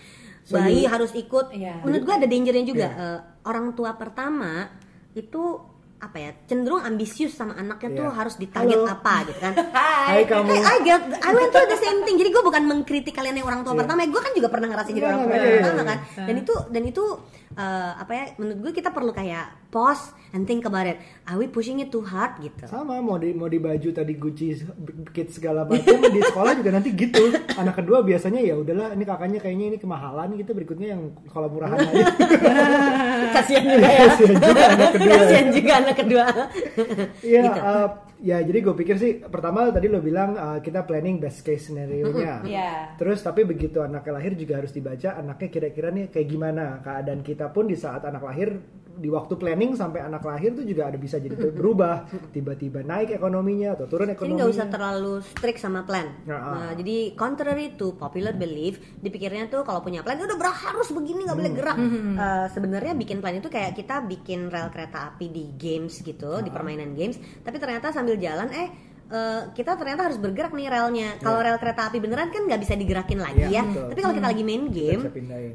So, 0.44 0.60
bayi 0.60 0.84
harus 0.84 1.12
ikut. 1.14 1.52
Iya. 1.52 1.80
Menurut 1.84 2.04
gua 2.04 2.16
ada 2.18 2.28
dangernya 2.28 2.66
juga. 2.66 2.88
Iya. 2.90 3.00
Eh, 3.00 3.20
orang 3.44 3.72
tua 3.72 3.96
pertama 3.96 4.68
itu 5.14 5.56
apa 6.04 6.18
ya 6.20 6.32
cenderung 6.44 6.84
ambisius 6.84 7.32
sama 7.32 7.56
anaknya 7.56 7.96
tuh 7.96 8.08
Iya. 8.12 8.18
harus 8.20 8.36
ditarget 8.36 8.76
Halo. 8.76 8.92
apa 8.92 9.14
gitu 9.24 9.40
kan 9.40 9.54
Hai 10.12 10.28
kamu. 10.28 10.52
Eh, 10.52 10.60
I 10.60 10.78
get, 10.84 11.00
I 11.00 11.32
went 11.32 11.50
through 11.50 11.72
the 11.72 11.80
same 11.80 12.04
thing. 12.04 12.20
Jadi 12.20 12.28
gue 12.28 12.44
bukan 12.44 12.64
mengkritik 12.68 13.16
kalian 13.16 13.40
yang 13.40 13.48
orang 13.48 13.64
tua 13.64 13.72
Iya. 13.72 13.80
pertama. 13.88 14.04
Gue 14.04 14.20
kan 14.20 14.32
juga 14.36 14.48
pernah 14.52 14.68
ngerasain 14.68 14.92
jadi 14.92 15.00
Iya, 15.00 15.10
orang 15.10 15.22
tua 15.24 15.32
iya, 15.32 15.40
iya, 15.40 15.56
pertama 15.56 15.80
iya. 15.80 15.88
kan. 15.88 15.98
Dan 16.28 16.36
itu 16.38 16.54
dan 16.68 16.84
itu 16.84 17.04
eh, 17.56 17.92
apa 17.96 18.12
ya? 18.12 18.24
Menurut 18.36 18.60
gue 18.60 18.72
kita 18.76 18.90
perlu 18.92 19.12
kayak 19.16 19.46
pause 19.74 20.14
and 20.34 20.46
think 20.46 20.66
about 20.66 20.86
it. 20.86 21.02
Are 21.26 21.38
we 21.38 21.50
pushing 21.50 21.82
it 21.82 21.90
too 21.90 22.06
hard 22.06 22.38
gitu? 22.38 22.70
Sama 22.70 23.02
mau 23.02 23.18
di 23.18 23.34
mau 23.34 23.50
di 23.50 23.58
baju 23.58 23.90
tadi 23.90 24.14
Gucci 24.14 24.54
kids 25.10 25.42
segala 25.42 25.66
macam 25.66 25.98
di 25.98 26.22
sekolah 26.22 26.54
juga 26.54 26.70
nanti 26.74 26.94
gitu. 26.94 27.34
Anak 27.58 27.82
kedua 27.82 28.06
biasanya 28.06 28.42
ya 28.42 28.54
udahlah 28.58 28.94
ini 28.94 29.04
kakaknya 29.04 29.40
kayaknya 29.42 29.66
ini 29.74 29.78
kemahalan 29.82 30.38
gitu 30.38 30.54
berikutnya 30.54 30.94
yang 30.94 31.02
kalau 31.34 31.50
murahan 31.50 31.82
aja. 31.82 32.06
Kasihan 33.36 33.64
juga 33.66 33.88
ya. 33.90 34.06
Kasihan 34.14 34.38
juga 34.38 34.64
anak 34.70 34.90
kedua. 34.94 35.14
Kasihan 35.18 35.48
juga 35.50 35.72
anak 35.82 35.96
kedua. 35.98 36.26
Iya, 37.24 37.42
Gitu. 37.44 37.60
uh, 37.60 37.90
ya 38.24 38.38
jadi 38.40 38.58
gue 38.64 38.76
pikir 38.80 38.96
sih 38.96 39.12
pertama 39.20 39.68
tadi 39.70 39.92
lo 39.92 40.00
bilang 40.00 40.32
uh, 40.34 40.60
kita 40.64 40.88
planning 40.88 41.20
best 41.20 41.44
case 41.44 41.68
scenario-nya. 41.70 42.42
Iya. 42.46 42.72
Terus 42.96 43.20
tapi 43.20 43.44
begitu 43.44 43.82
anaknya 43.82 44.18
lahir 44.18 44.34
juga 44.34 44.60
harus 44.60 44.72
dibaca 44.72 45.18
anaknya 45.18 45.48
kira-kira 45.50 45.90
nih 45.92 46.10
kayak 46.10 46.28
gimana 46.28 46.80
keadaan 46.82 47.22
kita 47.22 47.52
pun 47.52 47.68
di 47.68 47.76
saat 47.76 48.04
anak 48.04 48.24
lahir 48.24 48.60
di 48.96 49.08
waktu 49.08 49.34
planning 49.34 49.74
sampai 49.74 50.00
anak 50.00 50.22
lahir 50.22 50.52
tuh 50.52 50.62
juga 50.62 50.86
ada 50.86 50.96
bisa 50.96 51.18
jadi 51.18 51.34
berubah 51.50 52.06
tiba-tiba 52.36 52.82
naik 52.82 53.10
ekonominya 53.12 53.74
atau 53.74 53.86
turun 53.86 54.06
Jadi 54.06 54.16
ekonominya. 54.16 54.38
nggak 54.40 54.52
usah 54.52 54.68
terlalu 54.68 55.14
strict 55.20 55.58
sama 55.58 55.82
plan. 55.82 56.14
Nah, 56.24 56.38
ah. 56.38 56.72
jadi 56.72 57.12
contrary 57.14 57.74
to 57.74 57.94
popular 57.94 58.32
belief, 58.32 58.78
dipikirnya 58.98 59.48
tuh 59.48 59.62
kalau 59.62 59.80
punya 59.80 60.00
plan 60.00 60.16
udah 60.16 60.36
ber- 60.36 60.52
harus 60.54 60.90
begini 60.90 61.24
nggak 61.24 61.34
Hmm. 61.34 61.42
boleh 61.42 61.54
gerak. 61.54 61.78
Eh, 61.78 62.46
Sebenarnya 62.50 62.94
bikin 62.94 63.18
plan 63.18 63.34
itu 63.34 63.48
kayak 63.48 63.74
kita 63.74 64.04
bikin 64.04 64.48
rel 64.48 64.70
kereta 64.70 65.10
api 65.10 65.28
di 65.28 65.46
games 65.54 66.00
gitu, 66.00 66.40
di 66.40 66.50
Ah. 66.50 66.54
permainan 66.54 66.94
games. 66.94 67.16
Tapi 67.40 67.58
ternyata 67.58 67.90
sambil 67.90 68.16
jalan 68.16 68.48
eh 68.50 68.70
eh, 69.14 69.42
kita 69.52 69.78
ternyata 69.78 70.02
harus 70.04 70.18
bergerak 70.18 70.52
nih 70.52 70.68
relnya. 70.68 71.10
Kalau 71.18 71.38
rel 71.38 71.56
kereta 71.56 71.86
api 71.86 71.98
beneran 71.98 72.28
kan 72.28 72.44
nggak 72.44 72.58
bisa 72.58 72.74
digerakin 72.74 73.20
lagi 73.20 73.46
Iya, 73.46 73.50
ya. 73.52 73.64
betul. 73.64 73.86
Tapi 73.88 74.00
kalau 74.02 74.16
kita 74.16 74.28
lagi 74.28 74.44
main 74.44 74.64
game, 74.68 75.02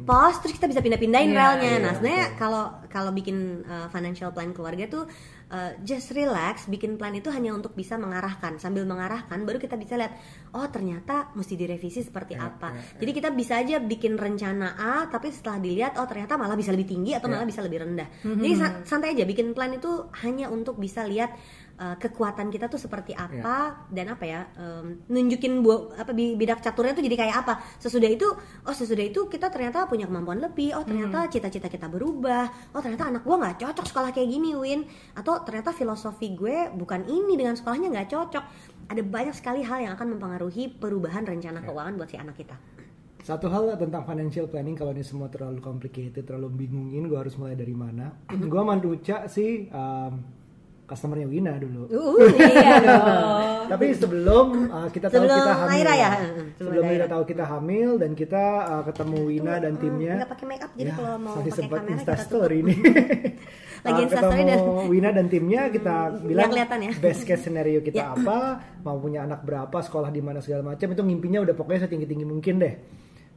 pause 0.04 0.38
terus 0.38 0.54
kita 0.54 0.66
bisa 0.66 0.78
pindah-pindahin 0.78 1.28
Iya, 1.28 1.36
relnya. 1.36 1.66
iya, 1.68 1.78
nah, 1.80 1.92
sebenarnya 1.92 2.26
kalau 2.34 2.62
kalau 2.86 3.10
bikin 3.10 3.36
uh, 3.62 3.86
financial 3.88 4.30
plan 4.30 4.50
keluarga 4.50 4.86
tuh 4.86 5.04
uh, 5.48 5.70
just 5.82 6.08
relax, 6.10 6.64
bikin 6.66 6.94
plan 6.94 7.12
itu 7.12 7.28
hanya 7.28 7.50
untuk 7.50 7.74
bisa 7.74 7.96
mengarahkan. 7.96 8.56
Sambil 8.56 8.84
mengarahkan 8.84 9.42
baru 9.42 9.58
kita 9.58 9.74
bisa 9.74 9.98
lihat, 9.98 10.14
oh 10.52 10.64
ternyata 10.68 11.34
mesti 11.34 11.54
direvisi 11.54 12.00
seperti 12.00 12.32
Ya, 12.32 12.46
apa. 12.46 12.70
ya, 12.70 12.78
ya. 12.78 12.98
Jadi 13.00 13.10
kita 13.12 13.28
bisa 13.30 13.58
aja 13.58 13.76
bikin 13.76 14.14
rencana 14.14 14.72
A, 14.72 14.94
tapi 15.06 15.28
setelah 15.28 15.58
dilihat, 15.58 15.96
oh 15.96 16.06
ternyata 16.06 16.36
malah 16.36 16.54
bisa 16.54 16.70
lebih 16.70 16.86
tinggi 16.86 17.12
atau 17.12 17.26
Ya. 17.26 17.34
malah 17.34 17.44
bisa 17.44 17.60
lebih 17.60 17.82
rendah. 17.82 18.08
Jadi 18.22 18.52
sa- 18.54 18.78
santai 18.86 19.12
aja, 19.12 19.24
bikin 19.24 19.50
plan 19.50 19.70
itu 19.70 19.90
hanya 20.22 20.46
untuk 20.46 20.76
bisa 20.76 21.02
lihat 21.02 21.34
uh, 21.78 21.96
kekuatan 21.96 22.50
kita 22.50 22.66
tuh 22.66 22.76
seperti 22.76 23.14
apa 23.14 23.86
dan 23.88 24.12
apa 24.12 24.24
ya 24.26 24.40
um, 24.58 25.06
nunjukin 25.08 25.62
bu 25.62 25.94
apa 25.94 26.10
bi- 26.12 26.34
bidak 26.34 26.60
caturnya 26.60 26.92
tuh 26.92 27.04
jadi 27.06 27.16
kayak 27.16 27.36
apa. 27.46 27.54
Sesudah 27.78 28.10
itu 28.10 28.26
oh 28.66 28.74
sesudah 28.74 29.06
itu 29.06 29.30
kita 29.30 29.48
ternyata 29.48 29.86
punya 29.86 30.10
kemampuan 30.10 30.42
lebih 30.42 30.74
oh 30.74 30.84
ternyata 30.84 31.30
cita-cita 31.30 31.70
kita 31.70 31.86
berubah 31.86 32.74
oh 32.74 32.80
ternyata 32.82 33.08
anak 33.08 33.22
gua 33.22 33.38
nggak 33.40 33.62
cocok 33.62 33.86
sekolah 33.86 34.10
kayak 34.10 34.28
gini 34.28 34.52
Win. 34.58 34.84
Atau 35.14 35.40
ternyata 35.46 35.70
filosofi 35.70 36.34
gue 36.34 36.70
bukan 36.74 37.06
ini 37.06 37.38
dengan 37.38 37.54
sekolahnya 37.54 37.88
nggak 37.94 38.08
cocok. 38.10 38.44
Ada 38.88 39.02
banyak 39.04 39.34
sekali 39.36 39.60
hal 39.62 39.84
yang 39.84 39.92
akan 39.94 40.16
mempengaruhi 40.16 40.72
perubahan 40.72 41.22
rencana 41.22 41.60
keuangan 41.62 41.94
buat 41.94 42.08
si 42.08 42.16
anak 42.16 42.36
kita. 42.40 42.56
Satu 43.18 43.52
hal 43.52 43.76
tentang 43.76 44.08
financial 44.08 44.48
planning 44.48 44.72
kalau 44.72 44.94
ini 44.96 45.04
semua 45.04 45.28
terlalu 45.28 45.60
complicated, 45.60 46.24
terlalu 46.24 46.64
bingungin, 46.64 47.12
gue 47.12 47.18
harus 47.18 47.36
mulai 47.36 47.52
dari 47.58 47.76
mana? 47.76 48.16
gue 48.32 48.62
manuca 48.64 49.28
sih 49.28 49.68
um, 49.68 50.37
customernya 50.88 51.28
Wina 51.28 51.52
dulu. 51.54 51.84
uh, 51.86 52.16
Iya 52.32 52.80
dong. 52.88 53.68
Tapi 53.68 53.86
sebelum 53.92 54.46
uh, 54.66 54.88
kita 54.88 55.06
tahu 55.06 55.20
Sebelum 55.20 55.36
kita 55.36 55.54
hamil, 55.54 55.84
ya? 55.86 56.10
Heeh, 56.10 56.16
sebelum 56.24 56.48
sebelum 56.56 56.84
kita 56.88 57.06
tahu 57.06 57.22
kita 57.24 57.44
hamil 57.46 57.88
dan 57.94 58.10
kita 58.12 58.44
uh, 58.64 58.82
ketemu 58.82 59.18
Wina 59.22 59.54
dan 59.58 59.72
timnya. 59.76 60.14
nggak 60.18 60.30
pakai 60.32 60.46
make 60.46 60.62
up 60.62 60.72
jadi 60.72 60.88
Ya, 60.88 60.94
kalau 60.96 61.14
mau 61.18 61.34
pakai 61.36 61.52
sempat 61.52 61.78
kamera 61.78 61.92
Insta 61.92 62.14
story 62.16 62.58
nih. 62.62 62.78
Lagi 63.86 63.94
Uh, 63.94 64.04
Insta 64.04 64.18
story 64.18 64.42
dan- 64.42 64.64
Wina 64.88 65.10
dan 65.12 65.26
timnya 65.28 65.62
kita 65.68 65.94
bilang 66.18 66.48
kelihatan 66.48 66.78
ya. 66.80 66.92
best 66.98 67.22
case 67.22 67.42
scenario 67.42 67.78
kita 67.78 67.94
Ya. 67.94 68.10
apa, 68.10 68.38
mau 68.80 68.96
punya 68.96 69.22
anak 69.22 69.44
berapa, 69.44 69.78
sekolah 69.78 70.08
di 70.08 70.18
mana 70.18 70.40
segala 70.40 70.64
macam 70.66 70.88
itu 70.88 70.98
ngimpinya 70.98 71.44
udah 71.44 71.52
pokoknya 71.52 71.84
setinggi 71.84 72.06
tinggi 72.06 72.24
mungkin 72.24 72.58
deh. 72.58 72.74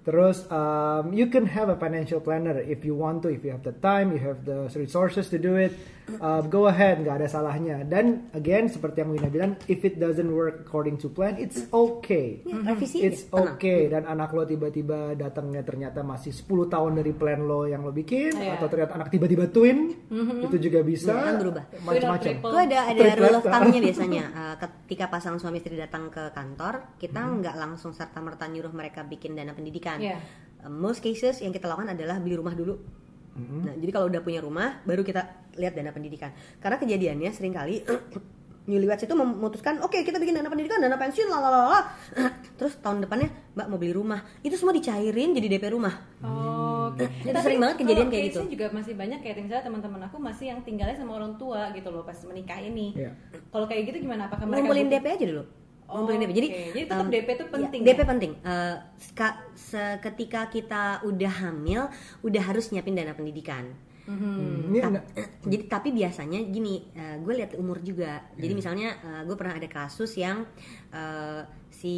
Terus 0.01 0.49
um, 0.49 1.13
you 1.13 1.29
can 1.29 1.45
have 1.45 1.69
a 1.69 1.77
financial 1.77 2.17
planner 2.17 2.57
if 2.57 2.81
you 2.81 2.97
want 2.97 3.21
to, 3.21 3.29
if 3.29 3.45
you 3.45 3.53
have 3.53 3.61
the 3.61 3.75
time, 3.77 4.09
you 4.09 4.17
have 4.19 4.41
the 4.41 4.65
resources 4.73 5.29
to 5.29 5.37
do 5.37 5.53
it, 5.53 5.77
uh, 6.17 6.41
go 6.43 6.65
ahead, 6.65 6.99
nggak 6.99 7.15
ada 7.15 7.27
salahnya. 7.27 7.85
Dan 7.85 8.27
again 8.31 8.67
seperti 8.67 8.99
yang 8.99 9.13
Wina 9.13 9.29
bilang, 9.29 9.55
if 9.65 9.81
it 9.81 9.95
doesn't 9.95 10.27
work 10.27 10.63
according 10.63 10.97
to 10.97 11.07
plan, 11.07 11.37
it's 11.37 11.63
okay. 11.69 12.41
Ya, 12.43 12.57
revisi 12.65 12.97
It's 12.99 13.29
okay 13.29 13.87
dan 13.87 14.03
anak 14.03 14.31
lo 14.31 14.43
tiba-tiba 14.43 15.13
datangnya 15.13 15.61
ternyata 15.61 16.01
masih 16.01 16.33
10 16.33 16.67
tahun 16.67 16.91
dari 16.97 17.11
plan 17.11 17.43
lo 17.43 17.63
yang 17.63 17.81
lo 17.81 17.91
bikin 17.91 18.33
Iya. 18.33 18.57
atau 18.57 18.67
ternyata 18.67 18.97
anak 18.97 19.07
tiba-ba 19.09 19.47
twin 19.47 19.93
itu 20.41 20.57
juga 20.57 20.79
bisa 20.81 21.13
Iya, 21.13 21.23
kan 21.23 21.35
berubah. 21.37 21.63
macam-macam. 21.83 22.31
Gue 22.41 22.61
ada 22.65 22.79
ada 22.89 23.01
rule 23.15 23.37
of 23.37 23.45
thumb-nya 23.45 23.79
biasanya. 23.87 24.23
Uh, 24.31 24.55
ketika 24.57 25.05
pasangan 25.07 25.37
suami 25.37 25.59
istri 25.59 25.75
datang 25.75 26.07
ke 26.07 26.31
kantor, 26.31 26.97
kita 26.97 27.19
nggak 27.21 27.55
langsung 27.55 27.91
serta 27.91 28.17
merta 28.17 28.47
nyuruh 28.47 28.71
mereka 28.71 29.03
bikin 29.03 29.37
dana 29.37 29.53
pendidikan. 29.53 29.99
Iya. 29.99 30.17
Uh, 30.61 30.71
most 30.71 30.99
cases 30.99 31.39
yang 31.39 31.51
kita 31.51 31.67
lakukan 31.67 31.93
adalah 31.93 32.17
beli 32.17 32.33
rumah 32.33 32.55
dulu. 32.55 33.00
Nah, 33.39 33.75
jadi 33.79 33.91
kalau 33.95 34.11
udah 34.11 34.21
punya 34.21 34.43
rumah, 34.43 34.83
baru 34.83 35.07
kita 35.07 35.53
lihat 35.55 35.71
dana 35.71 35.95
pendidikan. 35.95 36.35
Karena 36.59 36.75
kejadiannya 36.75 37.31
sering 37.31 37.55
kali 37.55 37.79
newlyweds 38.69 39.03
itu 39.09 39.15
memutuskan 39.17 39.81
oke 39.81 39.97
kita 40.05 40.21
bikin 40.21 40.37
dana 40.37 40.45
pendidikan 40.45 40.77
dana 40.77 40.93
pensiun 40.93 41.33
lalala 41.33 41.81
terus 42.61 42.77
tahun 42.77 43.01
depannya 43.01 43.33
mbak 43.57 43.65
mau 43.65 43.81
beli 43.81 43.89
rumah 43.89 44.21
itu 44.45 44.53
semua 44.53 44.69
dicairin 44.69 45.33
jadi 45.33 45.57
DP 45.57 45.73
rumah 45.73 45.97
Oh, 46.21 46.93
oke. 46.93 47.01
Itu 47.25 47.39
sering 47.41 47.57
banget 47.57 47.81
kejadian 47.81 48.09
kayak 48.13 48.25
gitu. 48.29 48.39
juga 48.53 48.69
masih 48.69 48.93
banyak 48.93 49.19
kayak 49.25 49.41
misalnya 49.41 49.65
teman-teman 49.65 50.01
aku 50.05 50.17
masih 50.21 50.53
yang 50.53 50.61
tinggalnya 50.61 50.93
sama 50.93 51.17
orang 51.17 51.33
tua 51.41 51.73
gitu 51.73 51.89
loh 51.89 52.05
pas 52.05 52.17
menikah 52.25 52.61
ini. 52.61 52.93
Iya. 52.93 53.17
Kalau 53.49 53.65
kayak 53.65 53.89
gitu 53.89 54.05
gimana? 54.05 54.29
Apakah 54.29 54.45
mereka 54.45 54.69
ngumpulin 54.69 54.89
DP 54.89 55.05
aja 55.09 55.25
dulu 55.25 55.43
Oh, 55.91 55.99
ngumpulin 55.99 56.23
DP 56.23 56.31
jadi 56.33 56.47
oke. 56.47 56.63
Jadi 56.71 56.81
tetap 56.87 57.03
em, 57.03 57.11
DP 57.11 57.27
itu 57.29 57.43
penting 57.45 57.79
ya, 57.79 57.85
DP 57.85 57.99
ya? 57.99 58.05
penting 58.07 58.31
Eh, 58.41 58.75
seka- 58.97 59.39
seketika 59.53 60.41
kita 60.47 60.83
udah 61.03 61.33
hamil 61.37 61.81
udah 62.21 62.41
harus 62.41 62.71
nyiapin 62.71 62.95
dana 62.95 63.11
pendidikan 63.11 63.67
Hmm, 64.01 64.73
ada- 64.75 65.05
jadi 65.45 65.63
tapi 65.69 65.93
biasanya 65.93 66.41
gini, 66.43 66.83
gue 67.21 67.33
lihat 67.33 67.53
umur 67.53 67.79
juga. 67.79 68.19
Jadi 68.33 68.51
misalnya 68.51 68.89
gue 69.23 69.35
pernah 69.35 69.55
ada 69.55 69.69
kasus 69.69 70.17
yang 70.17 70.43
eh, 70.91 71.41
si 71.81 71.97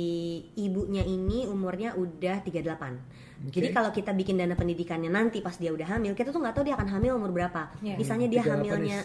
ibunya 0.56 1.04
ini 1.04 1.44
umurnya 1.44 1.92
udah 2.00 2.40
38. 2.40 3.44
Jadi 3.52 3.76
kalau 3.76 3.92
kita 3.92 4.16
bikin 4.16 4.40
dana 4.40 4.56
pendidikannya 4.56 5.12
nanti 5.12 5.44
pas 5.44 5.60
dia 5.60 5.76
udah 5.76 5.84
hamil, 5.84 6.16
kita 6.16 6.32
tuh 6.32 6.40
nggak 6.40 6.56
tahu 6.56 6.64
dia 6.72 6.80
akan 6.80 6.88
hamil 6.96 7.20
umur 7.20 7.36
berapa. 7.36 7.68
Iya. 7.84 8.00
Misalnya 8.00 8.28
dia 8.32 8.42
38 8.48 8.52
hamilnya 8.56 8.98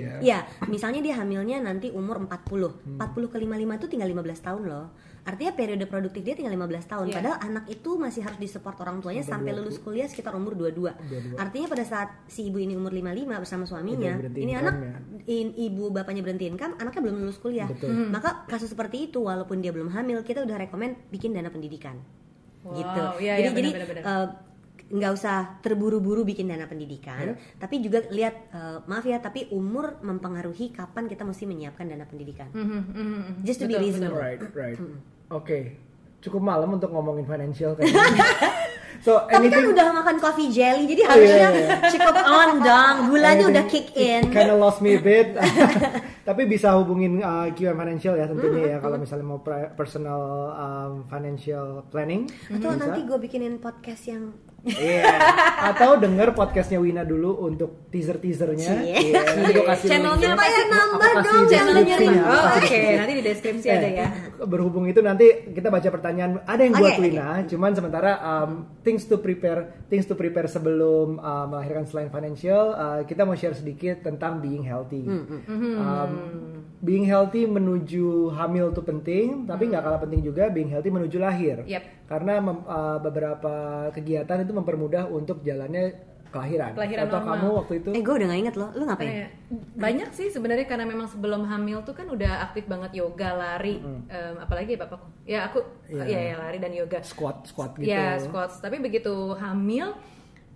ya. 0.00 0.16
Iya, 0.24 0.38
misalnya 0.72 1.00
dia 1.04 1.14
hamilnya 1.20 1.60
nanti 1.60 1.92
umur 1.92 2.24
40. 2.24 2.32
Hmm. 2.72 2.96
40 2.96 3.28
ke 3.28 3.36
55 3.36 3.76
itu 3.76 3.86
tinggal 3.92 4.08
15 4.08 4.40
tahun 4.48 4.62
loh. 4.64 4.86
Artinya 5.22 5.54
periode 5.54 5.86
produktif 5.86 6.18
dia 6.20 6.34
tinggal 6.34 6.50
15 6.50 6.82
tahun. 6.82 7.06
Iya. 7.06 7.14
Padahal 7.22 7.38
anak 7.46 7.64
itu 7.70 7.94
masih 7.94 8.26
harus 8.26 8.38
disupport 8.42 8.74
orang 8.82 8.98
tuanya 8.98 9.22
sampai 9.22 9.54
lulus 9.54 9.78
kuliah 9.78 10.10
sekitar 10.10 10.34
umur 10.34 10.58
22. 10.58 10.90
22. 10.98 11.38
Artinya 11.38 11.66
pada 11.70 11.84
saat 11.86 12.08
si 12.26 12.50
ibu 12.50 12.58
ini 12.58 12.74
umur 12.74 12.90
55 12.90 13.38
bersama 13.38 13.62
suaminya, 13.62 14.18
ini 14.34 14.52
anak 14.52 14.74
ya. 14.74 14.90
in- 15.30 15.54
ibu 15.54 15.94
bapaknya 15.94 16.26
berhenti 16.26 16.50
income, 16.50 16.74
anaknya 16.74 17.00
belum 17.06 17.16
lulus 17.22 17.38
kuliah. 17.38 17.70
Betul. 17.70 18.10
Maka 18.10 18.50
kasus 18.50 18.74
seperti 18.74 19.06
itu 19.08 19.22
walaupun 19.22 19.62
dia 19.62 19.70
belum 19.70 19.94
hamil, 19.94 20.26
kita 20.26 20.42
udah 20.42 20.58
rekomend 20.58 20.98
bikin 21.14 21.30
dana 21.30 21.54
pendidikan. 21.54 22.02
Wow, 22.62 22.78
gitu. 22.78 23.02
iya, 23.22 23.32
jadi 23.38 23.42
iya, 23.42 23.50
jadi 23.54 23.70
benar-benar. 23.74 24.02
eh, 24.02 24.26
nggak 24.92 25.12
usah 25.16 25.36
terburu-buru 25.64 26.20
bikin 26.20 26.52
dana 26.52 26.68
pendidikan, 26.68 27.32
tapi 27.56 27.80
juga 27.80 28.04
lihat 28.12 28.34
eh, 28.52 28.78
maaf 28.84 29.08
ya, 29.08 29.24
tapi 29.24 29.48
umur 29.48 29.96
mempengaruhi 30.04 30.68
kapan 30.68 31.08
kita 31.08 31.24
mesti 31.24 31.48
menyiapkan 31.48 31.88
dana 31.88 32.04
pendidikan. 32.04 32.52
Mhm, 32.52 32.80
mhm, 32.92 33.00
mhm. 33.00 33.32
Just 33.40 33.64
to 33.64 33.66
be 33.66 33.74
Betul, 33.74 33.84
reasonable. 33.88 34.20
Right, 34.20 34.40
right. 34.52 34.76
Oke. 35.32 35.58
Cukup 36.22 36.38
malam 36.38 36.70
untuk 36.70 36.94
ngomongin 36.94 37.26
financial 37.26 37.74
so, 39.06 39.26
Tapi 39.26 39.50
kan 39.50 39.66
udah 39.66 39.90
makan 39.90 40.16
coffee 40.22 40.54
jelly, 40.54 40.86
jadi 40.86 41.02
Oh, 41.02 41.10
harusnya 41.10 41.34
iya, 41.34 41.50
iya. 41.50 41.68
cukup 41.90 42.14
on 42.14 42.50
dong. 42.62 42.96
Gulanya 43.10 43.44
udah 43.50 43.64
kick 43.66 43.90
in. 43.98 44.30
Kind 44.30 44.54
of 44.54 44.62
lost 44.62 44.78
me 44.78 44.94
a 44.94 45.02
bit. 45.02 45.34
Tapi 46.28 46.46
bisa 46.46 46.78
hubungin 46.78 47.18
uh, 47.18 47.50
QM 47.50 47.74
Financial 47.74 48.14
ya 48.14 48.30
tentunya 48.30 48.76
ya 48.76 48.78
kalau 48.78 49.02
misalnya 49.02 49.26
mau 49.26 49.42
personal 49.74 50.22
um, 50.54 50.92
financial 51.10 51.82
planning. 51.90 52.30
Atau 52.46 52.70
bisa. 52.70 52.80
nanti 52.86 53.00
gue 53.02 53.18
bikinin 53.18 53.58
podcast 53.58 54.06
yang 54.06 54.30
Iya. 54.62 55.10
Atau 55.74 55.98
denger 55.98 56.38
podcastnya 56.38 56.78
Wina 56.78 57.02
dulu 57.02 57.34
untuk 57.42 57.90
teaser-teasernya. 57.90 58.70
Cie. 58.78 59.10
Iya, 59.10 59.20
nanti 59.34 59.50
gue 59.58 59.66
kasih 59.66 59.86
Channelnya 59.90 60.28
apa 60.38 60.44
ya? 60.46 60.62
Nambah 60.70 61.12
dong 61.26 61.44
channelnya. 61.50 61.96
Oh, 62.22 62.42
oke. 62.62 62.80
Nanti 62.94 63.12
di 63.18 63.24
deskripsi 63.26 63.66
Eh, 63.66 63.74
ada 63.74 63.88
ya. 63.90 64.06
Berhubung 64.46 64.86
itu 64.86 65.02
nanti 65.02 65.50
kita 65.50 65.66
baca 65.66 65.88
pertanyaan 65.90 66.42
ada 66.46 66.62
yang 66.62 66.74
buat 66.78 66.94
Oke, 66.94 67.02
Wina, 67.10 67.42
cuman 67.50 67.70
sementara 67.74 68.10
um, 68.22 68.50
things 68.86 69.02
to 69.10 69.18
prepare 69.18 69.82
things 69.90 70.06
to 70.06 70.14
prepare 70.14 70.46
sebelum 70.46 71.18
uh, 71.18 71.46
melahirkan 71.50 71.82
selain 71.86 72.08
financial, 72.14 72.74
uh, 72.74 73.00
kita 73.02 73.26
mau 73.26 73.34
share 73.34 73.58
sedikit 73.58 74.06
tentang 74.06 74.38
being 74.38 74.62
healthy. 74.62 75.04
Um, 75.10 76.61
being 76.82 77.06
healthy 77.06 77.46
menuju 77.46 78.34
hamil 78.34 78.74
itu 78.74 78.82
penting, 78.82 79.46
tapi 79.46 79.70
nggak 79.70 79.82
kalah 79.82 80.00
penting 80.02 80.20
juga 80.20 80.50
being 80.50 80.66
healthy 80.66 80.90
menuju 80.90 81.16
lahir. 81.16 81.62
Yep. 81.62 82.10
Karena 82.10 82.42
mem- 82.42 82.66
uh, 82.66 82.98
beberapa 82.98 83.54
kegiatan 83.94 84.42
itu 84.42 84.50
mempermudah 84.50 85.06
untuk 85.06 85.40
jalannya 85.40 85.94
kelahiran. 86.34 86.72
Kelahiran 86.74 87.04
Atau 87.06 87.18
normal. 87.20 87.28
kamu 87.36 87.48
waktu 87.54 87.72
itu 87.76 87.88
Eh 87.92 88.02
gue 88.02 88.14
udah 88.16 88.26
gak 88.26 88.40
inget 88.40 88.56
loh, 88.56 88.70
lu 88.72 88.82
ngapain? 88.88 89.04
Kayak 89.06 89.30
banyak 89.76 90.08
sih 90.10 90.28
sebenarnya 90.32 90.66
karena 90.66 90.84
memang 90.88 91.06
sebelum 91.06 91.44
hamil 91.44 91.84
tuh 91.84 91.94
kan 91.94 92.08
udah 92.08 92.50
aktif 92.50 92.64
banget 92.66 92.90
yoga, 92.98 93.30
lari, 93.36 93.78
em, 94.08 94.34
apalagi 94.40 94.74
ya 94.74 94.78
bapakku. 94.80 95.08
Ya 95.22 95.40
aku, 95.46 95.60
Iya. 95.86 96.02
ya, 96.08 96.20
ya 96.32 96.34
lari 96.40 96.58
dan 96.58 96.72
yoga. 96.72 96.98
squat 97.04 97.46
squat 97.46 97.76
gitu. 97.78 97.86
Ya 97.86 98.16
squats. 98.18 98.58
Tapi 98.58 98.80
begitu 98.80 99.12
hamil 99.38 99.92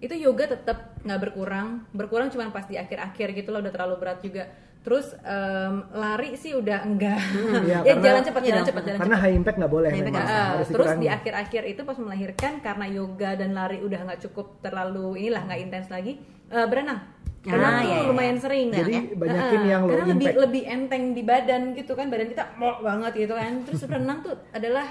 itu 0.01 0.13
yoga 0.17 0.49
tetap 0.49 0.97
nggak 1.05 1.21
berkurang, 1.23 1.85
berkurang 1.93 2.33
cuma 2.33 2.49
pas 2.51 2.65
di 2.65 2.75
akhir-akhir 2.75 3.37
gitu 3.37 3.49
loh 3.53 3.61
udah 3.63 3.71
terlalu 3.71 3.95
berat 4.01 4.19
juga. 4.25 4.49
Terus 4.87 5.19
em, 5.19 5.75
lari 5.91 6.39
sih 6.39 6.55
udah 6.55 6.79
enggak. 6.81 7.19
Iya, 7.19 7.83
ya 7.83 7.91
karena- 7.91 8.05
jalan 8.07 8.23
cepat, 8.23 8.41
iya 8.41 8.49
jalan 8.49 8.65
cepat, 8.65 8.83
jalan 8.87 8.99
Karena 9.03 9.17
high 9.19 9.35
impact 9.35 9.57
nggak 9.59 9.73
boleh 9.73 9.89
High 9.89 9.99
impact 10.01 10.15
memang. 10.17 10.31
Ah, 10.31 10.47
harus 10.55 10.69
terus 10.69 10.79
dikurangi. 10.87 11.03
di 11.03 11.09
akhir-akhir 11.11 11.63
itu 11.67 11.81
pas 11.83 11.97
melahirkan 11.99 12.53
karena 12.61 12.87
yoga 12.87 13.31
dan 13.35 13.51
lari 13.51 13.79
udah 13.81 14.01
nggak 14.05 14.21
cukup 14.23 14.63
terlalu 14.63 15.19
inilah 15.19 15.43
nggak 15.43 15.61
intens 15.61 15.89
lagi 15.89 16.23
eh, 16.47 16.65
berenang. 16.65 17.01
Ah, 17.03 17.49
Berenang 17.49 17.75
tuh 17.77 17.83
iya, 17.85 17.97
iya. 17.97 18.07
lumayan 18.07 18.39
sering. 18.39 18.67
Jadi 18.71 18.93
Ah, 18.93 19.03
banyakin 19.13 19.63
yang 19.65 19.83
low 19.83 19.91
karena 19.93 20.07
lebih 20.09 20.15
impact. 20.25 20.39
lebih 20.41 20.63
enteng 20.65 21.05
di 21.13 21.23
badan 21.23 21.63
gitu 21.75 21.93
kan 21.93 22.07
badan 22.07 22.29
kita 22.29 22.45
mok 22.55 22.79
banget 22.81 23.13
gitu 23.17 23.35
kan. 23.35 23.53
Terus 23.63 23.81
berenang 23.85 24.19
tuh 24.21 24.35
adalah 24.51 24.87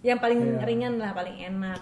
yang 0.00 0.18
paling 0.18 0.38
Iya. 0.40 0.62
ringan 0.64 0.94
lah 0.96 1.10
paling 1.10 1.36
enak. 1.36 1.78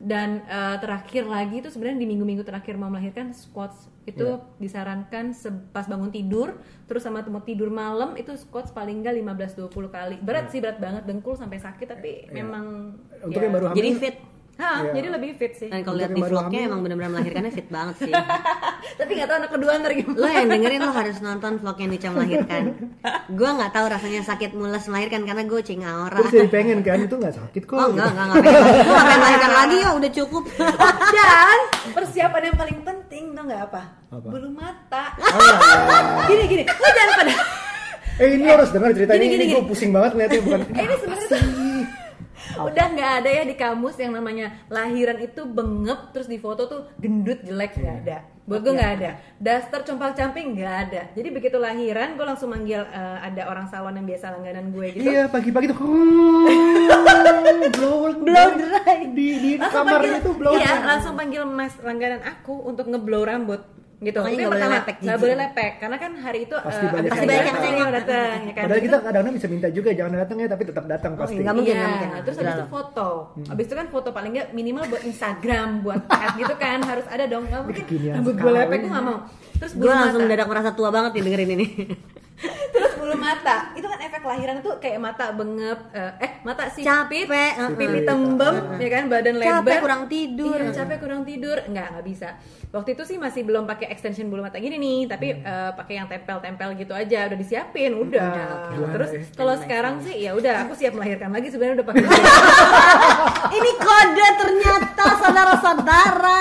Dan 0.00 0.40
eh, 0.42 0.76
terakhir 0.76 1.24
lagi 1.24 1.60
itu 1.60 1.68
sebenarnya 1.68 1.98
di 1.98 2.08
minggu-minggu 2.08 2.40
terakhir 2.40 2.74
mau 2.74 2.88
melahirkan 2.88 3.30
squats 3.30 3.84
itu 4.02 4.24
Iya. 4.26 4.40
disarankan 4.58 5.36
pas 5.70 5.84
bangun 5.84 6.08
tidur 6.08 6.56
terus 6.84 7.04
sama 7.04 7.20
mau 7.24 7.38
tidur 7.40 7.68
malam 7.68 8.16
itu 8.16 8.32
squats 8.34 8.72
paling 8.72 8.98
enggak 8.98 9.12
15-20 9.14 9.68
kali 9.88 10.16
berat 10.18 10.48
sih 10.48 10.58
berat 10.58 10.76
banget 10.76 11.04
dengkul 11.04 11.36
sampai 11.36 11.60
sakit 11.60 11.86
tapi 11.86 12.26
memang 12.28 12.96
Iya. 13.12 13.22
Untuk 13.22 13.36
ya, 13.36 13.44
yang 13.44 13.54
baru 13.54 13.66
hamil. 13.68 13.76
Jadi 13.76 13.90
fit. 13.94 14.16
Ha, 14.56 14.70
Iya. 14.78 14.92
jadi 14.94 15.08
lebih 15.10 15.30
fit 15.34 15.52
sih 15.54 15.68
Dan 15.68 15.80
kalau 15.80 15.96
lihat 15.96 16.10
di 16.10 16.20
vlognya 16.22 16.48
hamil. 16.58 16.68
emang 16.68 16.80
benar-benar 16.82 17.10
melahirkannya 17.12 17.52
fit 17.54 17.68
banget 17.68 17.96
sih. 17.98 18.12
tapi 18.96 19.10
nggak 19.14 19.28
tahu 19.28 19.38
anak 19.38 19.50
kedua 19.52 19.70
ntar 19.78 19.92
gimana 19.92 20.16
lo 20.16 20.26
yang 20.26 20.48
dengerin 20.48 20.80
lo 20.80 20.92
harus 20.92 21.16
nonton 21.20 21.52
vlognya 21.58 21.86
Nica 21.86 22.08
melahirkan. 22.10 22.62
Gue 23.30 23.50
nggak 23.50 23.72
tahu 23.72 23.86
rasanya 23.86 24.22
sakit 24.22 24.50
mules 24.52 24.84
melahirkan 24.86 25.22
karena 25.22 25.42
gue 25.44 25.60
cing 25.60 25.82
aura. 25.82 26.18
Terus 26.18 26.32
jadi 26.32 26.48
pengen 26.48 26.78
kan 26.80 26.98
itu 26.98 27.14
nggak 27.14 27.34
sakit 27.36 27.62
kok. 27.64 27.76
Oh 27.76 27.88
enggak 27.92 28.10
enggak 28.10 28.26
enggak 28.26 28.42
pengen. 28.42 28.62
Gue 28.62 28.90
nggak 28.90 29.06
pengen 29.06 29.20
melahirkan 29.20 29.52
lagi 29.52 29.76
ya 29.76 29.90
udah 29.92 30.10
cukup. 30.14 30.42
dan 31.10 31.58
persiapan 31.92 32.42
yang 32.46 32.56
paling 32.56 32.78
penting 32.80 33.24
tau 33.32 33.44
nggak 33.44 33.62
apa? 33.68 33.82
Apa? 34.10 34.26
bulu 34.26 34.50
mata 34.50 35.14
Oh, 35.22 35.38
iya. 35.38 36.26
gini 36.26 36.44
gini 36.50 36.62
lo 36.66 36.88
jangan 36.90 37.14
pada 37.14 37.34
Eh 38.20 38.36
ini 38.36 38.44
harus 38.44 38.68
dengar 38.68 38.90
ceritanya 38.90 39.22
Gini, 39.22 39.32
ini, 39.32 39.44
gini, 39.48 39.54
gue 39.56 39.64
pusing 39.64 39.90
banget 39.94 40.10
ngeliatnya 40.12 40.40
bukan. 40.44 40.60
ini 40.68 40.94
sebenarnya 40.98 41.28
tuh 41.30 41.42
udah 42.60 42.86
nggak 42.92 43.12
ada 43.22 43.30
ya 43.30 43.42
di 43.46 43.54
kamus 43.54 43.96
yang 43.96 44.12
namanya 44.12 44.52
lahiran 44.66 45.16
itu 45.16 45.46
bengep 45.46 46.10
terus 46.10 46.26
di 46.26 46.36
foto 46.36 46.66
tuh 46.66 46.80
gendut 46.98 47.40
jelek 47.40 47.78
nggak 47.78 47.96
ada 48.04 48.18
buat 48.50 48.60
gue 48.60 48.72
nggak 48.74 48.92
ada. 48.98 49.10
Daster 49.38 49.80
compang 49.86 50.10
camping 50.10 50.58
nggak 50.58 50.74
ada. 50.90 51.02
Jadi 51.14 51.28
begitu 51.30 51.56
lahiran 51.56 52.18
gue 52.18 52.26
langsung 52.26 52.50
manggil 52.50 52.82
eh, 52.82 53.18
ada 53.22 53.46
orang 53.46 53.70
salon 53.70 53.94
yang 53.94 54.10
biasa 54.10 54.34
langganan 54.34 54.74
gue 54.74 54.86
gitu. 54.90 55.06
Iya 55.06 55.30
pagi-pagi 55.30 55.70
tuh 55.70 55.78
blow 57.70 58.10
Blow 58.20 58.48
dry. 58.58 58.98
di 59.14 59.28
di 59.38 59.50
langsung 59.56 59.86
kamarnya 59.86 60.18
panggil, 60.18 60.26
tuh 60.26 60.34
blow 60.36 60.52
iya 60.58 60.72
dry. 60.76 60.86
langsung 60.86 61.14
panggil 61.14 61.42
mas 61.46 61.74
langganan 61.80 62.20
aku 62.26 62.54
untuk 62.66 62.86
ngeblow 62.90 63.22
rambut 63.24 63.60
gitu 64.00 64.16
Makanya 64.16 64.32
Itu 64.32 64.40
nggak 64.40 64.40
yang 64.40 64.52
pertama, 64.56 64.74
lepek, 64.74 64.94
nggak 64.94 65.04
jijik. 65.06 65.20
boleh 65.20 65.36
lepek 65.38 65.72
karena 65.76 65.96
kan 65.96 66.12
hari 66.16 66.38
itu 66.40 66.56
Pasti 66.58 66.80
eh, 66.80 66.90
banyak 66.90 67.04
abis 67.04 67.20
yang 67.20 67.28
hari 67.28 67.44
datang. 67.60 67.76
orang 67.76 67.94
datang 67.94 68.38
ya 68.40 68.52
kan 68.52 68.62
Padahal 68.64 68.80
kita 68.80 68.96
kadang-kadang 68.98 69.34
bisa 69.34 69.46
minta 69.46 69.68
juga 69.68 69.90
jangan 69.92 70.12
datang 70.16 70.36
ya 70.36 70.48
tapi 70.48 70.62
tetap 70.64 70.84
datang 70.86 71.10
Oh, 71.10 71.20
pasti. 71.20 71.34
nggak 71.36 71.54
mungkin, 71.54 71.74
Iya, 71.74 71.84
mungkin. 71.86 72.08
terus 72.22 72.36
habis 72.38 72.54
itu 72.54 72.66
foto. 72.66 73.08
Habis 73.44 73.64
itu 73.66 73.74
kan 73.74 73.86
foto 73.86 74.08
paling 74.10 74.30
nggak 74.32 74.48
minimal 74.50 74.84
buat 74.86 75.02
Instagram, 75.02 75.68
buat 75.80 76.00
tag 76.06 76.32
gitu 76.34 76.54
kan 76.56 76.78
harus 76.82 77.06
ada 77.06 77.24
dong. 77.24 77.44
Nggak 77.44 77.60
mungkin 77.62 77.84
rambut 78.10 78.34
gue 78.34 78.52
lepek 78.54 78.78
gue 78.78 78.90
nggak 78.90 79.04
mau. 79.04 79.18
Terus 79.54 79.72
Gue 79.74 79.86
langsung 79.86 80.08
mata. 80.16 80.24
mendadak 80.24 80.48
merasa 80.48 80.70
tua 80.72 80.88
banget 80.88 81.10
nih 81.12 81.22
dengerin 81.22 81.50
ini. 81.54 81.66
Terus 82.72 82.92
bulu 82.96 83.14
mata. 83.14 83.56
Kan 84.00 84.08
efek 84.08 84.24
lahiran 84.24 84.64
itu 84.64 84.72
kayak 84.80 84.96
mata 84.96 85.28
bengep, 85.28 85.92
eh, 85.92 86.24
eh 86.24 86.32
mata 86.40 86.72
sipit, 86.72 86.88
Capek, 86.88 87.52
pipi 87.76 88.00
tembem, 88.08 88.80
ya 88.80 88.88
kan 88.96 89.04
badan 89.12 89.36
lebar. 89.36 89.60
Capek 89.60 89.76
kurang 89.84 90.02
tidur. 90.08 90.56
Iya, 90.56 90.72
capek 90.72 90.98
kurang 91.04 91.22
tidur. 91.28 91.60
Nggak, 91.68 91.86
nggak 91.92 92.06
bisa. 92.08 92.28
Waktu 92.72 92.96
itu 92.96 93.02
sih 93.04 93.16
masih 93.20 93.44
belum 93.44 93.68
pakai 93.68 93.92
extension 93.92 94.24
bulu 94.32 94.40
mata 94.40 94.56
gini 94.56 94.80
nih, 94.80 95.04
tapi 95.04 95.36
eh, 95.36 95.70
pakai 95.76 96.00
yang 96.00 96.08
tempel-tempel 96.08 96.80
gitu 96.80 96.96
aja, 96.96 97.28
udah 97.28 97.36
disiapin, 97.36 97.92
udah. 97.92 98.72
oke. 98.72 98.88
Terus 98.96 99.10
Nice. 99.12 99.36
kalau 99.36 99.54
sekarang 99.60 100.00
sih 100.00 100.16
ya 100.16 100.32
udah, 100.32 100.64
aku 100.64 100.72
siap 100.80 100.96
melahirkan 100.96 101.36
lagi 101.36 101.52
sebenarnya 101.52 101.84
udah 101.84 101.88
pakai. 101.92 102.04
ini 103.60 103.70
kode 103.76 104.28
ternyata 104.40 105.04
saudara-saudara. 105.20 106.40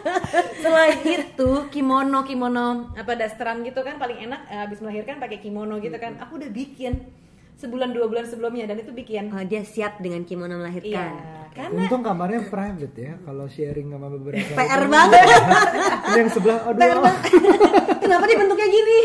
Selain 0.64 0.98
itu 1.02 1.50
kimono 1.68 2.22
kimono 2.22 2.94
apa 2.94 3.12
dasteran 3.18 3.60
gitu 3.66 3.82
kan 3.82 3.98
paling 3.98 4.22
enak 4.30 4.48
eh, 4.48 4.64
habis 4.64 4.78
melahirkan 4.78 5.20
pakai 5.20 5.42
kimono 5.42 5.82
gitu 5.82 5.98
kan. 6.00 6.16
Aku 6.22 6.38
udah 6.38 6.48
bikin 6.48 6.85
sebulan 7.56 7.88
dua 7.90 8.04
bulan 8.04 8.24
sebelumnya 8.24 8.64
dan 8.66 8.76
itu 8.76 8.92
bikin 8.92 9.32
Oh, 9.32 9.40
dia 9.40 9.64
siap 9.64 9.96
dengan 9.98 10.22
kimono 10.22 10.52
iya 10.52 10.60
melahirkan. 10.60 11.10
karena 11.50 11.80
Untung 11.82 12.04
kamarnya 12.04 12.44
private 12.44 12.94
ya 12.94 13.12
kalau 13.24 13.48
sharing 13.48 13.88
sama 13.88 14.12
beberapa. 14.12 14.44
PR 14.52 14.82
banget. 14.86 15.24
Ini 16.04 16.18
yang 16.20 16.30
sebelah, 16.30 16.58
aduh. 16.62 16.76
PR. 16.76 16.98
Kenapa 18.04 18.22
dia 18.24 18.36
bentuknya 18.36 18.68
gini? 18.68 18.98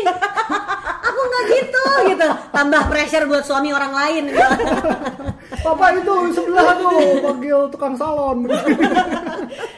Aku 1.08 1.20
nggak 1.22 1.44
gitu 1.50 1.82
gitu. 2.08 2.28
Tambah 2.52 2.82
pressure 2.86 3.24
buat 3.24 3.40
suami 3.42 3.72
orang 3.72 3.90
lain. 3.90 4.24
Papa 5.58 5.86
itu 5.94 6.14
sebelah 6.32 6.76
tuh 6.76 6.92
panggil 7.20 7.58
tukang 7.68 7.94
salon. 7.94 8.44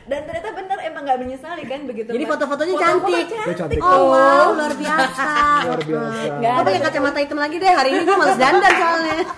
dan 0.05 0.21
ternyata 0.21 0.51
bener 0.51 0.74
emang 0.74 0.74
nggak 1.05 1.19
menyesali 1.21 1.63
kan 1.65 1.81
begitu 1.85 2.09
Jadi 2.09 2.25
foto-fotonya 2.25 2.75
Foto-foto 2.75 3.07
cantik. 3.13 3.27
Cantik. 3.55 3.79
Oh 3.79 4.01
wow, 4.11 4.47
luar 4.57 4.75
biasa. 4.75 5.29
Luar 5.69 5.81
biasa. 5.85 6.33
Gue 6.41 6.63
pakai 6.65 6.81
kacamata 6.83 7.19
hitam 7.21 7.39
lagi 7.39 7.57
deh. 7.61 7.69
Hari 7.71 7.89
ini 7.93 8.03
gue 8.03 8.17
males 8.17 8.39
dandan 8.41 8.73
soalnya. 8.75 9.17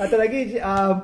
Atau 0.00 0.16
lagi 0.16 0.56
um, 0.56 0.94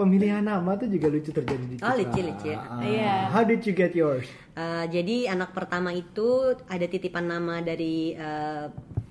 pemilihan 0.00 0.40
nama 0.40 0.72
tuh 0.72 0.88
juga 0.88 1.12
lucu 1.12 1.28
terjadi 1.28 1.60
di 1.60 1.76
kita. 1.76 1.84
Oh, 1.84 1.92
lucu, 1.92 2.20
lucu. 2.24 2.50
Ah, 2.56 2.80
Iya. 2.80 3.14
How 3.28 3.44
did 3.44 3.60
you 3.68 3.76
get 3.76 3.92
yours? 3.92 4.24
Eh, 4.56 4.84
jadi 4.88 5.28
anak 5.30 5.52
pertama 5.52 5.92
itu 5.92 6.56
ada 6.64 6.86
titipan 6.88 7.28
nama 7.28 7.60
dari 7.60 8.16
eh, 8.16 8.64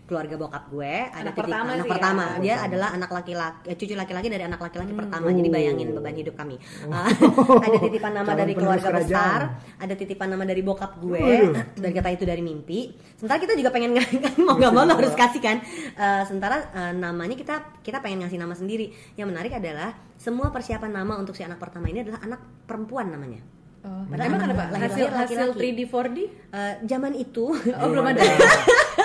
keluarga 0.09 0.35
bokap 0.35 0.63
gue. 0.67 0.89
Ada 1.05 1.13
Anak 1.13 1.25
titip- 1.29 1.41
pertama 1.45 1.69
anak 1.69 1.77
sih 1.77 1.85
ya. 1.85 1.93
pertama. 1.93 2.23
Anak 2.25 2.39
Dia 2.39 2.49
pertama. 2.49 2.65
adalah 2.65 2.89
anak 2.91 3.09
laki-laki, 3.13 3.59
eh, 3.63 3.75
cucu 3.77 3.93
laki-laki 3.93 4.27
dari 4.27 4.43
anak 4.43 4.59
laki-laki 4.59 4.91
pertama. 4.91 5.23
Oh. 5.23 5.31
Jadi 5.31 5.49
bayangin 5.49 5.87
beban 5.91 6.15
hidup 6.15 6.33
kami. 6.33 6.55
Eh, 6.57 6.89
ada 7.69 7.77
titipan 7.79 8.11
nama 8.11 8.27
Calon 8.27 8.41
dari 8.41 8.53
keluarga 8.53 8.89
kerajaan. 8.89 9.05
besar, 9.05 9.39
ada 9.77 9.93
titipan 9.93 10.27
nama 10.27 10.43
dari 10.43 10.61
bokap 10.61 10.91
gue. 10.97 11.21
Waduh. 11.21 11.53
Dan 11.77 11.91
kata 11.93 12.09
itu 12.09 12.25
dari 12.25 12.41
mimpi. 12.41 12.79
Sementara 13.13 13.37
kita 13.37 13.53
juga 13.53 13.69
pengen 13.69 13.93
kan 13.95 14.33
mau 14.39 14.57
nggak 14.57 14.73
mau 14.73 14.83
harus 14.83 15.13
kasih 15.13 15.39
kan. 15.39 15.61
Eh, 15.93 16.23
sementara 16.25 16.57
eh, 16.73 16.91
namanya 16.91 17.35
kita 17.35 17.55
kita 17.79 18.01
pengen 18.01 18.25
ngasih 18.25 18.35
nama 18.35 18.51
sendiri. 18.51 18.89
Yang 19.13 19.27
menarik 19.29 19.53
adalah 19.53 19.93
semua 20.15 20.49
persiapan 20.49 20.89
nama 20.91 21.13
untuk 21.15 21.31
si 21.31 21.41
anak 21.41 21.55
pertama 21.55 21.85
ini 21.85 22.01
adalah 22.01 22.19
anak 22.19 22.39
perempuan 22.65 23.07
namanya. 23.07 23.39
Oh, 23.79 24.03
Padahal 24.05 24.27
emang 24.27 24.41
kenapa 24.43 24.63
hasil 24.75 25.07
hasil 25.07 25.37
laki-laki. 25.39 25.71
3D 25.71 25.79
4D 25.87 26.17
Eh, 26.49 26.73
zaman 26.83 27.13
itu 27.15 27.47
oh 27.53 27.87
belum 27.87 28.05
ada 28.05 28.19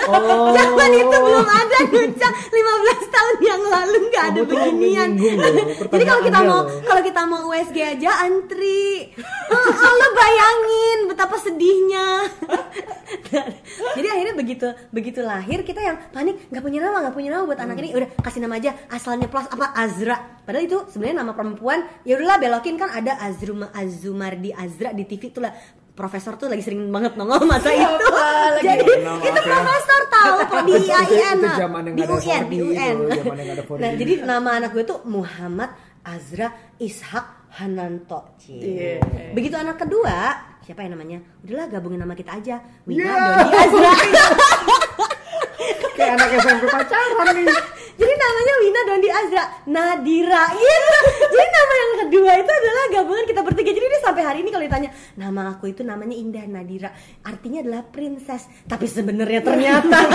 Oh. 0.05 0.53
Zaman 0.53 0.89
itu 0.93 1.17
belum 1.17 1.47
ada 1.49 1.77
Nuca 1.89 2.29
15 2.29 3.15
tahun 3.15 3.35
yang 3.41 3.61
lalu 3.61 3.97
nggak 4.09 4.25
ada 4.25 4.39
Kamu 4.41 4.49
tuh 4.49 4.57
beginian. 4.61 5.09
Jadi 5.89 6.03
kalau 6.05 6.21
kita 6.21 6.39
mau 6.45 6.59
kalau 6.85 7.01
kita 7.01 7.21
mau 7.25 7.41
USG 7.49 7.77
aja 7.81 8.11
antri. 8.25 9.09
Oh, 9.49 9.57
oh, 9.57 9.93
lo 9.97 10.07
bayangin 10.13 10.99
betapa 11.09 11.35
sedihnya. 11.41 12.07
Jadi 13.97 14.07
akhirnya 14.11 14.35
begitu 14.37 14.67
begitu 14.91 15.19
lahir 15.25 15.63
kita 15.65 15.81
yang 15.81 15.97
panik 16.13 16.49
nggak 16.51 16.63
punya 16.63 16.79
nama 16.83 16.97
nggak 17.05 17.15
punya 17.15 17.29
nama 17.33 17.43
buat 17.47 17.59
anak 17.59 17.75
ini 17.81 17.89
udah 17.95 18.09
kasih 18.21 18.43
nama 18.43 18.59
aja 18.59 18.71
asalnya 18.91 19.25
plus 19.25 19.49
apa 19.49 19.73
Azra. 19.73 20.17
Padahal 20.45 20.65
itu 20.69 20.77
sebenarnya 20.93 21.25
nama 21.25 21.33
perempuan. 21.33 21.81
Ya 22.05 22.21
udahlah 22.21 22.37
belokin 22.37 22.77
kan 22.77 22.93
ada 22.93 23.17
Azruma 23.17 23.73
Azumardi 23.73 24.53
Azra 24.53 24.93
di 24.93 25.03
TV 25.09 25.33
tuh 25.33 25.41
lah. 25.41 25.53
Profesor 25.95 26.35
tuh 26.35 26.51
lagi 26.51 26.59
sering 26.59 26.91
banget 26.91 27.15
nongol 27.15 27.47
masa 27.47 27.71
itu. 27.71 27.87
lagi? 27.87 28.67
Jadi 28.67 28.93
Maaf 28.99 29.23
itu 29.23 29.39
ya. 29.39 29.47
profesor 29.47 30.01
tahu 30.11 30.35
kok 30.43 30.61
di 30.67 30.73
IAIN 30.75 31.37
itu 31.39 31.47
nah. 31.47 31.55
zaman 31.55 31.81
yang 31.87 31.95
di 31.95 32.03
UN 32.03 32.11
4D 32.19 32.51
di 32.51 32.57
UN. 32.59 32.95
zaman 33.15 33.35
yang 33.39 33.47
nggak 33.47 33.55
ada 33.55 33.63
4D. 33.63 33.79
Nah, 33.79 33.91
jadi 33.95 34.13
nama 34.27 34.49
anak 34.59 34.69
gue 34.75 34.83
tuh 34.83 34.99
Muhammad 35.07 35.69
Azra 36.03 36.47
Ishak 36.77 37.25
Hananto. 37.55 38.35
Cie. 38.35 38.59
Iya. 38.99 39.31
Begitu 39.31 39.55
anak 39.55 39.79
kedua, 39.79 40.35
siapa 40.61 40.83
yang 40.83 40.99
namanya? 40.99 41.23
Udahlah 41.39 41.71
gabungin 41.71 42.03
nama 42.03 42.11
kita 42.11 42.43
aja. 42.43 42.59
Wina 42.83 42.99
Yeah. 42.99 43.15
Dodi 43.39 43.55
Azra. 43.55 43.93
Kayak 45.95 46.11
anak 46.19 46.29
SMP 46.43 46.63
pacaran 46.67 47.27
nih. 47.39 47.47
Jadi 47.95 48.13
namanya 48.13 48.53
Wina 48.59 48.81
Dondi 48.83 49.09
Azra 49.09 49.43
Nadira 49.65 50.43
gitu. 50.51 50.97
Jadi 51.31 51.49
nama 51.49 51.73
yang 51.75 51.91
kedua 52.03 52.31
itu 52.35 52.51
adalah 52.51 52.83
gabungan 52.91 53.25
kita 53.25 53.41
bertiga. 53.41 53.71
Jadi 53.71 53.87
dia 53.87 54.01
sampai 54.03 54.23
hari 54.23 54.37
ini 54.43 54.49
kalau 54.51 54.63
ditanya 54.63 54.89
nama 55.15 55.55
aku 55.55 55.71
itu 55.71 55.81
namanya 55.81 56.11
Indah 56.11 56.43
Nadira, 56.43 56.91
artinya 57.21 57.63
adalah 57.63 57.81
princess. 57.83 58.51
Tapi 58.63 58.85
sebenarnya 58.85 59.39
ternyata 59.39 59.95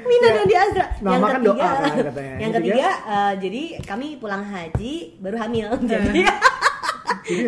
Wina 0.00 0.26
Ya, 0.26 0.32
Dondi 0.36 0.54
Azra. 0.56 0.84
nama 1.00 1.26
kan 1.28 1.40
doa 1.40 1.56
kan 1.56 1.92
katanya. 1.92 2.34
yang 2.36 2.40
Yang 2.40 2.52
ketiga, 2.60 2.88
eh, 3.06 3.32
jadi 3.38 3.62
kami 3.84 4.06
pulang 4.16 4.42
haji 4.42 4.92
baru 5.16 5.36
hamil. 5.38 5.68
Jadi 5.80 6.08
Jadi? 6.08 6.22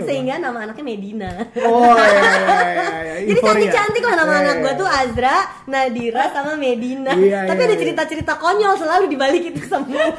sehingga 0.02 0.34
nama 0.38 0.58
anaknya 0.62 0.84
Medina. 0.84 1.30
Oh 1.60 1.94
iya 1.94 2.08
iya 2.08 2.30
iya. 2.32 2.92
iya. 3.00 3.14
Jadi 3.22 3.38
Euforia. 3.38 3.48
cantik-cantik 3.70 4.02
lah 4.02 4.14
nama 4.16 4.32
Iya, 4.32 4.40
anak 4.40 4.52
iya, 4.52 4.62
gue 4.62 4.72
iya. 4.72 4.80
tuh 4.80 4.88
Azra, 4.90 5.36
Nadira, 5.64 6.24
sama 6.30 6.52
Medina. 6.56 7.12
Iya, 7.12 7.46
Tapi 7.46 7.54
iya, 7.56 7.66
ada 7.66 7.74
iya. 7.74 7.80
cerita-cerita 7.80 8.32
konyol 8.34 8.74
selalu 8.74 9.04
di 9.06 9.16
balik 9.16 9.42
itu 9.48 9.62
semua. 9.62 10.10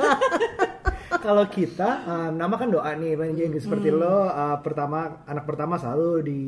Kalau 1.14 1.46
kita 1.46 2.04
uh, 2.04 2.30
nama 2.32 2.58
kan 2.58 2.68
doa 2.68 2.90
nih, 2.94 3.14
Bang 3.14 3.32
Jeng. 3.34 3.54
seperti 3.56 3.88
Hmm. 3.88 4.02
lo 4.02 4.26
uh, 4.26 4.58
pertama 4.60 5.24
anak 5.24 5.46
pertama 5.46 5.78
selalu 5.78 6.10
di 6.20 6.40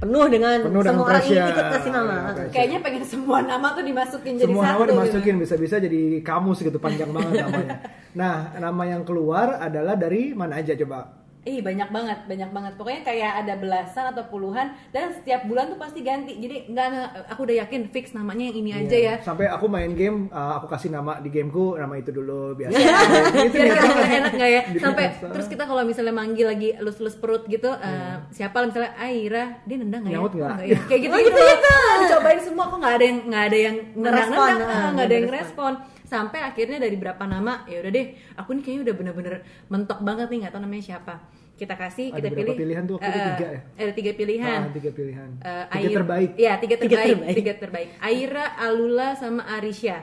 penuh 0.00 0.26
dengan 0.26 0.58
Penuh 0.64 0.80
dengan 0.80 0.96
semua 0.96 1.04
orang 1.04 1.22
pressure. 1.22 1.44
ikut 1.44 1.66
kasih 1.70 1.90
nama. 1.92 2.14
Pressure. 2.32 2.50
kayaknya 2.50 2.78
pengen 2.80 3.04
semua 3.04 3.38
nama 3.42 3.66
tuh 3.70 3.84
dimasukin 3.84 4.32
jadi 4.34 4.48
semua 4.48 4.62
satu 4.64 4.70
nama 4.72 4.80
gitu. 4.80 4.90
dimasukin 4.90 5.34
bisa-bisa 5.36 5.76
jadi 5.76 6.02
kamus 6.20 6.58
gitu 6.60 6.78
panjang 6.78 7.10
banget 7.10 7.42
namanya. 7.42 7.70
Nah, 8.14 8.34
nama 8.54 8.82
yang 8.86 9.02
keluar 9.02 9.58
adalah 9.58 9.98
dari 9.98 10.30
mana 10.32 10.62
aja 10.62 10.78
coba? 10.78 11.23
Ih 11.44 11.60
banyak 11.60 11.88
banget, 11.88 12.18
banyak 12.24 12.50
banget. 12.50 12.72
Pokoknya 12.74 13.00
kayak 13.02 13.32
ada 13.38 13.54
belasan 13.54 14.08
atau 14.08 14.24
puluhan 14.24 14.64
dan 14.90 15.12
setiap 15.12 15.44
bulan 15.44 15.68
tuh 15.68 15.76
pasti 15.76 16.00
ganti. 16.00 16.32
Jadi 16.34 16.66
enggak, 16.66 16.86
enggak, 16.88 17.08
aku 17.28 17.40
udah 17.42 17.56
yakin 17.60 17.82
fix 17.86 18.04
namanya 18.10 18.48
yang 18.48 18.56
ini 18.56 18.70
aja 18.72 18.88
Iya. 18.90 19.04
ya. 19.10 19.14
Sampai 19.20 19.46
aku 19.46 19.66
main 19.66 19.92
game, 19.92 20.26
uh, 20.28 20.56
aku 20.56 20.66
kasih 20.66 20.88
nama 20.88 21.20
di 21.20 21.28
gameku 21.28 21.76
nama 21.76 21.94
itu 21.94 22.10
dulu 22.10 22.52
biasa. 22.54 22.72
Iya. 22.72 22.96
itu 23.44 23.56
Biar 23.60 23.66
nih, 23.66 23.76
kita 23.76 23.92
kan? 23.92 24.16
enak 24.16 24.32
nggak 24.34 24.50
ya? 24.50 24.62
Sampai 24.78 25.04
biasa. 25.06 25.26
terus 25.30 25.46
kita 25.46 25.64
kalau 25.64 25.82
misalnya 25.82 26.14
manggil 26.14 26.46
lagi 26.46 26.68
elus-elus 26.72 27.14
perut 27.14 27.44
gitu, 27.44 27.68
eh, 27.70 28.14
siapa 28.30 28.56
lah 28.56 28.66
misalnya 28.66 28.92
Aira, 28.96 29.44
dia 29.62 29.76
nendang 29.76 30.00
nggak 30.00 30.10
ya? 30.10 30.18
Nyaut 30.18 30.32
nggak? 30.32 30.56
ya? 30.64 30.78
Kayak 30.82 31.00
gitu 31.02 31.12
Oh, 31.12 31.20
gitu. 31.20 31.28
gitu-gitu. 31.30 31.72
Dicobain 32.00 32.40
semua 32.40 32.64
kok 32.66 32.78
nggak 32.78 32.94
ada 32.94 33.04
yang 33.04 33.18
nggak 33.22 33.44
ada 33.44 33.58
yang 33.60 33.76
Ngerespon, 33.94 34.48
nendang, 34.50 34.70
ah, 34.72 34.88
nggak 34.90 35.04
ada 35.04 35.14
yang 35.14 35.28
respon. 35.30 35.72
Sampai 36.14 36.40
akhirnya 36.40 36.78
dari 36.78 36.94
berapa 36.94 37.24
nama, 37.24 37.66
ya 37.66 37.82
udah 37.82 37.90
deh, 37.90 38.06
aku 38.34 38.54
nih 38.54 38.62
kayaknya 38.62 38.82
udah 38.86 38.94
bener-bener 38.94 39.34
mentok 39.66 39.98
banget 40.00 40.30
nih 40.30 40.38
nggak 40.46 40.52
tahu 40.54 40.62
namanya 40.62 40.84
siapa. 40.86 41.14
Kita 41.54 41.74
kasih, 41.74 42.10
Ada 42.10 42.18
kita 42.24 42.34
pilih. 42.34 42.54
pilihan 42.56 42.82
tuh? 42.82 42.94
Waktu 42.98 43.06
itu 43.06 43.18
eh, 43.18 43.30
tiga 43.34 43.46
ya? 43.46 43.60
Ada 43.76 43.92
tiga 43.92 44.12
pilihan. 44.14 44.58
Ah, 44.58 44.70
tiga 44.70 44.90
pilihan. 44.90 45.28
Eh, 45.38 45.64
tiga 45.64 45.86
Ayu- 45.86 45.96
terbaik. 45.98 46.30
Iya, 46.34 46.52
tiga 46.56 46.74
Tiga 46.76 46.82
terbaik. 46.94 47.10
terbaik. 47.14 47.34
Tiga 47.34 47.52
terbaik. 47.58 47.88
Aira, 47.98 48.46
Alula, 48.56 49.08
sama 49.14 49.42
Arisha. 49.44 49.98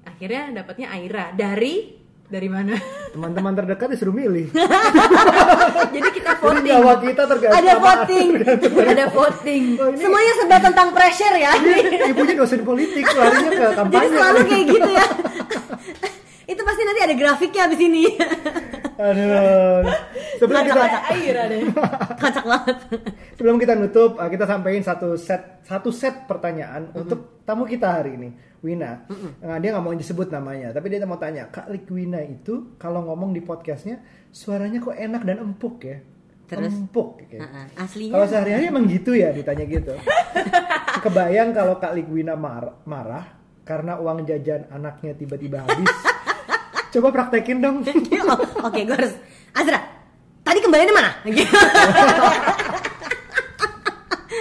Akhirnya 0.00 0.42
dapatnya 0.54 0.88
Aira 0.88 1.32
dari 1.32 1.99
dari 2.30 2.46
mana? 2.46 2.78
Teman-teman 3.10 3.52
terdekat 3.52 3.90
disuruh 3.90 4.14
milih. 4.14 4.54
Jadi 5.94 6.08
kita 6.14 6.32
Jadi 6.32 6.42
voting. 6.46 6.64
nyawa 6.64 6.92
kita 7.02 7.22
tergantung 7.26 7.58
Ada 7.58 7.74
voting. 7.76 8.28
Ada 8.86 9.06
voting. 9.10 9.62
Oh, 9.76 9.88
ini 9.90 9.98
Semuanya 9.98 10.32
serba 10.38 10.58
tentang 10.62 10.88
pressure 10.94 11.36
ya. 11.36 11.52
ibunya 12.06 12.34
dosen 12.38 12.62
politik, 12.62 13.02
larinya 13.04 13.50
ke 13.50 13.58
Jadi 13.60 13.76
kampanye. 13.76 14.08
selalu 14.08 14.38
kayak 14.46 14.64
gitu 14.64 14.90
ya. 14.90 15.06
Itu 16.46 16.62
pasti 16.62 16.82
nanti 16.82 17.00
ada 17.00 17.14
grafiknya 17.14 17.62
abis 17.66 17.80
ini. 17.80 18.04
Aduh. 18.94 19.80
Sebelum 20.38 20.60
kita 20.62 20.80
Ada 20.80 21.00
Aira 21.10 21.42
deh. 21.46 21.60
Kocak 22.16 22.44
banget. 22.44 22.76
sebelum 23.34 23.56
kita 23.56 23.72
nutup, 23.74 24.10
kita 24.18 24.44
sampaikan 24.44 24.82
satu 24.82 25.14
set 25.14 25.62
satu 25.62 25.90
set 25.90 26.26
pertanyaan 26.26 26.90
untuk 26.92 27.42
tamu 27.42 27.64
kita 27.64 27.90
hari 27.90 28.14
ini, 28.14 28.28
Wina. 28.60 29.08
Nah, 29.40 29.56
dia 29.56 29.72
nggak 29.72 29.84
mau 29.84 29.96
disebut 29.96 30.28
namanya, 30.28 30.76
tapi 30.76 30.92
dia 30.92 31.00
mau 31.02 31.16
tanya, 31.16 31.48
Kak 31.48 31.72
Likwina 31.72 32.20
itu 32.20 32.76
kalau 32.76 33.00
ngomong 33.08 33.32
di 33.32 33.40
podcastnya 33.40 34.04
suaranya 34.28 34.84
kok 34.84 34.92
enak 34.92 35.22
dan 35.24 35.40
empuk 35.40 35.80
ya? 35.80 35.96
Terus? 36.44 36.74
Empuk. 36.74 37.24
Kayak. 37.30 37.46
Heeh, 37.46 37.64
Aslinya. 37.78 38.12
Kalau 38.18 38.26
sehari-hari 38.26 38.64
emang 38.68 38.84
gitu 38.90 39.14
ya 39.14 39.30
ditanya 39.30 39.64
gitu. 39.64 39.94
Kebayang 41.06 41.54
kalau 41.54 41.78
Kak 41.78 41.94
Ligwina 41.94 42.34
mar- 42.34 42.82
marah 42.84 43.38
karena 43.62 43.96
uang 43.96 44.26
jajan 44.26 44.66
anaknya 44.68 45.14
tiba-tiba 45.14 45.62
habis. 45.62 45.88
Coba 46.92 47.14
praktekin 47.14 47.62
dong. 47.62 47.86
Oke, 48.66 48.82
gue 48.82 48.96
harus 48.98 49.14
Azra. 49.54 49.78
Tadi 50.42 50.58
kembaliannya 50.58 50.94
mana? 50.94 51.10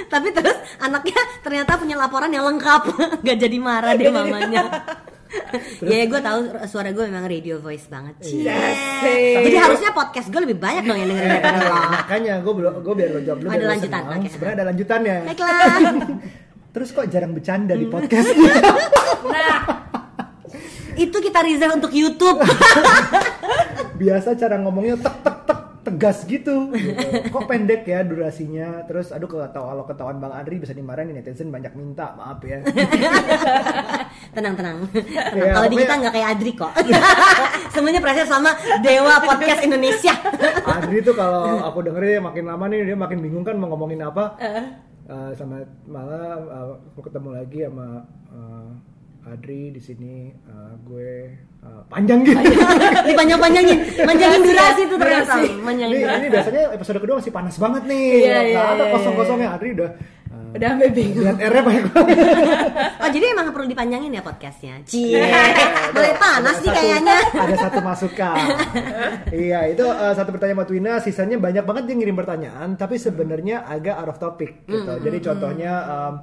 Tapi 0.09 0.27
terus 0.33 0.57
anaknya 0.77 1.21
ternyata 1.39 1.77
punya 1.77 1.95
laporan 1.95 2.27
yang 2.27 2.43
lengkap, 2.43 2.81
gak 3.25 3.37
jadi 3.37 3.57
marah 3.57 3.93
deh 3.93 4.09
mamanya. 4.09 4.63
ya, 5.85 6.09
gue 6.09 6.17
tahu 6.19 6.39
suara 6.65 6.89
gue 6.89 7.05
memang 7.05 7.29
radio 7.29 7.61
voice 7.61 7.85
banget. 7.85 8.17
Cie. 8.19 8.49
Yes. 8.49 9.45
Jadi 9.45 9.57
harusnya 9.57 9.93
podcast 9.93 10.27
gue 10.27 10.41
lebih 10.41 10.57
banyak 10.57 10.81
dong 10.83 10.97
yang 10.97 11.05
dengerin 11.07 11.29
daripada 11.31 11.59
lo. 11.61 11.73
Makanya 12.01 12.33
gue 12.41 12.53
belum 12.57 12.73
gue 12.81 12.93
biar 12.97 13.09
lo 13.13 13.21
jawab 13.21 13.39
dulu. 13.39 13.49
Ada 13.53 13.65
lanjutan, 13.69 14.01
oke. 14.09 14.27
Sebenarnya 14.27 14.55
ada 14.57 14.65
lanjutannya. 14.73 15.17
Baiklah. 15.29 15.53
Terus 16.69 16.89
kok 16.89 17.05
jarang 17.07 17.33
bercanda 17.33 17.73
Hmm. 17.73 17.81
di 17.81 17.87
podcast? 17.87 18.29
Nah, 19.25 19.57
Itu 20.93 21.17
kita 21.17 21.39
reserve 21.39 21.77
untuk 21.77 21.93
YouTube. 21.95 22.43
Biasa 23.95 24.35
cara 24.35 24.59
ngomongnya 24.59 24.99
tek 24.99 25.15
tek 25.21 25.37
tek 25.45 25.59
tegas 25.83 26.27
gitu, 26.27 26.71
gitu. 26.75 27.07
kok 27.31 27.43
pendek 27.47 27.87
ya 27.87 28.03
durasinya 28.03 28.83
terus 28.85 29.11
aduh 29.15 29.27
kalau 29.27 29.47
kalau 29.49 29.83
ketahuan 29.87 30.17
bang 30.19 30.33
Adri 30.35 30.55
bisa 30.59 30.75
dimarahin 30.75 31.15
netizen 31.15 31.49
banyak 31.49 31.71
minta 31.75 32.13
maaf 32.15 32.43
ya 32.43 32.59
tenang 34.35 34.53
tenang. 34.55 34.77
Iya, 35.33 35.51
Kalau 35.57 35.67
di 35.67 35.77
kita 35.79 35.93
nggak 35.99 36.13
kayak 36.13 36.27
Adri 36.37 36.51
kok. 36.53 36.71
Semuanya 37.73 38.01
proses 38.03 38.27
sama 38.29 38.51
Dewa 38.83 39.17
Podcast 39.23 39.61
Indonesia. 39.65 40.13
Adri 40.77 41.01
tuh 41.01 41.15
kalau 41.17 41.63
aku 41.65 41.79
dengerin 41.85 42.21
makin 42.23 42.45
lama 42.45 42.65
nih 42.69 42.93
dia 42.93 42.97
makin 42.97 43.19
bingung 43.23 43.45
kan 43.45 43.57
mau 43.57 43.71
ngomongin 43.73 44.05
apa 44.05 44.37
Eh, 45.09 45.31
sama 45.33 45.65
malah 45.89 46.37
eh, 46.37 46.73
aku 46.93 47.09
ketemu 47.09 47.29
lagi 47.33 47.65
sama 47.65 48.05
eh, 48.29 48.69
Adri 49.29 49.69
di 49.69 49.79
sini 49.79 50.13
eh, 50.27 50.73
gue 50.81 51.09
eh, 51.59 51.81
panjang 51.87 52.19
gitu. 52.21 52.39
Dipanjang-panjangin, 53.05 53.77
manjangin 54.01 54.41
durasi 54.41 54.81
tuh 54.85 54.97
ternyata. 54.97 55.33
Durasi. 55.35 55.49
Manjangin 55.59 55.95
ini, 55.99 56.15
ini 56.15 56.27
biasanya 56.27 56.61
episode 56.71 56.97
kedua 56.97 57.15
masih 57.17 57.31
panas 57.31 57.55
banget 57.55 57.83
nih. 57.85 58.07
Iya, 58.19 58.39
iya, 58.39 58.39
nggak 58.51 58.67
ada 58.67 58.83
iya, 58.83 58.91
kosong-kosongnya. 58.91 59.49
Adri 59.51 59.69
udah 59.73 59.89
eh, 59.93 60.47
Udah 60.49 60.67
sampai 60.67 60.89
bingung. 60.89 61.23
lihat 61.23 61.37
R-nya 61.39 61.61
banyak 61.63 61.85
banget. 61.87 62.17
Oh 62.99 63.07
jadi 63.07 63.31
emang 63.31 63.47
perlu 63.49 63.63
dipanjangin 63.65 64.11
ya 64.11 64.19
podcastnya? 64.19 64.75
Cie, 64.83 65.23
mulai 65.89 66.13
panas 66.13 66.59
Satu- 66.59 66.67
kayaknya. 66.69 67.17
ada 67.31 67.55
satu 67.55 67.79
masukan. 67.79 68.35
Iya 69.29 69.59
itu 69.67 69.85
eh, 69.85 70.13
satu 70.13 70.29
pertanyaan 70.29 70.57
buat 70.57 70.69
Wina. 70.69 70.93
Sisanya 70.99 71.37
banyak 71.37 71.63
banget 71.63 71.83
dia 71.85 71.95
ngirim 71.95 72.13
pertanyaan 72.13 72.75
tapi 72.75 72.97
sebenarnya 72.97 73.63
agak 73.63 73.95
out 73.95 74.09
of 74.09 74.19
topic 74.19 74.65
gitu. 74.65 74.93
Jadi 74.99 75.17
contohnya 75.21 75.71
em, 75.81 76.13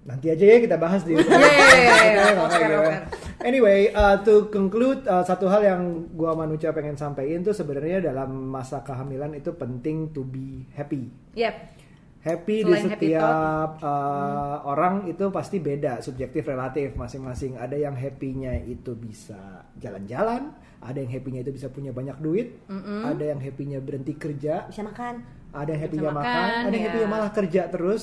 nanti 0.00 0.32
aja 0.32 0.44
ya 0.44 0.56
kita 0.64 0.76
bahas 0.80 1.04
di 1.04 1.12
Iya, 1.20 1.28
iya, 1.76 2.24
iya, 2.32 2.98
anyway 3.44 3.92
uh, 3.92 4.16
to 4.24 4.48
conclude 4.48 5.04
uh, 5.04 5.20
satu 5.20 5.44
hal 5.52 5.60
yang 5.60 5.82
gua 6.16 6.32
manusia 6.32 6.72
pengen 6.72 6.96
sampaikan 6.96 7.44
tuh 7.44 7.52
sebenarnya 7.52 8.00
dalam 8.00 8.48
masa 8.48 8.80
kehamilan 8.80 9.36
itu 9.36 9.52
penting 9.52 10.12
to 10.16 10.24
be 10.24 10.64
happy. 10.72 11.12
Yep. 11.36 11.80
happy 12.20 12.68
di 12.68 12.68
Selain 12.68 12.92
happy 12.92 13.16
setiap 13.16 13.80
uh, 13.80 14.56
orang 14.68 15.08
itu 15.08 15.32
pasti 15.32 15.56
beda 15.56 16.04
subjektif 16.04 16.44
relatif 16.48 16.92
masing-masing. 16.92 17.56
Ada 17.56 17.80
yang 17.80 17.96
happynya 17.96 18.60
itu 18.60 18.92
bisa 18.92 19.64
jalan-jalan 19.80 20.52
ada 20.80 20.96
yang 20.96 21.12
happynya 21.12 21.44
itu 21.44 21.52
bisa 21.52 21.68
punya 21.68 21.92
banyak 21.92 22.16
duit 22.24 22.56
ada 23.04 23.24
yang 23.24 23.40
happynya 23.40 23.84
berhenti 23.84 24.16
kerja. 24.16 24.68
Bisa 24.68 24.84
makan. 24.84 25.39
Ada 25.52 25.68
yang 25.68 25.82
happynya 25.82 26.10
makan, 26.10 26.22
makan, 26.22 26.62
ada 26.62 26.70
yang 26.70 26.78
ya. 26.78 26.88
happynya 26.88 27.08
malah 27.08 27.30
kerja 27.30 27.62
terus 27.66 28.02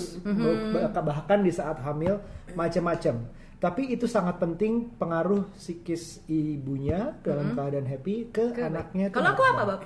bah- 0.73 1.05
bahkan 1.05 1.39
di 1.39 1.51
saat 1.51 1.79
hamil 1.79 2.19
macam-macam 2.53 3.15
tapi 3.57 3.89
itu 3.89 4.05
sangat 4.05 4.37
penting 4.37 4.93
pengaruh 4.95 5.49
psikis 5.53 6.21
ibunya 6.27 7.17
dalam 7.21 7.57
keadaan 7.57 7.89
happy 7.89 8.29
ke, 8.29 8.53
Ke- 8.53 8.61
anaknya 8.63 9.09
Kalau 9.09 9.33
aku 9.33 9.41
apa? 9.41 9.53
apa, 9.55 9.63
Bob? 9.65 9.81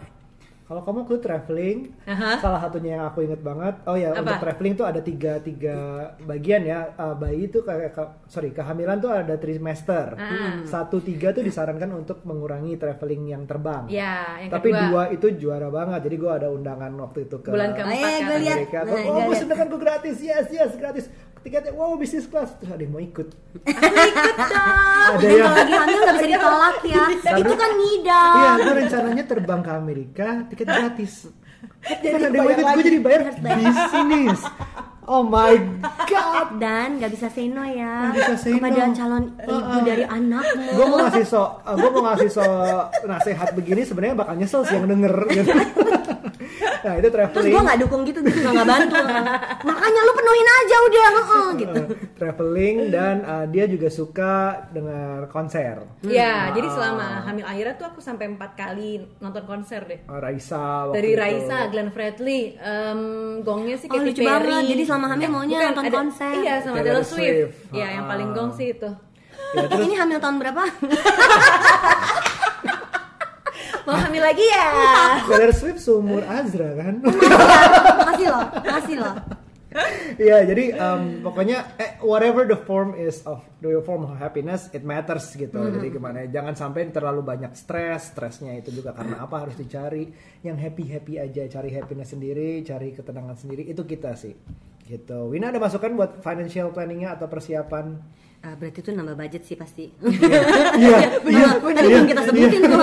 Kalau 0.72 0.88
kamu 0.88 1.04
ke 1.04 1.16
traveling, 1.20 1.78
Aha. 2.08 2.40
salah 2.40 2.64
satunya 2.64 2.96
yang 2.96 3.04
aku 3.04 3.28
inget 3.28 3.44
banget, 3.44 3.76
oh 3.84 3.92
ya 3.92 4.16
Apa? 4.16 4.24
untuk 4.24 4.40
traveling 4.40 4.74
tuh 4.74 4.88
ada 4.88 5.04
tiga 5.04 5.36
tiga 5.44 5.76
bagian 6.24 6.64
ya. 6.64 6.96
Uh, 6.96 7.12
bayi 7.12 7.52
itu 7.52 7.60
kayak 7.60 7.92
ke- 7.92 8.12
sorry 8.24 8.56
kehamilan 8.56 8.96
tuh 8.98 9.12
ada 9.12 9.36
trimester. 9.36 10.16
Ah. 10.16 10.64
Satu 10.64 11.04
tiga 11.04 11.36
tuh 11.36 11.44
disarankan 11.44 11.92
untuk 11.92 12.24
mengurangi 12.24 12.80
traveling 12.80 13.36
yang 13.36 13.44
terbang. 13.44 13.84
Ya, 13.92 14.40
yang 14.40 14.48
Tapi 14.48 14.72
kedua. 14.72 14.88
dua 14.88 15.04
itu 15.12 15.28
juara 15.36 15.68
banget. 15.68 16.08
Jadi 16.08 16.16
gua 16.16 16.40
ada 16.40 16.48
undangan 16.48 16.92
waktu 17.04 17.28
itu 17.28 17.36
ke 17.38 17.52
Bulan 17.52 17.76
keempat 17.76 17.92
Oh, 17.92 18.00
iya, 18.00 18.16
kan. 18.16 18.24
gue. 18.24 18.40
Amerika. 18.48 18.78
Nah, 18.80 18.92
oh, 18.96 19.00
gua 19.04 19.22
gue 19.28 19.36
sedangkan 19.36 19.68
gue 19.68 19.82
gratis, 19.84 20.18
yes 20.24 20.48
yes 20.48 20.72
gratis. 20.80 21.06
Tiketnya 21.42 21.74
wow 21.74 21.98
bisnis 21.98 22.30
class 22.30 22.54
terus 22.62 22.70
ada 22.70 22.82
yang 22.86 22.94
mau 22.94 23.02
ikut. 23.02 23.28
ada 23.66 25.18
Dan 25.18 25.30
yang 25.34 25.42
kalau 25.42 25.58
lagi 25.58 25.74
hamil 25.74 25.98
nggak 25.98 26.16
bisa 26.22 26.30
ditolak 26.30 26.78
ya. 26.86 27.04
Itu 27.42 27.54
kan 27.58 27.72
ngidam. 27.74 28.36
Iya, 28.38 28.52
gue 28.62 28.74
rencananya 28.86 29.24
terbang 29.26 29.62
ke 29.66 29.72
Amerika, 29.74 30.28
tiket 30.54 30.68
gratis. 30.70 31.14
Jadi 31.82 32.06
ada 32.14 32.30
yang 32.30 32.46
mau 32.46 32.52
ikut, 32.54 32.66
gue 32.78 32.84
jadi 32.86 33.00
bayar 33.02 33.22
bisnis. 33.42 34.39
Oh 35.10 35.26
my 35.26 35.58
god. 36.06 36.62
Dan 36.62 37.02
nggak 37.02 37.12
bisa 37.12 37.28
say 37.34 37.50
no 37.50 37.66
ya 37.66 38.14
Nggak 38.14 38.22
bisa 38.22 38.36
say 38.38 38.54
kepada 38.54 38.86
no. 38.86 38.94
calon 38.94 39.24
ibu 39.34 39.50
Uh-uh. 39.50 39.82
dari 39.82 40.06
anakmu. 40.06 40.68
Gue 40.78 40.86
mau 40.88 40.98
ngasih 41.04 41.26
so, 41.26 41.44
gue 41.66 41.89
mau 41.89 42.02
ngasih 42.06 42.30
so 42.30 42.46
nasihat 43.10 43.50
begini 43.58 43.82
sebenarnya 43.82 44.14
bakal 44.14 44.38
nyesel 44.38 44.62
sih 44.62 44.78
yang 44.78 44.86
denger. 44.86 45.16
Gitu. 45.34 45.52
Nah 46.82 46.93
itu 46.93 47.07
Terus 47.07 47.16
traveling. 47.28 47.51
gue 47.51 47.62
nggak 47.62 47.80
dukung 47.80 48.01
gitu, 48.03 48.20
gue 48.20 48.32
nggak 48.47 48.70
bantu. 48.70 48.95
Makanya 49.70 49.99
lu 50.01 50.14
penuhin 50.14 50.47
aja 50.51 50.76
udah, 50.82 51.07
heeh, 51.12 51.47
gitu. 51.57 51.82
Uh, 51.82 51.95
traveling 52.16 52.76
dan 52.89 53.16
uh, 53.22 53.45
dia 53.45 53.66
juga 53.66 53.88
suka 53.88 54.34
dengar 54.70 55.26
konser. 55.28 55.82
Ya, 56.01 56.49
jadi 56.49 56.68
selama 56.68 57.05
hamil 57.24 57.45
Aira 57.45 57.74
tuh 57.74 57.86
aku 57.86 57.99
sampai 57.99 58.30
empat 58.30 58.53
kali 58.53 58.89
nonton 59.18 59.43
konser 59.43 59.82
deh. 59.84 59.99
Uh, 60.05 60.18
Raisa 60.18 60.88
waktu 60.88 60.95
Dari 60.95 61.12
itu. 61.12 61.20
Raisa, 61.20 61.57
Glenn 61.68 61.89
Fredly, 61.89 62.41
em, 62.55 63.01
gongnya 63.41 63.76
sih 63.76 63.86
Oh, 63.86 63.93
Katy 63.93 64.05
lucu 64.07 64.22
Perry. 64.22 64.30
banget. 64.47 64.64
Jadi 64.68 64.84
selama 64.84 65.05
hamil 65.09 65.30
maunya 65.30 65.57
Bukan, 65.57 65.68
nonton 65.68 65.86
ada- 65.86 65.97
konser. 65.97 66.34
Iya, 66.36 66.55
sama 66.59 66.76
Taylor 66.78 66.86
Taylor 66.91 67.05
Swift. 67.05 67.38
Swift. 67.51 67.55
Iya, 67.72 67.88
yang 67.91 68.05
paling 68.05 68.28
Ah. 68.28 68.36
gong 68.36 68.51
sih 68.51 68.68
itu. 68.72 68.89
Ya, 69.51 69.68
terus 69.68 69.84
Ini 69.84 69.95
hamil 69.97 70.18
tahun 70.18 70.36
berapa? 70.38 70.64
Mau 73.88 73.96
hamil 73.98 74.22
lagi 74.22 74.46
ya? 74.46 74.68
Taylor 75.26 75.54
Swift 75.56 75.82
seumur 75.82 76.22
Azra 76.26 76.78
kan. 76.78 77.02
Makasih 77.02 78.28
loh, 78.30 78.46
makasih 78.62 78.98
loh. 79.02 79.16
Iya, 80.20 80.44
jadi 80.44 80.76
um, 80.76 81.24
pokoknya 81.24 81.80
eh, 81.80 81.96
whatever 82.04 82.44
the 82.44 82.60
form 82.60 82.92
is 83.00 83.24
of 83.24 83.40
the 83.64 83.72
form 83.88 84.04
of 84.04 84.20
happiness, 84.20 84.68
it 84.76 84.84
matters 84.84 85.32
gitu. 85.32 85.56
Jadi 85.56 85.88
gimana? 85.88 86.28
Jangan 86.28 86.60
sampai 86.60 86.92
terlalu 86.92 87.24
banyak 87.24 87.56
stres. 87.56 88.12
Stresnya 88.12 88.52
itu 88.60 88.76
juga 88.76 88.92
karena 88.92 89.24
apa 89.24 89.48
harus 89.48 89.56
dicari 89.56 90.12
yang 90.44 90.60
happy 90.60 90.92
happy 90.92 91.24
aja. 91.24 91.48
Cari 91.48 91.72
happiness 91.72 92.12
sendiri, 92.12 92.60
cari 92.68 92.92
ketenangan 92.92 93.40
sendiri. 93.40 93.64
Itu 93.72 93.88
kita 93.88 94.12
sih. 94.20 94.36
Gitu. 94.84 95.20
Wina 95.32 95.56
ada 95.56 95.64
masukan 95.64 95.96
buat 95.96 96.20
financial 96.20 96.76
planningnya 96.76 97.16
atau 97.16 97.32
persiapan? 97.32 97.96
Ah, 98.42 98.58
berarti 98.58 98.82
itu 98.82 98.89
nambah 98.89 99.14
budget 99.14 99.46
sih 99.46 99.54
pasti. 99.54 99.94
Iya, 100.02 101.22
iya, 101.30 101.50
Tadi 101.62 101.88
belum 101.94 102.10
kita 102.10 102.22
sebutin 102.26 102.62
tuh. 102.66 102.82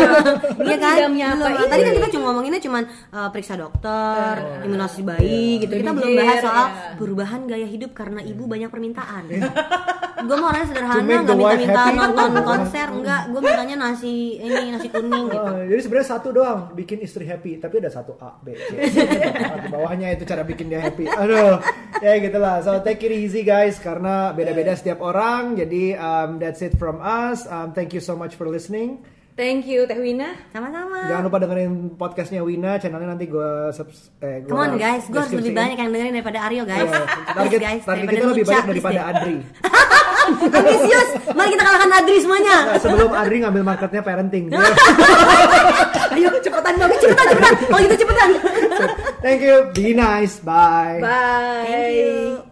Iya 0.62 0.76
kan? 0.78 0.96
Belum. 1.10 1.66
Tadi 1.66 1.82
kan 1.82 1.90
Iya. 1.90 1.98
kita 1.98 2.08
cuma 2.14 2.24
ngomonginnya 2.30 2.62
cuman 2.62 2.82
uh, 3.10 3.28
periksa 3.34 3.58
dokter, 3.58 4.38
imunisasi 4.62 5.02
bayi 5.02 5.58
gitu. 5.66 5.82
Kita 5.82 5.90
belum 5.90 6.14
bahas 6.14 6.38
soal 6.46 6.66
ya. 6.70 6.94
perubahan 6.94 7.40
gaya 7.50 7.66
hidup 7.66 7.90
karena 7.90 8.22
ibu 8.22 8.46
banyak 8.46 8.70
permintaan. 8.70 9.26
Gue 10.18 10.34
mau 10.34 10.50
orangnya 10.50 10.66
sederhana, 10.70 11.02
nggak 11.26 11.38
minta-minta 11.38 11.82
nonton 11.94 12.30
konser, 12.42 12.86
enggak. 12.94 13.22
Gue 13.34 13.40
mintanya 13.42 13.76
nasi 13.78 14.38
ini 14.38 14.74
nasi 14.74 14.88
kuning 14.94 15.26
gitu. 15.26 15.42
Oh, 15.42 15.62
jadi 15.66 15.80
sebenarnya 15.82 16.08
satu 16.10 16.28
doang 16.30 16.60
bikin 16.74 17.02
istri 17.02 17.26
happy, 17.26 17.58
tapi 17.58 17.82
ada 17.82 17.90
satu 17.90 18.14
A, 18.22 18.34
B, 18.38 18.54
C. 18.54 18.78
Di 18.78 19.68
bawahnya 19.70 20.14
itu 20.14 20.22
cara 20.22 20.46
bikin 20.46 20.70
dia 20.70 20.82
happy. 20.82 21.06
Aduh, 21.06 21.58
ya 21.98 22.18
gitulah. 22.18 22.62
So 22.62 22.78
take 22.82 23.02
it 23.02 23.14
easy 23.14 23.42
guys, 23.42 23.78
karena 23.82 24.30
beda-beda 24.34 24.78
setiap 24.78 25.02
orang. 25.02 25.47
Jadi 25.54 25.94
um, 25.96 26.42
that's 26.42 26.60
it 26.60 26.74
from 26.76 26.98
us. 27.00 27.46
Um, 27.46 27.72
thank 27.72 27.94
you 27.94 28.02
so 28.02 28.18
much 28.18 28.34
for 28.34 28.48
listening. 28.50 29.00
Thank 29.38 29.70
you 29.70 29.86
Teh 29.86 29.94
Wina. 29.94 30.34
Sama-sama. 30.50 31.06
Jangan 31.06 31.22
lupa 31.30 31.38
dengerin 31.38 31.94
podcastnya 31.94 32.42
Wina, 32.42 32.74
channelnya 32.82 33.14
nanti 33.14 33.30
gue 33.30 33.70
subs. 33.70 34.10
Eh, 34.18 34.42
gua 34.42 34.50
Come 34.50 34.62
on 34.66 34.72
guys, 34.74 35.06
gue 35.06 35.14
harus 35.14 35.30
lebih 35.30 35.54
banyak 35.54 35.78
yang 35.78 35.90
dengerin 35.94 36.14
daripada 36.18 36.38
Aryo 36.42 36.66
guys. 36.66 36.90
Iya, 36.90 36.98
Please, 37.06 37.38
target 37.38 37.60
guys, 37.62 37.82
target 37.86 38.06
daripada 38.10 38.18
kita 38.18 38.34
lebih 38.34 38.46
banyak 38.50 38.66
daripada. 38.66 39.00
Adri. 39.14 39.36
Ambisius, 40.58 41.10
mari 41.38 41.48
kita 41.54 41.64
kalahkan 41.70 41.90
Adri 42.02 42.16
semuanya. 42.18 42.56
Nah, 42.66 42.78
sebelum 42.82 43.10
Adri 43.14 43.36
ngambil 43.46 43.62
marketnya 43.62 44.02
parenting. 44.02 44.44
Ayo 46.18 46.28
cepetan 46.42 46.74
banget, 46.74 46.98
cepetan, 46.98 47.26
cepetan. 47.30 47.54
Kalau 47.62 47.80
gitu 47.86 47.96
cepetan. 48.02 48.30
Thank 49.22 49.40
you, 49.46 49.56
be 49.70 49.94
nice, 49.94 50.42
bye. 50.42 50.98
Bye. 50.98 51.62
Thank 51.62 51.94
you. 51.94 52.47